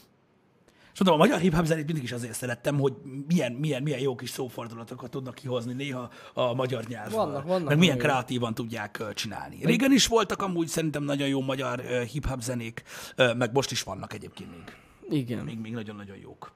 [0.92, 2.92] És mondom, a magyar hip-hop zenét mindig is azért szerettem, hogy
[3.26, 7.18] milyen, milyen, milyen jó kis szófordulatokat tudnak kihozni néha a magyar nyelvből.
[7.18, 8.02] Vannak, vannak Meg milyen jó.
[8.02, 9.58] kreatívan tudják csinálni.
[9.62, 12.82] Régen is voltak amúgy szerintem nagyon jó magyar hip-hop zenék,
[13.16, 14.76] meg most is vannak egyébként még.
[15.20, 15.44] Igen.
[15.44, 16.52] Még, még nagyon-nagyon jók.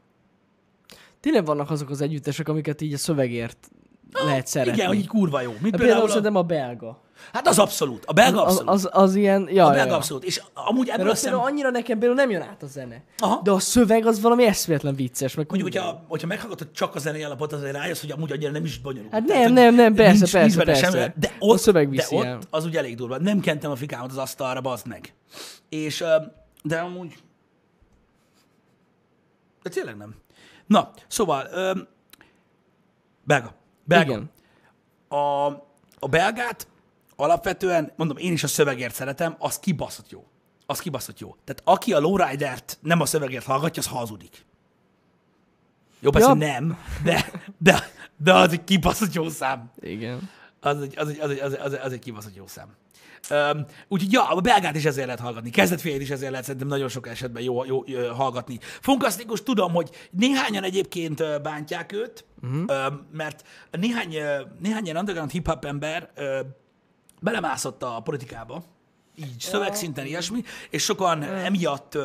[1.20, 3.70] Tényleg vannak azok az együttesek, amiket így a szövegért
[4.12, 4.72] lehet szeretni.
[4.74, 5.50] Igen, hogy így kurva jó.
[5.50, 7.00] Mint Hát például például a, szerintem a belga.
[7.32, 8.04] Hát az abszolút.
[8.04, 8.70] A belga Az, abszolút.
[8.70, 9.96] az, az ilyen, ja, a belga ja.
[9.96, 10.24] abszolút.
[10.24, 11.38] És amúgy ebből a az szem...
[11.38, 13.02] annyira nekem például nem jön át a zene.
[13.18, 13.40] Aha.
[13.42, 15.34] De a szöveg az valami eszméletlen vicces.
[15.34, 18.64] Meg Mondjuk, hogyha, hogyha meghallgatod csak a zenei alapot, azért rájössz, hogy amúgy annyira nem
[18.64, 19.12] is bonyolult.
[19.12, 20.90] Hát Tehát, nem, hogy nem, nem, persze, nincs, persze, nincs persze.
[20.98, 22.36] Semmi, de A ott, szöveg de viszi el.
[22.36, 23.18] ott az úgy elég durva.
[23.18, 25.14] Nem kentem a fikámat az asztalra, bazd meg.
[25.68, 26.04] És,
[26.62, 27.14] de amúgy...
[29.62, 30.14] De tényleg nem.
[30.66, 31.48] Na, szóval,
[33.24, 33.54] belga.
[33.84, 34.12] Belga.
[34.12, 34.30] Igen.
[35.08, 35.46] A,
[35.98, 36.66] a belgát
[37.16, 40.26] alapvetően, mondom, én is a szövegért szeretem, az kibaszott jó.
[40.66, 41.36] Az kibaszott jó.
[41.44, 44.44] Tehát aki a Lowrider-t nem a szövegért hallgatja, az hazudik.
[46.00, 46.34] Jó, persze Ja.
[46.34, 49.70] nem, de, de, de az egy kibaszott jó szám.
[49.80, 50.30] Igen.
[50.60, 52.68] Az egy, az egy, az egy, az egy, az egy, kibaszott jó szám.
[53.30, 55.50] Um, úgyhogy ja, a belgát is ezért lehet hallgatni.
[55.50, 58.58] Kezdetfélyét is ezért lehet szerintem nagyon sok esetben jó, jó, jó hallgatni.
[58.80, 62.92] Funkasztikus tudom, hogy néhányan egyébként bántják őt, uh-huh.
[63.12, 64.16] mert néhány,
[64.60, 66.10] néhány ilyen underground hip-hop ember
[67.20, 68.64] belemászott a politikába,
[69.16, 71.98] így szövegszinten ilyesmi, és sokan emiatt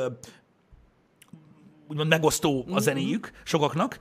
[1.88, 4.00] úgymond megosztó a zenéjük sokaknak,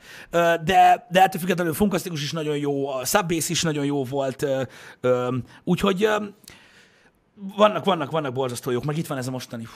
[0.65, 4.47] de, de ettől függetlenül Funkasztikus is nagyon jó, a Subbase is nagyon jó volt,
[5.65, 6.09] úgyhogy
[7.37, 9.67] vannak, vannak, vannak borzasztó jók, meg itt van ez a mostani.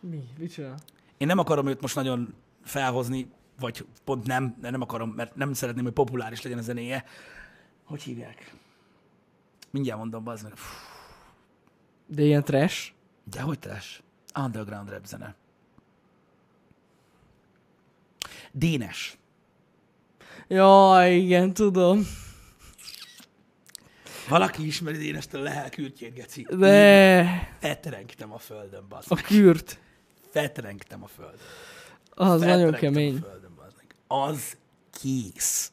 [0.00, 0.28] Mi?
[0.38, 0.78] Mit csinál?
[1.16, 2.34] Én nem akarom őt most nagyon
[2.64, 3.30] felhozni,
[3.60, 7.04] vagy pont nem, de nem akarom, mert nem szeretném, hogy populáris legyen a zenéje.
[7.84, 8.54] Hogy hívják?
[9.70, 10.52] Mindjárt mondom, bazd meg.
[12.06, 12.92] De ilyen trash?
[13.24, 14.00] De hogy trash?
[14.34, 15.34] Underground rap zene.
[18.52, 19.18] Dénes.
[20.48, 22.06] Ja, igen, tudom.
[24.30, 26.46] Valaki ismeri Dénestől a lelkürtjét, geci.
[26.50, 29.78] De Fetrengtem a földön, bazd a kürt,
[30.32, 31.38] Fetrengtem a földön.
[32.10, 33.16] az nagyon Fetrengtem kemény.
[33.16, 33.94] A földön, bazd meg.
[34.06, 34.56] Az
[35.00, 35.72] kész.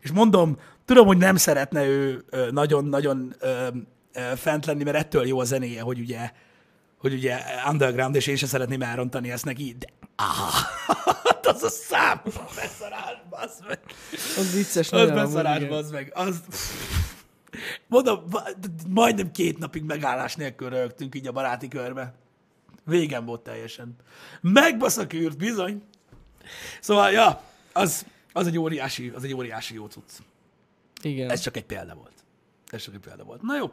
[0.00, 3.34] És mondom, tudom, hogy nem szeretne ő nagyon-nagyon
[4.36, 6.30] fent lenni, mert ettől jó a zenéje, hogy ugye,
[6.98, 7.38] hogy ugye
[7.70, 10.64] underground, és én sem szeretném elrontani ezt neki, de áh,
[11.42, 12.20] az a szám,
[12.56, 13.80] beszarás, bazd meg.
[14.36, 16.12] Az vicces Az nagyon beszarás, bazd meg.
[16.14, 16.42] Az...
[17.88, 18.24] Mondom,
[18.88, 22.14] majdnem két napig megállás nélkül rögtünk így a baráti körbe.
[22.84, 23.96] Végem volt teljesen.
[24.40, 25.82] Megbasz a kürt, bizony.
[26.80, 27.42] Szóval, ja,
[27.72, 30.10] az, az egy óriási, az egy óriási jó cucc.
[31.02, 31.30] Igen.
[31.30, 32.12] Ez csak egy példa volt.
[32.70, 33.42] Ez csak egy példa volt.
[33.42, 33.72] Na jó,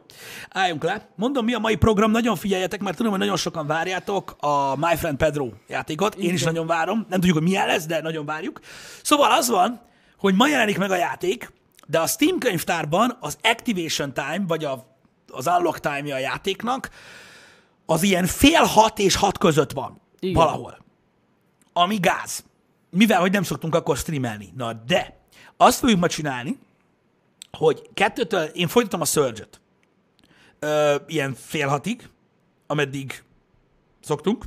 [0.50, 1.08] álljunk le.
[1.14, 4.96] Mondom, mi a mai program, nagyon figyeljetek, mert tudom, hogy nagyon sokan várjátok a My
[4.96, 6.14] Friend Pedro játékot.
[6.14, 6.98] Én is nagyon várom.
[6.98, 8.60] Nem tudjuk, hogy milyen lesz, de nagyon várjuk.
[9.02, 9.80] Szóval az van,
[10.18, 11.52] hogy ma jelenik meg a játék,
[11.86, 14.86] de a Steam könyvtárban az Activation Time, vagy a,
[15.28, 16.90] az Unlock Time-ja a játéknak,
[17.86, 20.00] az ilyen fél hat és hat között van.
[20.18, 20.34] Igen.
[20.34, 20.78] Valahol.
[21.72, 22.44] Ami gáz.
[22.90, 24.52] Mivel, hogy nem szoktunk akkor streamelni.
[24.56, 25.16] Na de,
[25.56, 26.58] azt fogjuk ma csinálni,
[27.52, 29.44] hogy kettőtől, én folytatom a surge
[30.58, 32.08] ö, ilyen fél hatig,
[32.66, 33.22] ameddig
[34.00, 34.44] szoktunk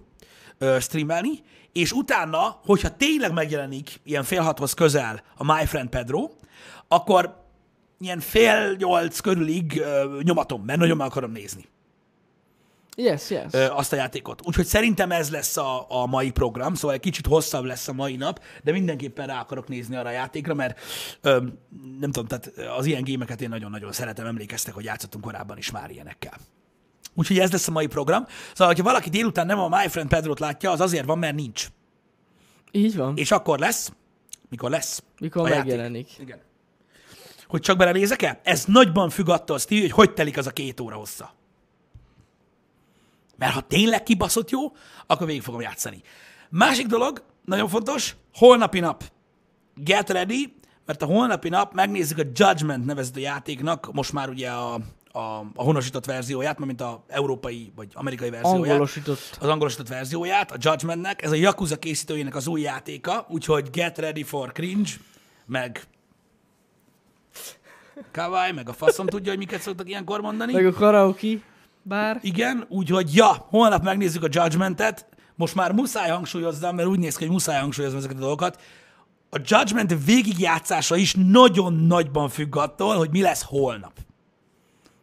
[0.58, 6.30] ö, streamelni, és utána, hogyha tényleg megjelenik ilyen fél hathoz közel a My Friend Pedro,
[6.90, 7.38] akkor
[8.00, 11.66] ilyen fél nyolc körülig ö, nyomatom, mert nagyon meg akarom nézni
[13.02, 13.54] Yes, yes.
[13.54, 14.42] ö, azt a játékot.
[14.46, 18.16] Úgyhogy szerintem ez lesz a, a mai program, szóval egy kicsit hosszabb lesz a mai
[18.16, 20.80] nap, de mindenképpen rá akarok nézni arra a játékra, mert
[21.22, 21.44] ö,
[22.00, 25.90] nem tudom, tehát az ilyen gémeket én nagyon-nagyon szeretem, emlékeztek, hogy játszottunk korábban is már
[25.90, 26.34] ilyenekkel.
[27.14, 28.26] Úgyhogy ez lesz a mai program.
[28.54, 31.68] Szóval, ha valaki délután nem a My Friend Pedro-t látja, az azért van, mert nincs.
[32.72, 33.18] Így van.
[33.18, 33.92] És akkor lesz,
[34.50, 35.04] mikor lesz.
[35.20, 35.66] Mikor a játék.
[35.66, 36.10] megjelenik.
[36.20, 36.40] Igen.
[37.50, 38.40] Hogy csak belenézek el?
[38.44, 41.34] Ez nagyban függ attól, Steve, hogy hogy telik az a két óra hossza.
[43.38, 44.60] Mert ha tényleg kibaszott jó,
[45.08, 46.02] akkor végig fogom játszani.
[46.50, 49.04] Másik dolog, nagyon fontos, holnapi nap.
[49.76, 50.54] Get ready,
[50.86, 54.74] mert a holnapi nap megnézzük a Judgment nevezető játéknak, most már ugye a,
[55.12, 55.20] a,
[55.56, 59.38] a honosított verzióját, mint a európai vagy amerikai verzióját Angolosított.
[59.40, 61.22] az angolosított verzióját, a Judgmentnek.
[61.22, 64.90] Ez a Yakuza készítőjének az új játéka, úgyhogy get ready for cringe,
[65.46, 65.88] meg
[68.12, 70.54] kawaii, meg a faszom tudja, hogy miket szoktak ilyenkor mondani.
[70.54, 71.28] Meg a karaoke
[71.82, 72.20] bár.
[72.22, 75.06] Igen, úgyhogy ja, holnap megnézzük a Judgmentet.
[75.36, 78.62] Most már muszáj hangsúlyozzam, mert úgy néz ki, hogy muszáj hangsúlyoznom ezeket a dolgokat.
[79.30, 83.94] A Judgment végigjátszása is nagyon nagyban függ attól, hogy mi lesz holnap.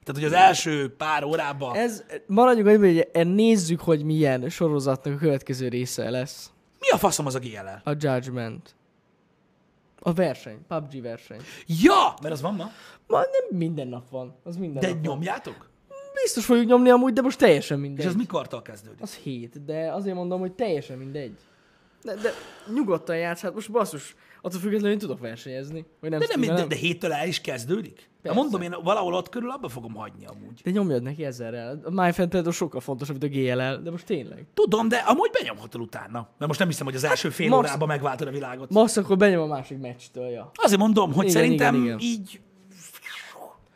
[0.05, 1.77] Tehát, hogy az első pár órában...
[1.77, 6.51] Ez, maradjunk annyiban, hogy nézzük, hogy milyen sorozatnak a következő része lesz.
[6.79, 7.91] Mi a faszom az a GLL?
[7.91, 8.75] A Judgment.
[10.07, 10.59] A verseny.
[10.69, 11.41] PUBG verseny.
[11.67, 12.15] Ja!
[12.23, 12.71] Mert az van ma.
[13.07, 14.35] Ma nem minden nap van.
[14.45, 15.05] Az minden De nap van.
[15.05, 15.71] nyomjátok?
[16.23, 18.05] Biztos fogjuk nyomni amúgy, de most teljesen mindegy.
[18.05, 19.03] És az mikortól kezdődik?
[19.03, 21.37] Az hét, de azért mondom, hogy teljesen mindegy.
[22.03, 22.31] De, de
[22.75, 24.17] nyugodtan játsz, hát most basszus,
[24.47, 25.85] attól függetlenül tudok versenyezni.
[26.01, 28.11] Vagy nem, De, nem, de, de héttől el is kezdődik?
[28.23, 28.39] Persze.
[28.41, 30.61] mondom, én valahol ott körül abba fogom hagyni amúgy.
[30.65, 31.81] de nyomjad neki ezerrel.
[31.85, 34.47] A MyFan például sokkal fontosabb, mint a GLL, de most tényleg.
[34.55, 36.19] Tudom, de amúgy benyomhatod utána.
[36.39, 38.71] Mert most nem hiszem, hogy az első fél max- órában megváltod a világot.
[38.71, 40.51] Max akkor benyom a másik meccstől, ja.
[40.55, 41.99] Azért mondom, hogy Igen, szerintem igen, igen.
[42.01, 42.41] így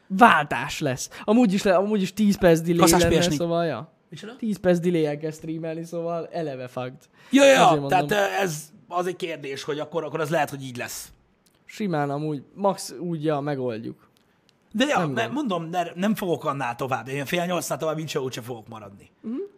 [0.06, 1.10] Váltás lesz.
[1.24, 3.36] Amúgy is, le, amúgy is 10 perc delay Kaszás lenne, PS4.
[3.36, 3.92] szóval, ja.
[4.08, 4.36] Micsoda?
[4.36, 7.08] 10 perc delay kell streamelni, szóval eleve fucked.
[7.30, 11.12] Ja, ja, tehát ez az egy kérdés, hogy akkor, akkor az lehet, hogy így lesz.
[11.64, 14.08] Simán amúgy, max úgy, ja, megoldjuk.
[14.72, 15.34] De ja, Nem ne, gond.
[15.34, 17.08] mondom, ne, nem fogok annál tovább.
[17.08, 19.10] Én fél nyolcnál tovább így se úgyse fogok maradni.
[19.20, 19.32] Mhm.
[19.32, 19.48] Uh-huh.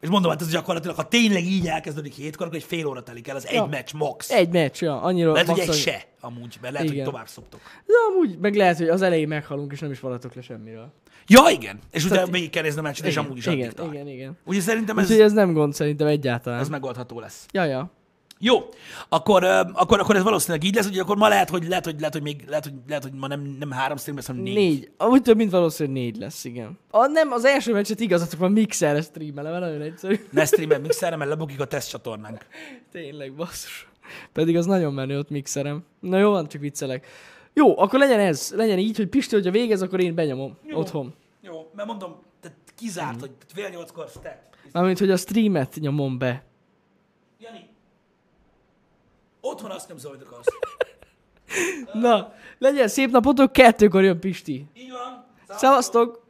[0.00, 3.28] És mondom, hát ez gyakorlatilag, ha tényleg így elkezdődik hétkor, akkor egy fél óra telik
[3.28, 3.62] el, az Ja.
[3.62, 4.30] egy meccs max.
[4.30, 7.04] Egy meccs, ja, annyira lehet, hogy egy se amúgy, mert lehet, Igen.
[7.04, 7.60] hogy tovább szoptok.
[7.86, 10.92] De amúgy, meg lehet, hogy az elején meghalunk, és nem is maradtok le semmiről.
[11.26, 11.78] Ja, igen.
[11.90, 13.92] És utána Tehát- végig kell nézni a meccset, és amúgy is igen, tart.
[13.92, 14.36] igen, igen.
[14.44, 16.60] Úgyhogy szerintem ez, Úgyhogy ez nem gond szerintem egyáltalán.
[16.60, 17.46] ez megoldható lesz.
[17.52, 17.90] Ja, ja.
[18.38, 18.68] Jó,
[19.08, 22.12] akkor, akkor, akkor ez valószínűleg így lesz, hogy akkor ma lehet, hogy lehet, hogy, lehet,
[22.12, 24.54] hogy még lehet, hogy, lehet, hogy ma nem, nem három stream lesz, hanem négy.
[24.54, 24.90] Négy.
[24.96, 26.78] Amúgy több, mint valószínűleg négy lesz, igen.
[26.90, 30.20] A, nem, az első meccset igazatok van mixerre streamelem, mert nagyon egyszerű.
[30.30, 32.46] Ne streamel mixerre, mert lebukik a teszt csatornánk.
[32.92, 33.88] Tényleg, basszus.
[34.32, 35.84] Pedig az nagyon menő ott mixerem.
[36.00, 37.06] Na jó, van, csak viccelek.
[37.52, 38.52] Jó, akkor legyen ez.
[38.56, 40.78] Legyen így, hogy Pisti, hogyha végez, akkor én benyomom Jó.
[40.78, 41.14] otthon.
[41.42, 43.20] Jó, mert mondom, tehát kizárt, Mhm.
[43.20, 44.38] hogy fél nyolckor stat.
[44.72, 46.44] Mármint, hogy a streamet nyomom be.
[47.40, 47.58] Jani,
[49.48, 50.46] otthon azt nem hogy akarsz.
[51.92, 54.66] Na, legyen szép napotok, kettőkor jön Pisti.
[54.74, 55.24] Így van.
[55.56, 56.25] Szevasztok!